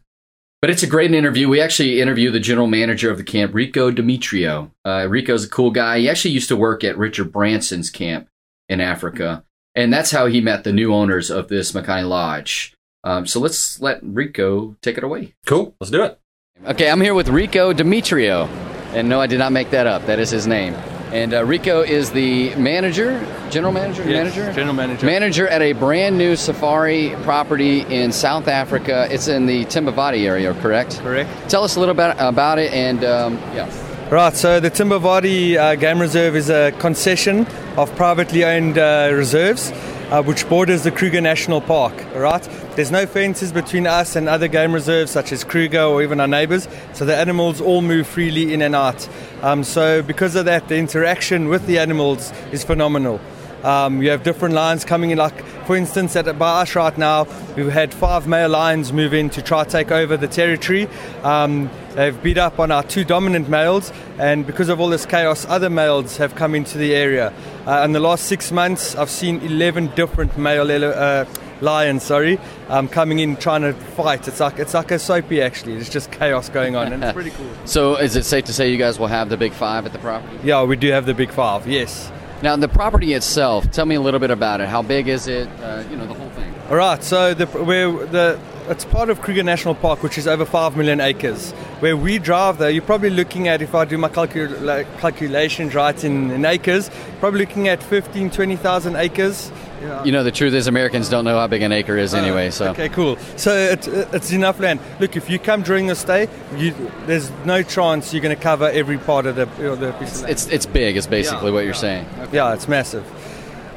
but 0.61 0.69
it's 0.69 0.83
a 0.83 0.87
great 0.87 1.13
interview. 1.13 1.47
We 1.47 1.61
actually 1.61 2.01
interviewed 2.01 2.33
the 2.33 2.39
general 2.39 2.67
manager 2.67 3.11
of 3.11 3.17
the 3.17 3.23
camp, 3.23 3.53
Rico 3.53 3.91
Demetrio. 3.91 4.71
Uh, 4.85 5.07
Rico's 5.09 5.45
a 5.45 5.49
cool 5.49 5.71
guy. 5.71 5.99
He 5.99 6.09
actually 6.09 6.31
used 6.31 6.49
to 6.49 6.55
work 6.55 6.83
at 6.83 6.97
Richard 6.97 7.31
Branson's 7.31 7.89
camp 7.89 8.27
in 8.69 8.81
Africa. 8.81 9.43
And 9.75 9.93
that's 9.93 10.11
how 10.11 10.25
he 10.25 10.41
met 10.41 10.63
the 10.63 10.73
new 10.73 10.93
owners 10.93 11.29
of 11.29 11.49
this 11.49 11.71
Makanyi 11.71 12.07
Lodge. 12.07 12.73
Um, 13.03 13.27
so 13.27 13.39
let's 13.39 13.79
let 13.79 13.99
Rico 14.01 14.75
take 14.81 14.97
it 14.97 15.03
away. 15.03 15.35
Cool. 15.45 15.75
Let's 15.79 15.91
do 15.91 16.03
it. 16.03 16.19
Okay, 16.65 16.89
I'm 16.89 17.01
here 17.01 17.13
with 17.13 17.29
Rico 17.29 17.71
Demetrio. 17.73 18.45
And 18.93 19.07
no, 19.07 19.21
I 19.21 19.27
did 19.27 19.37
not 19.37 19.51
make 19.51 19.69
that 19.69 19.85
up. 19.85 20.05
That 20.07 20.19
is 20.19 20.31
his 20.31 20.47
name. 20.47 20.75
And 21.11 21.33
uh, 21.33 21.45
Rico 21.45 21.81
is 21.81 22.11
the 22.11 22.53
manager, 22.55 23.25
general 23.49 23.71
manager, 23.71 24.03
Yes, 24.03 24.35
manager, 24.35 24.53
general 24.53 24.73
manager. 24.73 25.05
manager 25.05 25.47
at 25.47 25.61
a 25.61 25.71
brand 25.73 26.17
new 26.17 26.35
safari 26.35 27.15
property 27.23 27.81
in 27.81 28.11
South 28.11 28.47
Africa. 28.49 29.07
It's 29.09 29.27
in 29.29 29.45
the 29.45 29.63
Timbavati 29.65 30.25
area, 30.27 30.53
correct? 30.55 30.99
Correct. 30.99 31.29
Tell 31.49 31.63
us 31.63 31.77
a 31.77 31.79
little 31.79 31.95
bit 31.95 32.15
about 32.19 32.59
it, 32.59 32.73
and 32.73 33.03
um, 33.05 33.35
yeah. 33.55 33.69
Right, 34.09 34.33
so 34.33 34.59
the 34.59 34.69
Timbavati 34.71 35.55
uh, 35.57 35.75
Game 35.75 35.99
Reserve 35.99 36.35
is 36.35 36.49
a 36.49 36.71
concession 36.79 37.45
of 37.77 37.93
privately 37.95 38.43
owned 38.43 38.77
uh, 38.77 39.09
reserves, 39.13 39.71
uh, 40.09 40.23
which 40.23 40.47
borders 40.47 40.83
the 40.83 40.91
Kruger 40.91 41.21
National 41.21 41.61
Park. 41.61 41.93
Right, 42.15 42.41
there's 42.75 42.91
no 42.91 43.05
fences 43.05 43.51
between 43.51 43.87
us 43.87 44.15
and 44.15 44.29
other 44.29 44.47
game 44.47 44.73
reserves 44.73 45.11
such 45.11 45.31
as 45.31 45.43
Kruger 45.43 45.83
or 45.83 46.01
even 46.03 46.19
our 46.19 46.27
neighbours, 46.27 46.67
so 46.93 47.05
the 47.05 47.15
animals 47.15 47.61
all 47.61 47.81
move 47.81 48.07
freely 48.07 48.53
in 48.53 48.61
and 48.61 48.75
out. 48.75 49.07
Um, 49.41 49.63
so 49.63 50.01
because 50.01 50.35
of 50.35 50.45
that, 50.45 50.67
the 50.67 50.77
interaction 50.77 51.49
with 51.49 51.65
the 51.67 51.79
animals 51.79 52.31
is 52.51 52.63
phenomenal. 52.63 53.19
Um, 53.63 54.03
you 54.03 54.11
have 54.11 54.23
different 54.23 54.53
lions 54.53 54.85
coming 54.85 55.09
in, 55.09 55.17
like 55.17 55.43
for 55.65 55.75
instance, 55.75 56.15
at 56.15 56.37
by 56.37 56.61
us 56.61 56.75
right 56.75 56.95
now, 56.97 57.25
we've 57.55 57.71
had 57.71 57.93
five 57.93 58.27
male 58.27 58.49
lions 58.49 58.93
move 58.93 59.13
in 59.13 59.29
to 59.31 59.41
try 59.41 59.63
to 59.63 59.69
take 59.69 59.91
over 59.91 60.15
the 60.15 60.27
territory. 60.27 60.87
Um, 61.23 61.69
they've 61.95 62.21
beat 62.21 62.37
up 62.37 62.59
on 62.59 62.71
our 62.71 62.83
two 62.83 63.03
dominant 63.03 63.49
males, 63.49 63.91
and 64.19 64.45
because 64.45 64.69
of 64.69 64.79
all 64.79 64.89
this 64.89 65.05
chaos, 65.05 65.45
other 65.49 65.69
males 65.69 66.17
have 66.17 66.35
come 66.35 66.53
into 66.53 66.77
the 66.77 66.93
area. 66.93 67.33
Uh, 67.67 67.83
in 67.83 67.91
the 67.91 67.99
last 67.99 68.27
six 68.27 68.49
months, 68.49 68.95
I've 68.95 69.09
seen 69.09 69.41
11 69.41 69.87
different 69.87 70.37
male 70.37 70.71
ele- 70.71 70.93
uh, 70.93 71.25
lions, 71.59 72.03
sorry, 72.03 72.39
um, 72.69 72.87
coming 72.87 73.19
in 73.19 73.35
trying 73.35 73.61
to 73.63 73.73
fight. 73.73 74.25
It's 74.25 74.39
like 74.39 74.57
it's 74.57 74.73
like 74.73 74.89
a 74.91 74.97
soapy 74.97 75.41
actually. 75.41 75.73
There's 75.73 75.89
just 75.89 76.09
chaos 76.09 76.47
going 76.47 76.77
on, 76.77 76.93
and 76.93 77.03
it's 77.03 77.11
pretty 77.11 77.31
cool. 77.31 77.49
So, 77.65 77.95
is 77.97 78.15
it 78.15 78.23
safe 78.23 78.45
to 78.45 78.53
say 78.53 78.71
you 78.71 78.77
guys 78.77 78.97
will 78.97 79.07
have 79.07 79.27
the 79.27 79.35
big 79.35 79.51
five 79.51 79.85
at 79.85 79.91
the 79.91 79.99
property? 79.99 80.39
Yeah, 80.45 80.63
we 80.63 80.77
do 80.77 80.91
have 80.91 81.05
the 81.05 81.13
big 81.13 81.29
five. 81.29 81.67
Yes. 81.67 82.09
Now, 82.41 82.55
the 82.55 82.69
property 82.69 83.13
itself. 83.13 83.69
Tell 83.71 83.85
me 83.85 83.95
a 83.95 84.01
little 84.01 84.21
bit 84.21 84.31
about 84.31 84.61
it. 84.61 84.69
How 84.69 84.81
big 84.81 85.09
is 85.09 85.27
it? 85.27 85.49
Uh, 85.61 85.83
you 85.89 85.97
know, 85.97 86.05
the 86.07 86.13
whole 86.13 86.29
thing. 86.29 86.53
All 86.69 86.77
right, 86.77 87.03
so 87.03 87.33
the 87.33 87.47
where 87.47 87.91
the 87.91 88.39
it's 88.69 88.85
part 88.85 89.09
of 89.09 89.21
Kruger 89.21 89.43
National 89.43 89.75
Park, 89.75 90.03
which 90.03 90.17
is 90.17 90.25
over 90.25 90.45
five 90.45 90.77
million 90.77 91.01
acres. 91.01 91.53
Where 91.79 91.95
we 91.95 92.17
drive, 92.17 92.57
though, 92.57 92.67
you're 92.69 92.81
probably 92.81 93.11
looking 93.11 93.47
at, 93.47 93.61
if 93.61 93.75
I 93.75 93.85
do 93.85 93.99
my 93.99 94.09
calcula- 94.09 94.83
calculations 94.99 95.75
right 95.75 96.03
in, 96.03 96.31
in 96.31 96.43
acres, 96.43 96.89
probably 97.19 97.41
looking 97.41 97.67
at 97.67 97.83
15, 97.83 98.31
20,000 98.31 98.95
acres. 98.95 99.51
Yeah. 99.79 100.03
You 100.03 100.11
know, 100.11 100.23
the 100.23 100.31
truth 100.31 100.55
is, 100.55 100.65
Americans 100.65 101.07
don't 101.07 101.23
know 101.23 101.37
how 101.37 101.45
big 101.45 101.61
an 101.61 101.71
acre 101.71 101.95
is 101.95 102.15
anyway. 102.15 102.49
So, 102.49 102.71
Okay, 102.71 102.89
cool. 102.89 103.15
So 103.35 103.55
it, 103.55 103.87
it's 103.87 104.31
enough 104.31 104.59
land. 104.59 104.79
Look, 104.99 105.15
if 105.15 105.29
you 105.29 105.37
come 105.37 105.61
during 105.61 105.85
this 105.85 106.03
day, 106.03 106.27
you, 106.55 106.73
there's 107.05 107.29
no 107.45 107.61
chance 107.61 108.11
you're 108.11 108.23
going 108.23 108.35
to 108.35 108.41
cover 108.41 108.65
every 108.71 108.97
part 108.97 109.27
of 109.27 109.35
the, 109.35 109.45
the 109.45 109.93
piece 109.99 110.15
of 110.15 110.21
land. 110.23 110.31
it's 110.31 110.47
it's 110.47 110.65
big. 110.65 110.97
Is 110.97 111.05
basically 111.05 111.49
Yeah, 111.49 111.53
what 111.53 111.59
you're 111.59 111.73
yeah. 111.75 111.79
saying. 111.79 112.05
Yeah, 112.31 112.53
it's 112.55 112.67
massive. 112.67 113.05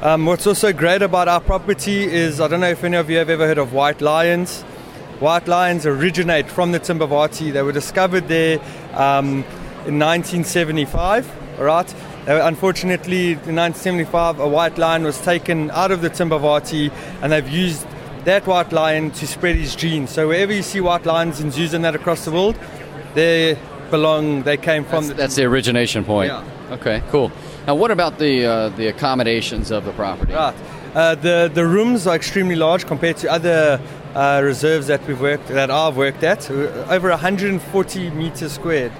Um, 0.01 0.25
what's 0.25 0.47
also 0.47 0.73
great 0.73 1.03
about 1.03 1.27
our 1.27 1.39
property 1.39 2.01
is 2.03 2.41
I 2.41 2.47
don't 2.47 2.61
know 2.61 2.69
if 2.71 2.83
any 2.83 2.97
of 2.97 3.07
you 3.11 3.17
have 3.17 3.29
ever 3.29 3.45
heard 3.45 3.59
of 3.59 3.71
white 3.73 4.01
lions. 4.01 4.65
White 5.21 5.47
lions 5.47 5.85
originate 5.85 6.49
from 6.49 6.71
the 6.71 6.79
Timbavati. 6.79 7.53
They 7.53 7.61
were 7.61 7.71
discovered 7.71 8.27
there 8.27 8.57
um, 8.93 9.45
in 9.85 9.99
1975. 9.99 11.59
All 11.59 11.65
right. 11.65 11.93
Unfortunately, 12.25 13.33
in 13.33 13.55
1975, 13.55 14.39
a 14.39 14.47
white 14.47 14.79
lion 14.79 15.03
was 15.03 15.21
taken 15.21 15.69
out 15.71 15.91
of 15.91 16.01
the 16.01 16.09
Timbavati, 16.09 16.91
and 17.21 17.31
they've 17.31 17.47
used 17.47 17.85
that 18.25 18.47
white 18.47 18.71
lion 18.71 19.11
to 19.11 19.27
spread 19.27 19.57
his 19.57 19.75
genes. 19.75 20.09
So 20.09 20.27
wherever 20.27 20.51
you 20.51 20.63
see 20.63 20.81
white 20.81 21.05
lions 21.05 21.39
in 21.39 21.51
zoos 21.51 21.75
and 21.75 21.85
that 21.85 21.93
across 21.93 22.25
the 22.25 22.31
world, 22.31 22.57
they 23.13 23.59
belong. 23.91 24.41
They 24.41 24.57
came 24.57 24.83
from 24.85 25.05
That's, 25.05 25.07
the 25.09 25.13
that's 25.13 25.35
the 25.35 25.43
origination 25.43 26.03
point. 26.03 26.29
Yeah. 26.31 26.43
Okay, 26.71 27.03
cool. 27.11 27.31
Now, 27.67 27.75
what 27.75 27.91
about 27.91 28.17
the 28.17 28.45
uh, 28.45 28.69
the 28.69 28.87
accommodations 28.87 29.69
of 29.69 29.85
the 29.85 29.91
property? 29.91 30.33
Right. 30.33 30.55
Uh, 30.95 31.13
the 31.13 31.51
the 31.53 31.65
rooms 31.65 32.07
are 32.07 32.15
extremely 32.15 32.55
large 32.55 32.87
compared 32.87 33.17
to 33.17 33.31
other 33.31 33.79
uh, 34.15 34.41
reserves 34.43 34.87
that 34.87 35.05
we've 35.07 35.19
worked 35.21 35.47
that 35.47 35.69
I've 35.71 35.97
worked 35.97 36.23
at. 36.23 36.49
Uh, 36.49 36.85
Over 36.89 37.09
140 37.09 38.09
meters 38.11 38.53
squared. 38.53 38.91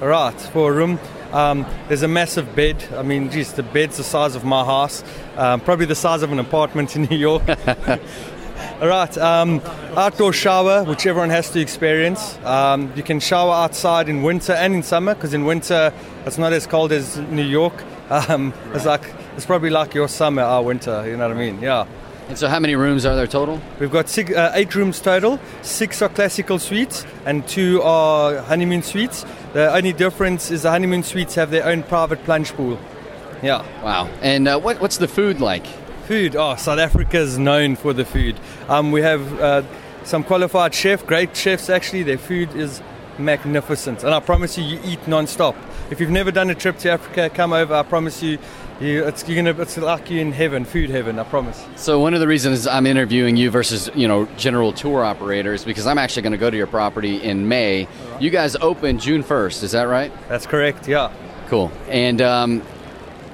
Right 0.00 0.38
for 0.40 0.72
a 0.72 0.74
room. 0.74 0.98
Um, 1.32 1.66
there's 1.88 2.02
a 2.02 2.08
massive 2.08 2.54
bed. 2.54 2.84
I 2.94 3.02
mean, 3.02 3.30
geez, 3.30 3.52
the 3.54 3.62
bed's 3.62 3.96
the 3.96 4.04
size 4.04 4.34
of 4.36 4.44
my 4.44 4.64
house. 4.64 5.02
Um, 5.36 5.60
probably 5.60 5.86
the 5.86 5.94
size 5.94 6.22
of 6.22 6.32
an 6.32 6.38
apartment 6.38 6.96
in 6.96 7.02
New 7.10 7.16
York. 7.16 7.42
All 7.48 8.88
right. 8.88 9.16
Um, 9.18 9.60
outdoor 9.96 10.32
shower, 10.32 10.84
which 10.84 11.06
everyone 11.06 11.30
has 11.30 11.50
to 11.50 11.60
experience. 11.60 12.38
Um, 12.44 12.92
you 12.94 13.02
can 13.02 13.20
shower 13.20 13.52
outside 13.52 14.08
in 14.08 14.22
winter 14.22 14.52
and 14.52 14.74
in 14.74 14.82
summer, 14.82 15.14
because 15.14 15.34
in 15.34 15.44
winter 15.46 15.92
it's 16.26 16.38
not 16.38 16.52
as 16.52 16.66
cold 16.66 16.92
as 16.92 17.18
New 17.18 17.42
York. 17.44 17.74
Um, 18.08 18.54
It's 18.72 18.84
like 18.86 19.02
it's 19.36 19.46
probably 19.46 19.68
like 19.70 19.92
your 19.92 20.06
summer, 20.08 20.42
our 20.42 20.62
winter. 20.62 21.04
You 21.08 21.16
know 21.16 21.26
what 21.26 21.36
I 21.36 21.40
mean? 21.40 21.60
Yeah. 21.60 21.86
And 22.28 22.36
so, 22.36 22.48
how 22.48 22.58
many 22.58 22.74
rooms 22.74 23.06
are 23.06 23.14
there 23.14 23.28
total? 23.28 23.60
We've 23.78 23.90
got 23.90 24.08
six, 24.08 24.32
uh, 24.32 24.50
eight 24.54 24.74
rooms 24.74 25.00
total. 25.00 25.38
Six 25.62 26.02
are 26.02 26.08
classical 26.08 26.58
suites, 26.58 27.06
and 27.24 27.46
two 27.46 27.80
are 27.82 28.38
honeymoon 28.42 28.82
suites. 28.82 29.24
The 29.52 29.72
only 29.72 29.92
difference 29.92 30.50
is 30.50 30.62
the 30.62 30.70
honeymoon 30.70 31.04
suites 31.04 31.36
have 31.36 31.52
their 31.52 31.64
own 31.64 31.84
private 31.84 32.24
plunge 32.24 32.52
pool. 32.54 32.80
Yeah. 33.42 33.64
Wow. 33.82 34.08
And 34.22 34.48
uh, 34.48 34.58
what 34.58 34.80
what's 34.80 34.96
the 34.96 35.06
food 35.06 35.40
like? 35.40 35.66
Food. 36.08 36.34
Oh, 36.34 36.56
South 36.56 36.80
Africa 36.80 37.18
is 37.18 37.38
known 37.38 37.76
for 37.76 37.92
the 37.92 38.04
food. 38.04 38.36
Um, 38.68 38.90
we 38.90 39.02
have 39.02 39.40
uh, 39.40 39.62
some 40.02 40.24
qualified 40.24 40.74
chef, 40.74 41.06
great 41.06 41.36
chefs 41.36 41.70
actually. 41.70 42.02
Their 42.02 42.18
food 42.18 42.54
is 42.56 42.82
magnificent, 43.18 44.02
and 44.02 44.12
I 44.12 44.18
promise 44.18 44.58
you, 44.58 44.64
you 44.64 44.80
eat 44.84 45.06
non-stop. 45.06 45.54
If 45.88 46.00
you've 46.00 46.10
never 46.10 46.32
done 46.32 46.50
a 46.50 46.54
trip 46.54 46.78
to 46.78 46.90
Africa, 46.90 47.30
come 47.30 47.52
over. 47.52 47.72
I 47.72 47.84
promise 47.84 48.20
you, 48.20 48.38
you 48.80 49.04
it's 49.04 49.26
you're 49.28 49.36
gonna 49.36 49.62
it's 49.62 49.76
like 49.76 50.10
you 50.10 50.20
in 50.20 50.32
heaven, 50.32 50.64
food 50.64 50.90
heaven. 50.90 51.16
I 51.20 51.22
promise. 51.22 51.64
So 51.76 52.00
one 52.00 52.12
of 52.12 52.18
the 52.18 52.26
reasons 52.26 52.66
I'm 52.66 52.86
interviewing 52.86 53.36
you 53.36 53.52
versus 53.52 53.88
you 53.94 54.08
know 54.08 54.26
general 54.36 54.72
tour 54.72 55.04
operators 55.04 55.64
because 55.64 55.86
I'm 55.86 55.98
actually 55.98 56.22
going 56.22 56.32
to 56.32 56.38
go 56.38 56.50
to 56.50 56.56
your 56.56 56.66
property 56.66 57.22
in 57.22 57.46
May. 57.46 57.86
You 58.18 58.30
guys 58.30 58.56
open 58.56 58.98
June 58.98 59.22
1st, 59.22 59.62
is 59.62 59.72
that 59.72 59.84
right? 59.84 60.12
That's 60.28 60.44
correct. 60.46 60.88
Yeah. 60.88 61.12
Cool. 61.46 61.70
And 61.88 62.20
um, 62.20 62.62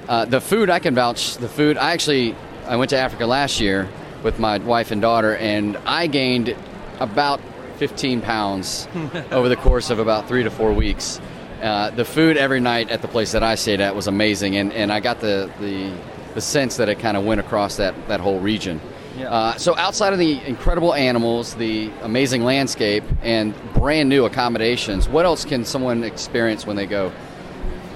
uh, 0.07 0.25
the 0.25 0.39
food 0.39 0.69
I 0.69 0.77
can 0.77 0.93
vouch. 0.93 1.37
The 1.37 1.49
food 1.49 1.77
I 1.77 1.91
actually 1.93 2.35
I 2.67 2.75
went 2.75 2.91
to 2.91 2.97
Africa 2.97 3.25
last 3.25 3.59
year 3.59 3.89
with 4.21 4.37
my 4.37 4.59
wife 4.59 4.91
and 4.91 5.01
daughter, 5.01 5.35
and 5.37 5.75
I 5.87 6.05
gained 6.05 6.55
about 6.99 7.41
15 7.77 8.21
pounds 8.21 8.87
over 9.31 9.49
the 9.49 9.55
course 9.55 9.89
of 9.89 9.97
about 9.97 10.27
three 10.27 10.43
to 10.43 10.51
four 10.51 10.71
weeks. 10.71 11.19
Uh, 11.63 11.89
the 11.91 12.05
food 12.05 12.37
every 12.37 12.59
night 12.59 12.91
at 12.91 13.01
the 13.01 13.07
place 13.07 13.31
that 13.31 13.41
I 13.41 13.55
stayed 13.55 13.79
at 13.81 13.95
was 13.95 14.07
amazing, 14.07 14.57
and, 14.57 14.73
and 14.73 14.91
I 14.91 14.99
got 14.99 15.21
the, 15.21 15.49
the 15.59 15.93
the 16.33 16.41
sense 16.41 16.77
that 16.77 16.89
it 16.89 16.99
kind 16.99 17.15
of 17.15 17.25
went 17.25 17.39
across 17.39 17.77
that, 17.77 17.93
that 18.07 18.19
whole 18.19 18.39
region. 18.39 18.81
Yeah. 19.17 19.31
Uh, 19.31 19.57
so 19.57 19.77
outside 19.77 20.13
of 20.13 20.19
the 20.19 20.43
incredible 20.45 20.93
animals, 20.93 21.53
the 21.55 21.91
amazing 22.01 22.43
landscape, 22.43 23.03
and 23.21 23.53
brand 23.73 24.09
new 24.09 24.25
accommodations, 24.25 25.07
what 25.07 25.25
else 25.25 25.45
can 25.45 25.65
someone 25.65 26.03
experience 26.03 26.65
when 26.65 26.75
they 26.75 26.87
go? 26.87 27.07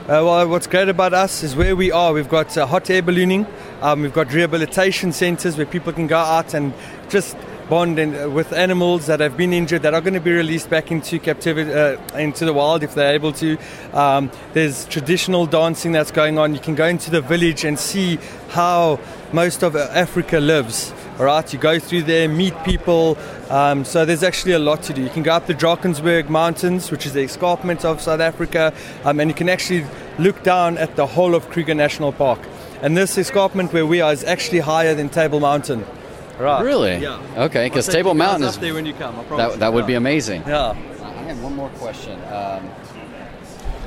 Uh, 0.03 0.23
well, 0.23 0.47
what's 0.47 0.67
great 0.67 0.87
about 0.87 1.13
us 1.13 1.43
is 1.43 1.55
where 1.55 1.75
we 1.75 1.91
are. 1.91 2.13
We've 2.13 2.29
got 2.29 2.55
uh, 2.57 2.65
hot 2.65 2.89
air 2.89 3.01
ballooning. 3.01 3.45
Um, 3.81 4.03
we've 4.03 4.13
got 4.13 4.31
rehabilitation 4.31 5.11
centres 5.11 5.57
where 5.57 5.65
people 5.65 5.91
can 5.91 6.07
go 6.07 6.17
out 6.17 6.53
and 6.53 6.73
just 7.09 7.35
bond 7.69 7.99
in, 7.99 8.15
uh, 8.15 8.29
with 8.29 8.53
animals 8.53 9.07
that 9.07 9.19
have 9.19 9.35
been 9.37 9.53
injured 9.53 9.81
that 9.83 9.93
are 9.93 10.01
going 10.01 10.13
to 10.13 10.19
be 10.19 10.31
released 10.31 10.69
back 10.69 10.91
into 10.91 11.19
captivity, 11.19 11.71
uh, 11.71 11.97
into 12.17 12.45
the 12.45 12.53
wild 12.53 12.83
if 12.83 12.95
they're 12.95 13.13
able 13.13 13.31
to. 13.33 13.57
Um, 13.93 14.31
there's 14.53 14.85
traditional 14.85 15.45
dancing 15.45 15.91
that's 15.91 16.11
going 16.11 16.37
on. 16.37 16.53
You 16.53 16.59
can 16.59 16.75
go 16.75 16.85
into 16.85 17.11
the 17.11 17.21
village 17.21 17.65
and 17.65 17.77
see 17.77 18.19
how 18.49 18.99
most 19.33 19.63
of 19.63 19.75
uh, 19.75 19.89
Africa 19.91 20.39
lives. 20.39 20.93
All 21.19 21.25
right, 21.25 21.51
you 21.51 21.59
go 21.59 21.79
through 21.79 22.03
there, 22.03 22.29
meet 22.29 22.53
people. 22.63 23.17
Um, 23.49 23.83
so 23.85 24.05
there's 24.05 24.23
actually 24.23 24.53
a 24.53 24.59
lot 24.59 24.83
to 24.83 24.93
do. 24.93 25.01
You 25.01 25.09
can 25.09 25.23
go 25.23 25.31
up 25.31 25.47
the 25.47 25.55
Drakensberg 25.55 26.29
Mountains, 26.29 26.91
which 26.91 27.05
is 27.05 27.13
the 27.13 27.23
escarpment 27.23 27.83
of 27.83 28.01
South 28.01 28.19
Africa, 28.19 28.73
um, 29.03 29.19
and 29.19 29.29
you 29.29 29.35
can 29.35 29.49
actually 29.49 29.85
look 30.19 30.43
down 30.43 30.77
at 30.77 30.95
the 30.95 31.07
whole 31.07 31.33
of 31.33 31.49
Kruger 31.49 31.73
National 31.73 32.11
Park. 32.11 32.39
And 32.81 32.95
this 32.95 33.17
escarpment 33.17 33.73
where 33.73 33.87
we 33.87 34.01
are 34.01 34.13
is 34.13 34.23
actually 34.23 34.59
higher 34.59 34.93
than 34.93 35.09
Table 35.09 35.39
Mountain. 35.39 35.83
Right. 36.39 36.63
Really? 36.63 36.97
Yeah. 36.97 37.21
Okay, 37.45 37.65
because 37.67 37.87
Table 37.87 38.13
you 38.13 38.19
guys 38.19 38.27
Mountain 38.27 38.47
up 38.47 38.53
is 38.53 38.59
there 38.59 38.73
when 38.73 38.85
you 38.85 38.93
come. 38.93 39.19
I 39.19 39.23
promise 39.23 39.53
that, 39.53 39.59
that 39.59 39.67
you. 39.67 39.73
would 39.73 39.87
be 39.87 39.95
amazing. 39.95 40.43
Yeah. 40.45 40.69
I 40.69 41.23
have 41.23 41.41
one 41.41 41.55
more 41.55 41.69
question. 41.69 42.19
Um, 42.31 42.69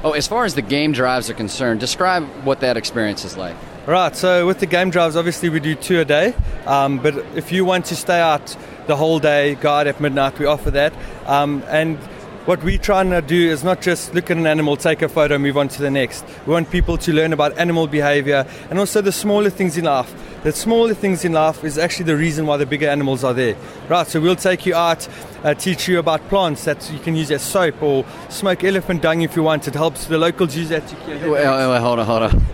oh, 0.03 0.12
as 0.12 0.26
far 0.26 0.44
as 0.44 0.55
the 0.55 0.62
game 0.62 0.92
drives 0.92 1.30
are 1.30 1.34
concerned, 1.34 1.80
describe 1.80 2.24
what 2.44 2.61
that 2.61 2.76
experience 2.76 3.24
is 3.24 3.36
like. 3.36 3.57
Right, 3.86 4.14
so 4.14 4.46
with 4.46 4.61
the 4.61 4.66
game 4.66 4.90
drives, 4.90 5.16
obviously 5.16 5.48
we 5.48 5.59
do 5.59 5.74
two 5.74 6.01
a 6.01 6.05
day. 6.05 6.34
Um, 6.66 6.98
but 6.98 7.16
if 7.34 7.51
you 7.51 7.64
want 7.64 7.86
to 7.86 7.96
stay 7.96 8.20
out 8.20 8.55
the 8.86 8.96
whole 8.96 9.18
day, 9.18 9.55
go 9.55 9.70
out 9.70 9.86
at 9.86 10.01
midnight, 10.01 10.38
we 10.38 10.46
offer 10.46 10.70
that. 10.72 10.92
Um, 11.26 11.62
and 11.68 11.98
what 12.44 12.62
we're 12.62 12.78
trying 12.78 13.11
to 13.11 13.22
do 13.22 13.48
is 13.48 13.64
not 13.64 13.80
just 13.80 14.14
look 14.14 14.30
at 14.30 14.36
an 14.36 14.46
animal, 14.46 14.76
take 14.76 15.03
a 15.03 15.09
photo, 15.09 15.38
move 15.38 15.57
on 15.57 15.68
to 15.68 15.82
the 15.82 15.90
next. 15.90 16.24
We 16.46 16.53
want 16.53 16.70
people 16.70 16.98
to 16.98 17.12
learn 17.12 17.32
about 17.32 17.57
animal 17.59 17.86
behavior 17.86 18.46
and 18.70 18.78
also 18.78 19.01
the 19.01 19.12
smaller 19.12 19.51
things 19.51 19.76
in 19.78 19.84
life. 19.84 20.12
The 20.43 20.53
smaller 20.53 20.95
things 20.95 21.24
in 21.24 21.32
life 21.32 21.64
is 21.64 21.76
actually 21.76 22.07
the 22.07 22.16
reason 22.16 22.47
why 22.47 22.57
the 22.57 22.66
bigger 22.66 22.88
animals 22.88 23.24
are 23.24 23.34
there. 23.34 23.57
Right, 23.88 24.07
so 24.07 24.20
we'll 24.20 24.36
take 24.36 24.64
you 24.64 24.74
out, 24.74 25.07
uh, 25.45 25.55
teach 25.55 25.88
you 25.88 25.99
about 25.99 26.20
plants 26.28 26.64
that 26.64 26.91
you 26.93 26.99
can 26.99 27.16
use 27.16 27.30
as 27.30 27.43
soap 27.43 27.82
or 27.82 28.05
smoke 28.28 28.64
elephant 28.64 29.03
dung 29.03 29.22
if 29.22 29.36
you 29.36 29.43
want. 29.43 29.66
It 29.68 29.74
helps 29.74 30.07
the 30.07 30.18
locals 30.18 30.57
use 30.57 30.68
that 30.68 30.84
Wait, 31.07 31.22
wait, 31.22 31.30
wait, 31.30 31.80
hold 31.80 31.99
on, 31.99 32.07
hold 32.07 32.22
on. 32.22 32.45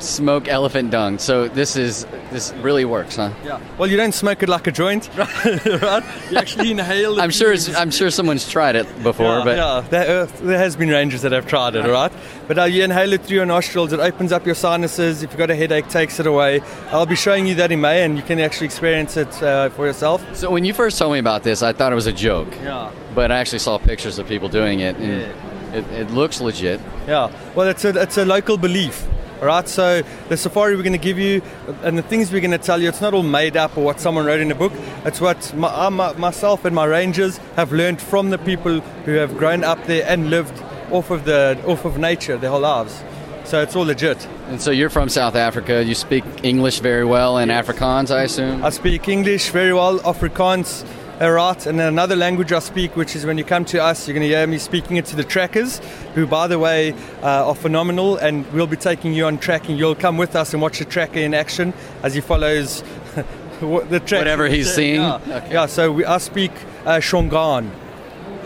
Smoke 0.00 0.48
elephant 0.48 0.90
dung. 0.90 1.18
So 1.18 1.48
this 1.48 1.76
is 1.76 2.04
this 2.30 2.52
really 2.54 2.84
works, 2.84 3.16
huh? 3.16 3.30
Yeah. 3.44 3.60
Well, 3.78 3.88
you 3.88 3.96
don't 3.96 4.12
smoke 4.12 4.42
it 4.42 4.48
like 4.48 4.66
a 4.66 4.72
joint, 4.72 5.08
right? 5.16 6.04
You 6.30 6.36
actually 6.38 6.72
inhale. 6.72 7.20
I'm 7.20 7.30
sure 7.30 7.52
it's. 7.52 7.74
I'm 7.74 7.90
sure 7.90 8.10
someone's 8.10 8.48
tried 8.50 8.76
it 8.76 8.86
before, 9.02 9.38
yeah, 9.38 9.44
but 9.44 9.56
yeah, 9.56 9.84
there, 9.88 10.22
uh, 10.22 10.26
there 10.42 10.58
has 10.58 10.74
been 10.76 10.88
rangers 10.88 11.22
that 11.22 11.32
have 11.32 11.46
tried 11.46 11.76
it, 11.76 11.86
all 11.86 11.92
right? 11.92 12.12
But 12.48 12.58
uh, 12.58 12.64
you 12.64 12.82
inhale 12.82 13.12
it 13.12 13.22
through 13.22 13.36
your 13.36 13.46
nostrils, 13.46 13.92
it 13.92 14.00
opens 14.00 14.32
up 14.32 14.44
your 14.44 14.56
sinuses. 14.56 15.22
If 15.22 15.30
you've 15.30 15.38
got 15.38 15.50
a 15.50 15.56
headache, 15.56 15.88
takes 15.88 16.18
it 16.18 16.26
away. 16.26 16.60
I'll 16.90 17.06
be 17.06 17.16
showing 17.16 17.46
you 17.46 17.54
that 17.56 17.70
in 17.72 17.80
May, 17.80 18.04
and 18.04 18.16
you 18.16 18.22
can 18.22 18.40
actually 18.40 18.66
experience 18.66 19.16
it 19.16 19.42
uh, 19.42 19.70
for 19.70 19.86
yourself. 19.86 20.22
so 20.36 20.50
when 20.50 20.64
you 20.64 20.74
first 20.74 20.98
told 20.98 21.12
me 21.12 21.18
about 21.20 21.44
this, 21.44 21.62
I 21.62 21.72
thought 21.72 21.92
it 21.92 21.94
was 21.94 22.06
a 22.08 22.12
joke. 22.12 22.33
Yeah. 22.42 22.90
But 23.14 23.30
I 23.30 23.38
actually 23.38 23.60
saw 23.60 23.78
pictures 23.78 24.18
of 24.18 24.26
people 24.26 24.48
doing 24.48 24.80
it, 24.80 24.96
and 24.96 25.74
it, 25.74 25.84
it 25.92 26.10
looks 26.10 26.40
legit. 26.40 26.80
Yeah, 27.06 27.30
well, 27.54 27.68
it's 27.68 27.84
a, 27.84 28.00
it's 28.00 28.18
a 28.18 28.24
local 28.24 28.56
belief. 28.56 29.06
Right, 29.40 29.68
so 29.68 30.02
the 30.28 30.36
safari 30.36 30.74
we're 30.74 30.84
going 30.84 30.92
to 30.92 30.98
give 30.98 31.18
you 31.18 31.42
and 31.82 31.98
the 31.98 32.02
things 32.02 32.32
we're 32.32 32.40
going 32.40 32.52
to 32.52 32.56
tell 32.56 32.80
you, 32.80 32.88
it's 32.88 33.02
not 33.02 33.12
all 33.12 33.22
made 33.22 33.58
up 33.58 33.76
or 33.76 33.84
what 33.84 34.00
someone 34.00 34.24
wrote 34.24 34.40
in 34.40 34.50
a 34.50 34.54
book. 34.54 34.72
It's 35.04 35.20
what 35.20 35.52
my, 35.54 35.68
I, 35.68 35.88
my, 35.90 36.12
myself 36.14 36.64
and 36.64 36.74
my 36.74 36.86
rangers 36.86 37.36
have 37.56 37.70
learned 37.72 38.00
from 38.00 38.30
the 38.30 38.38
people 38.38 38.80
who 38.80 39.12
have 39.14 39.36
grown 39.36 39.62
up 39.62 39.84
there 39.84 40.06
and 40.08 40.30
lived 40.30 40.62
off 40.90 41.10
of 41.10 41.24
the 41.24 41.60
off 41.66 41.84
of 41.84 41.98
nature 41.98 42.38
their 42.38 42.50
whole 42.50 42.60
lives. 42.60 43.02
So 43.44 43.60
it's 43.60 43.76
all 43.76 43.84
legit. 43.84 44.26
And 44.48 44.62
so 44.62 44.70
you're 44.70 44.88
from 44.88 45.10
South 45.10 45.34
Africa. 45.34 45.84
You 45.84 45.94
speak 45.94 46.24
English 46.42 46.78
very 46.78 47.04
well 47.04 47.36
and 47.36 47.50
Afrikaans, 47.50 48.10
I 48.14 48.22
assume. 48.22 48.64
I 48.64 48.70
speak 48.70 49.08
English 49.08 49.50
very 49.50 49.74
well, 49.74 49.98
Afrikaans, 49.98 50.86
right, 51.20 51.66
and 51.66 51.78
then 51.78 51.88
another 51.88 52.16
language 52.16 52.52
I 52.52 52.58
speak, 52.58 52.96
which 52.96 53.14
is 53.16 53.24
when 53.24 53.38
you 53.38 53.44
come 53.44 53.64
to 53.66 53.82
us, 53.82 54.06
you're 54.08 54.14
going 54.14 54.28
to 54.28 54.34
hear 54.34 54.46
me 54.46 54.58
speaking 54.58 54.96
it 54.96 55.06
to 55.06 55.16
the 55.16 55.24
trackers, 55.24 55.78
who, 56.14 56.26
by 56.26 56.46
the 56.46 56.58
way, 56.58 56.92
uh, 57.22 57.48
are 57.48 57.54
phenomenal, 57.54 58.16
and 58.16 58.50
we'll 58.52 58.66
be 58.66 58.76
taking 58.76 59.12
you 59.14 59.26
on 59.26 59.38
tracking. 59.38 59.76
You'll 59.76 59.94
come 59.94 60.16
with 60.16 60.34
us 60.36 60.52
and 60.52 60.60
watch 60.62 60.78
the 60.78 60.84
tracker 60.84 61.20
in 61.20 61.34
action 61.34 61.72
as 62.02 62.14
he 62.14 62.20
follows 62.20 62.82
the 63.60 64.02
track. 64.04 64.20
Whatever 64.20 64.48
he's 64.48 64.72
seeing? 64.74 65.00
Yeah, 65.00 65.20
Okay. 65.28 65.52
yeah 65.52 65.66
so 65.66 65.92
we, 65.92 66.04
I 66.04 66.18
speak 66.18 66.52
uh, 66.84 66.96
Shangaan. 66.98 67.70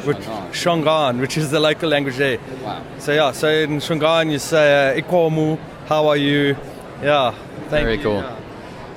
Which, 0.04 0.18
Shangaan, 0.52 1.18
which 1.20 1.36
is 1.36 1.50
the 1.50 1.58
local 1.58 1.88
language 1.88 2.16
there. 2.16 2.38
Wow. 2.62 2.84
So 2.98 3.12
yeah, 3.12 3.32
so 3.32 3.48
in 3.48 3.78
Shangaan 3.78 4.30
you 4.30 4.38
say 4.38 4.96
uh, 4.96 5.00
Ikomu, 5.02 5.58
how 5.86 6.06
are 6.06 6.16
you? 6.16 6.56
Yeah, 7.02 7.32
thank 7.68 7.84
Very 7.84 7.96
you. 7.96 8.02
cool. 8.04 8.14
yeah. 8.20 8.36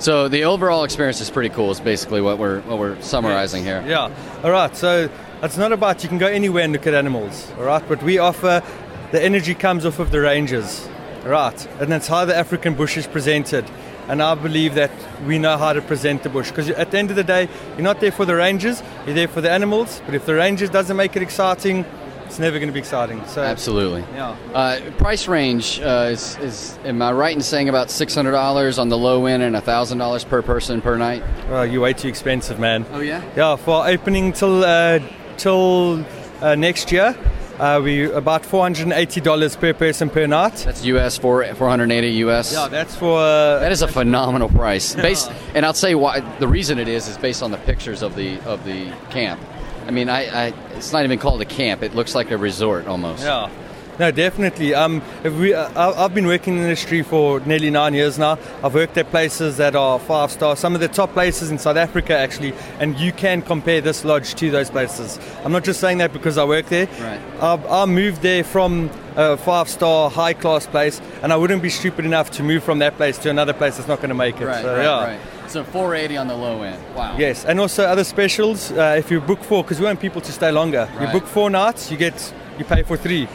So 0.02 0.26
the 0.26 0.42
overall 0.42 0.82
experience 0.82 1.20
is 1.20 1.30
pretty 1.30 1.50
cool. 1.50 1.70
Is 1.70 1.78
basically 1.78 2.20
what 2.20 2.36
we're 2.36 2.60
what 2.62 2.80
we're 2.80 3.00
summarizing 3.02 3.62
here. 3.62 3.84
Yeah. 3.86 4.12
All 4.42 4.50
right. 4.50 4.74
So 4.76 5.08
it's 5.44 5.56
not 5.56 5.70
about 5.70 6.02
you 6.02 6.08
can 6.08 6.18
go 6.18 6.26
anywhere 6.26 6.64
and 6.64 6.72
look 6.72 6.88
at 6.88 6.94
animals. 6.94 7.48
All 7.56 7.62
right. 7.62 7.84
But 7.86 8.02
we 8.02 8.18
offer 8.18 8.64
the 9.12 9.22
energy 9.22 9.54
comes 9.54 9.86
off 9.86 10.00
of 10.00 10.10
the 10.10 10.20
ranges. 10.20 10.88
Right. 11.24 11.68
And 11.78 11.92
that's 11.92 12.08
how 12.08 12.24
the 12.24 12.36
African 12.36 12.74
bush 12.74 12.96
is 12.96 13.06
presented. 13.06 13.64
And 14.08 14.20
I 14.20 14.34
believe 14.34 14.74
that 14.74 14.90
we 15.24 15.38
know 15.38 15.56
how 15.56 15.72
to 15.72 15.80
present 15.80 16.24
the 16.24 16.30
bush 16.30 16.48
because 16.48 16.68
at 16.70 16.90
the 16.90 16.98
end 16.98 17.10
of 17.10 17.16
the 17.16 17.22
day, 17.22 17.48
you're 17.76 17.82
not 17.82 18.00
there 18.00 18.10
for 18.10 18.24
the 18.24 18.34
rangers. 18.34 18.82
You're 19.06 19.14
there 19.14 19.28
for 19.28 19.40
the 19.40 19.52
animals. 19.52 20.02
But 20.04 20.16
if 20.16 20.26
the 20.26 20.34
rangers 20.34 20.70
doesn't 20.70 20.96
make 20.96 21.14
it 21.14 21.22
exciting, 21.22 21.84
it's 22.32 22.38
never 22.38 22.58
going 22.58 22.68
to 22.68 22.72
be 22.72 22.78
exciting. 22.78 23.22
So 23.26 23.42
Absolutely. 23.42 24.00
Yeah. 24.14 24.30
Uh, 24.54 24.80
price 24.92 25.28
range 25.28 25.80
uh, 25.80 26.08
is, 26.12 26.38
is 26.38 26.78
am 26.82 27.02
I 27.02 27.12
right 27.12 27.36
in 27.36 27.42
saying 27.42 27.68
about 27.68 27.90
six 27.90 28.14
hundred 28.14 28.30
dollars 28.30 28.78
on 28.78 28.88
the 28.88 28.96
low 28.96 29.26
end 29.26 29.42
and 29.42 29.54
thousand 29.62 29.98
dollars 29.98 30.24
per 30.24 30.40
person 30.40 30.80
per 30.80 30.96
night? 30.96 31.22
Well, 31.50 31.66
you're 31.66 31.82
way 31.82 31.92
too 31.92 32.08
expensive, 32.08 32.58
man. 32.58 32.86
Oh 32.90 33.00
yeah. 33.00 33.22
Yeah, 33.36 33.56
for 33.56 33.86
opening 33.86 34.32
till 34.32 34.64
uh, 34.64 35.00
till 35.36 36.06
uh, 36.40 36.54
next 36.54 36.90
year, 36.90 37.14
uh, 37.58 37.82
we 37.84 38.10
about 38.10 38.46
four 38.46 38.62
hundred 38.62 38.84
and 38.84 38.94
eighty 38.94 39.20
dollars 39.20 39.54
per 39.54 39.74
person 39.74 40.08
per 40.08 40.26
night. 40.26 40.56
That's 40.64 40.86
US 40.86 41.18
four 41.18 41.44
four 41.56 41.68
hundred 41.68 41.92
eighty 41.92 42.24
US. 42.24 42.50
Yeah, 42.50 42.68
that's 42.68 42.96
for. 42.96 43.18
Uh, 43.18 43.58
That 43.58 43.72
is 43.72 43.82
a 43.82 43.88
phenomenal 43.88 44.48
price. 44.48 44.94
Based, 44.94 45.30
and 45.54 45.66
I'll 45.66 45.74
say 45.74 45.94
why. 45.94 46.20
The 46.38 46.48
reason 46.48 46.78
it 46.78 46.88
is 46.88 47.08
is 47.08 47.18
based 47.18 47.42
on 47.42 47.50
the 47.50 47.58
pictures 47.58 48.00
of 48.00 48.16
the 48.16 48.40
of 48.46 48.64
the 48.64 48.90
camp. 49.10 49.38
I 49.86 49.90
mean, 49.90 50.08
I, 50.08 50.46
I 50.48 50.52
it's 50.76 50.92
not 50.92 51.04
even 51.04 51.18
called 51.18 51.40
a 51.40 51.44
camp. 51.46 51.82
It 51.82 51.94
looks 51.94 52.14
like 52.14 52.30
a 52.30 52.36
resort 52.38 52.86
almost. 52.86 53.22
yeah. 53.24 53.50
No, 53.98 54.10
definitely. 54.10 54.74
Um, 54.74 55.02
if 55.22 55.34
we, 55.34 55.52
uh, 55.52 55.68
I- 55.76 56.04
I've 56.04 56.14
been 56.14 56.26
working 56.26 56.54
in 56.54 56.60
the 56.60 56.64
industry 56.64 57.02
for 57.02 57.40
nearly 57.40 57.68
nine 57.68 57.92
years 57.92 58.18
now. 58.18 58.38
I've 58.64 58.72
worked 58.74 58.96
at 58.96 59.10
places 59.10 59.58
that 59.58 59.76
are 59.76 59.98
five 59.98 60.30
star, 60.30 60.56
some 60.56 60.74
of 60.74 60.80
the 60.80 60.88
top 60.88 61.12
places 61.12 61.50
in 61.50 61.58
South 61.58 61.76
Africa 61.76 62.16
actually, 62.16 62.54
and 62.80 62.98
you 62.98 63.12
can 63.12 63.42
compare 63.42 63.82
this 63.82 64.02
lodge 64.02 64.34
to 64.36 64.50
those 64.50 64.70
places. 64.70 65.18
I'm 65.44 65.52
not 65.52 65.62
just 65.62 65.78
saying 65.78 65.98
that 65.98 66.10
because 66.14 66.38
I 66.38 66.44
work 66.44 66.66
there. 66.66 66.86
Right. 67.00 67.20
I, 67.42 67.82
I 67.82 67.84
moved 67.84 68.22
there 68.22 68.42
from 68.44 68.88
a 69.14 69.36
five 69.36 69.68
star, 69.68 70.08
high 70.08 70.32
class 70.32 70.66
place, 70.66 70.98
and 71.22 71.30
I 71.30 71.36
wouldn't 71.36 71.60
be 71.62 71.68
stupid 71.70 72.06
enough 72.06 72.30
to 72.32 72.42
move 72.42 72.64
from 72.64 72.78
that 72.78 72.96
place 72.96 73.18
to 73.18 73.30
another 73.30 73.52
place 73.52 73.76
that's 73.76 73.88
not 73.88 73.98
going 73.98 74.08
to 74.08 74.14
make 74.14 74.40
it. 74.40 74.46
Right, 74.46 74.62
So, 74.62 74.74
right, 74.74 74.82
yeah. 74.84 75.04
right. 75.04 75.20
So 75.52 75.62
480 75.64 76.16
on 76.16 76.28
the 76.28 76.34
low 76.34 76.62
end. 76.62 76.82
Wow. 76.94 77.14
Yes, 77.18 77.44
and 77.44 77.60
also 77.60 77.84
other 77.84 78.04
specials. 78.04 78.72
Uh, 78.72 78.94
if 78.98 79.10
you 79.10 79.20
book 79.20 79.44
four, 79.44 79.62
because 79.62 79.78
we 79.78 79.84
want 79.84 80.00
people 80.00 80.22
to 80.22 80.32
stay 80.32 80.50
longer. 80.50 80.88
Right. 80.96 81.12
You 81.12 81.20
book 81.20 81.28
four 81.28 81.50
nights, 81.50 81.90
you 81.90 81.98
get 81.98 82.32
you 82.58 82.64
pay 82.64 82.82
for 82.82 82.96
three. 82.96 83.28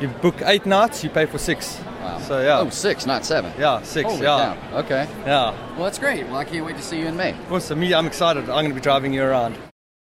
You 0.00 0.08
book 0.08 0.36
eight 0.46 0.64
nights, 0.64 1.04
you 1.04 1.10
pay 1.10 1.26
for 1.26 1.36
six. 1.36 1.78
Wow. 2.00 2.18
So 2.20 2.40
yeah, 2.40 2.60
Oh, 2.60 2.70
six, 2.70 3.04
not 3.04 3.26
seven. 3.26 3.52
yeah, 3.58 3.82
six. 3.82 4.08
Holy 4.08 4.22
yeah, 4.22 4.56
cow. 4.70 4.78
Okay. 4.78 5.06
yeah. 5.26 5.50
Well, 5.74 5.84
that's 5.84 5.98
great. 5.98 6.24
Well, 6.28 6.36
I 6.38 6.44
can't 6.44 6.64
wait 6.64 6.78
to 6.78 6.82
see 6.82 6.98
you 6.98 7.08
in 7.08 7.16
May. 7.18 7.34
Awesome. 7.50 7.78
Me, 7.78 7.92
I'm 7.92 8.06
excited. 8.06 8.44
I'm 8.44 8.64
going 8.64 8.70
to 8.70 8.74
be 8.74 8.80
driving 8.80 9.12
you 9.12 9.22
around. 9.22 9.58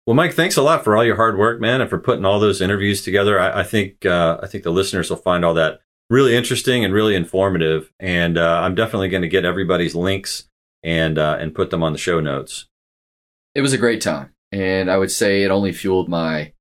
Well, 0.07 0.15
Mike, 0.15 0.35
thanks 0.35 0.57
a 0.57 0.63
lot 0.63 0.85
for 0.85 0.97
all 0.97 1.05
your 1.05 1.17
hard 1.17 1.37
work, 1.37 1.61
man, 1.61 1.81
and 1.81 1.91
for 1.91 1.99
putting 1.99 2.25
all 2.25 2.39
those 2.39 2.61
interviews 2.61 3.03
together. 3.03 3.41
I, 3.41 3.61
I 3.61 3.65
think 3.65 4.07
uh, 4.07 4.39
I 4.41 4.47
think 4.47 4.63
the 4.63 4.71
listeners 4.71 5.11
will 5.11 5.17
find 5.17 5.45
all 5.45 5.55
that 5.55 5.81
really 6.09 6.37
interesting 6.37 6.85
and 6.85 6.95
really 6.95 7.17
informative. 7.17 7.91
And 7.99 8.39
uh, 8.39 8.61
I'm 8.63 8.77
definitely 8.77 9.09
going 9.09 9.23
to 9.23 9.29
get 9.29 9.45
everybody's 9.45 9.97
links 9.97 10.45
and 10.83 11.19
uh, 11.19 11.37
and 11.41 11.55
put 11.55 11.71
them 11.71 11.83
on 11.83 11.93
the 11.93 11.99
show 11.99 12.21
notes. 12.21 12.67
It 13.55 13.61
was 13.61 13.73
a 13.73 13.79
great 13.79 14.01
time, 14.01 14.35
and 14.53 14.91
I 14.91 14.99
would 14.99 15.11
say 15.11 15.43
it 15.43 15.51
only 15.51 15.73
fueled 15.73 16.09
my 16.09 16.53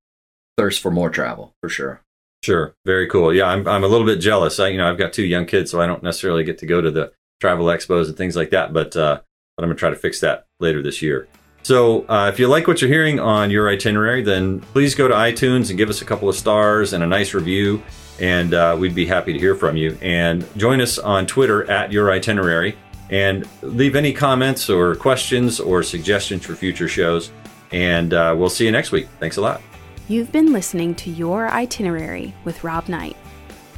thirst 0.57 0.81
for 0.81 0.91
more 0.91 1.09
travel 1.09 1.55
for 1.61 1.69
sure. 1.69 2.01
Sure, 2.43 2.75
very 2.85 3.07
cool. 3.07 3.33
Yeah, 3.33 3.45
I'm 3.45 3.67
I'm 3.67 3.83
a 3.83 3.87
little 3.87 4.05
bit 4.05 4.19
jealous. 4.19 4.59
I 4.59 4.69
you 4.69 4.77
know 4.77 4.89
I've 4.89 4.97
got 4.97 5.13
two 5.13 5.25
young 5.25 5.45
kids, 5.45 5.71
so 5.71 5.81
I 5.81 5.87
don't 5.87 6.03
necessarily 6.03 6.43
get 6.43 6.57
to 6.59 6.65
go 6.65 6.81
to 6.81 6.91
the 6.91 7.11
travel 7.39 7.65
expos 7.67 8.07
and 8.07 8.17
things 8.17 8.35
like 8.35 8.51
that. 8.51 8.73
But 8.73 8.95
uh, 8.95 9.21
but 9.55 9.63
I'm 9.63 9.69
gonna 9.69 9.79
try 9.79 9.89
to 9.89 9.95
fix 9.95 10.19
that 10.21 10.45
later 10.59 10.81
this 10.81 11.01
year. 11.01 11.27
So 11.63 12.07
uh, 12.07 12.29
if 12.31 12.39
you 12.39 12.47
like 12.47 12.67
what 12.67 12.81
you're 12.81 12.89
hearing 12.89 13.19
on 13.19 13.51
your 13.51 13.69
itinerary, 13.69 14.21
then 14.21 14.61
please 14.61 14.95
go 14.95 15.07
to 15.07 15.13
iTunes 15.13 15.69
and 15.69 15.77
give 15.77 15.89
us 15.89 16.01
a 16.01 16.05
couple 16.05 16.29
of 16.29 16.35
stars 16.35 16.93
and 16.93 17.03
a 17.03 17.07
nice 17.07 17.33
review, 17.33 17.83
and 18.21 18.53
uh, 18.53 18.77
we'd 18.79 18.95
be 18.95 19.05
happy 19.05 19.33
to 19.33 19.39
hear 19.39 19.53
from 19.53 19.75
you. 19.75 19.97
And 20.01 20.47
join 20.55 20.79
us 20.79 20.97
on 20.97 21.27
Twitter 21.27 21.69
at 21.69 21.91
your 21.91 22.11
itinerary, 22.11 22.77
and 23.09 23.47
leave 23.61 23.95
any 23.95 24.13
comments 24.13 24.69
or 24.69 24.95
questions 24.95 25.59
or 25.59 25.83
suggestions 25.83 26.45
for 26.45 26.55
future 26.55 26.87
shows. 26.87 27.31
And 27.71 28.13
uh, 28.13 28.35
we'll 28.37 28.49
see 28.49 28.65
you 28.65 28.71
next 28.71 28.91
week. 28.91 29.07
Thanks 29.19 29.37
a 29.37 29.41
lot. 29.41 29.61
You've 30.07 30.31
been 30.31 30.53
listening 30.53 30.95
to 30.95 31.09
Your 31.09 31.49
Itinerary 31.49 32.33
with 32.45 32.63
Rob 32.63 32.87
Knight. 32.87 33.17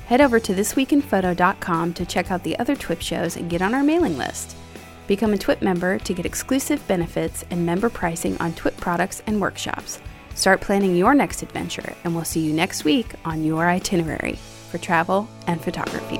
Head 0.05 0.21
over 0.21 0.39
to 0.39 0.53
thisweekinphoto.com 0.53 1.93
to 1.93 2.05
check 2.05 2.31
out 2.31 2.43
the 2.43 2.57
other 2.59 2.75
TWIP 2.75 3.01
shows 3.01 3.35
and 3.35 3.49
get 3.49 3.61
on 3.61 3.73
our 3.73 3.83
mailing 3.83 4.17
list. 4.17 4.55
Become 5.07 5.33
a 5.33 5.37
TWIP 5.37 5.63
member 5.63 5.97
to 5.99 6.13
get 6.13 6.25
exclusive 6.25 6.87
benefits 6.87 7.43
and 7.49 7.65
member 7.65 7.89
pricing 7.89 8.37
on 8.39 8.53
TWIP 8.53 8.77
products 8.77 9.23
and 9.25 9.41
workshops. 9.41 9.99
Start 10.35 10.61
planning 10.61 10.95
your 10.95 11.13
next 11.13 11.41
adventure, 11.41 11.95
and 12.03 12.15
we'll 12.15 12.23
see 12.23 12.39
you 12.39 12.53
next 12.53 12.83
week 12.83 13.13
on 13.25 13.43
Your 13.43 13.67
Itinerary 13.67 14.37
for 14.69 14.77
travel 14.77 15.27
and 15.47 15.61
photography. 15.61 16.19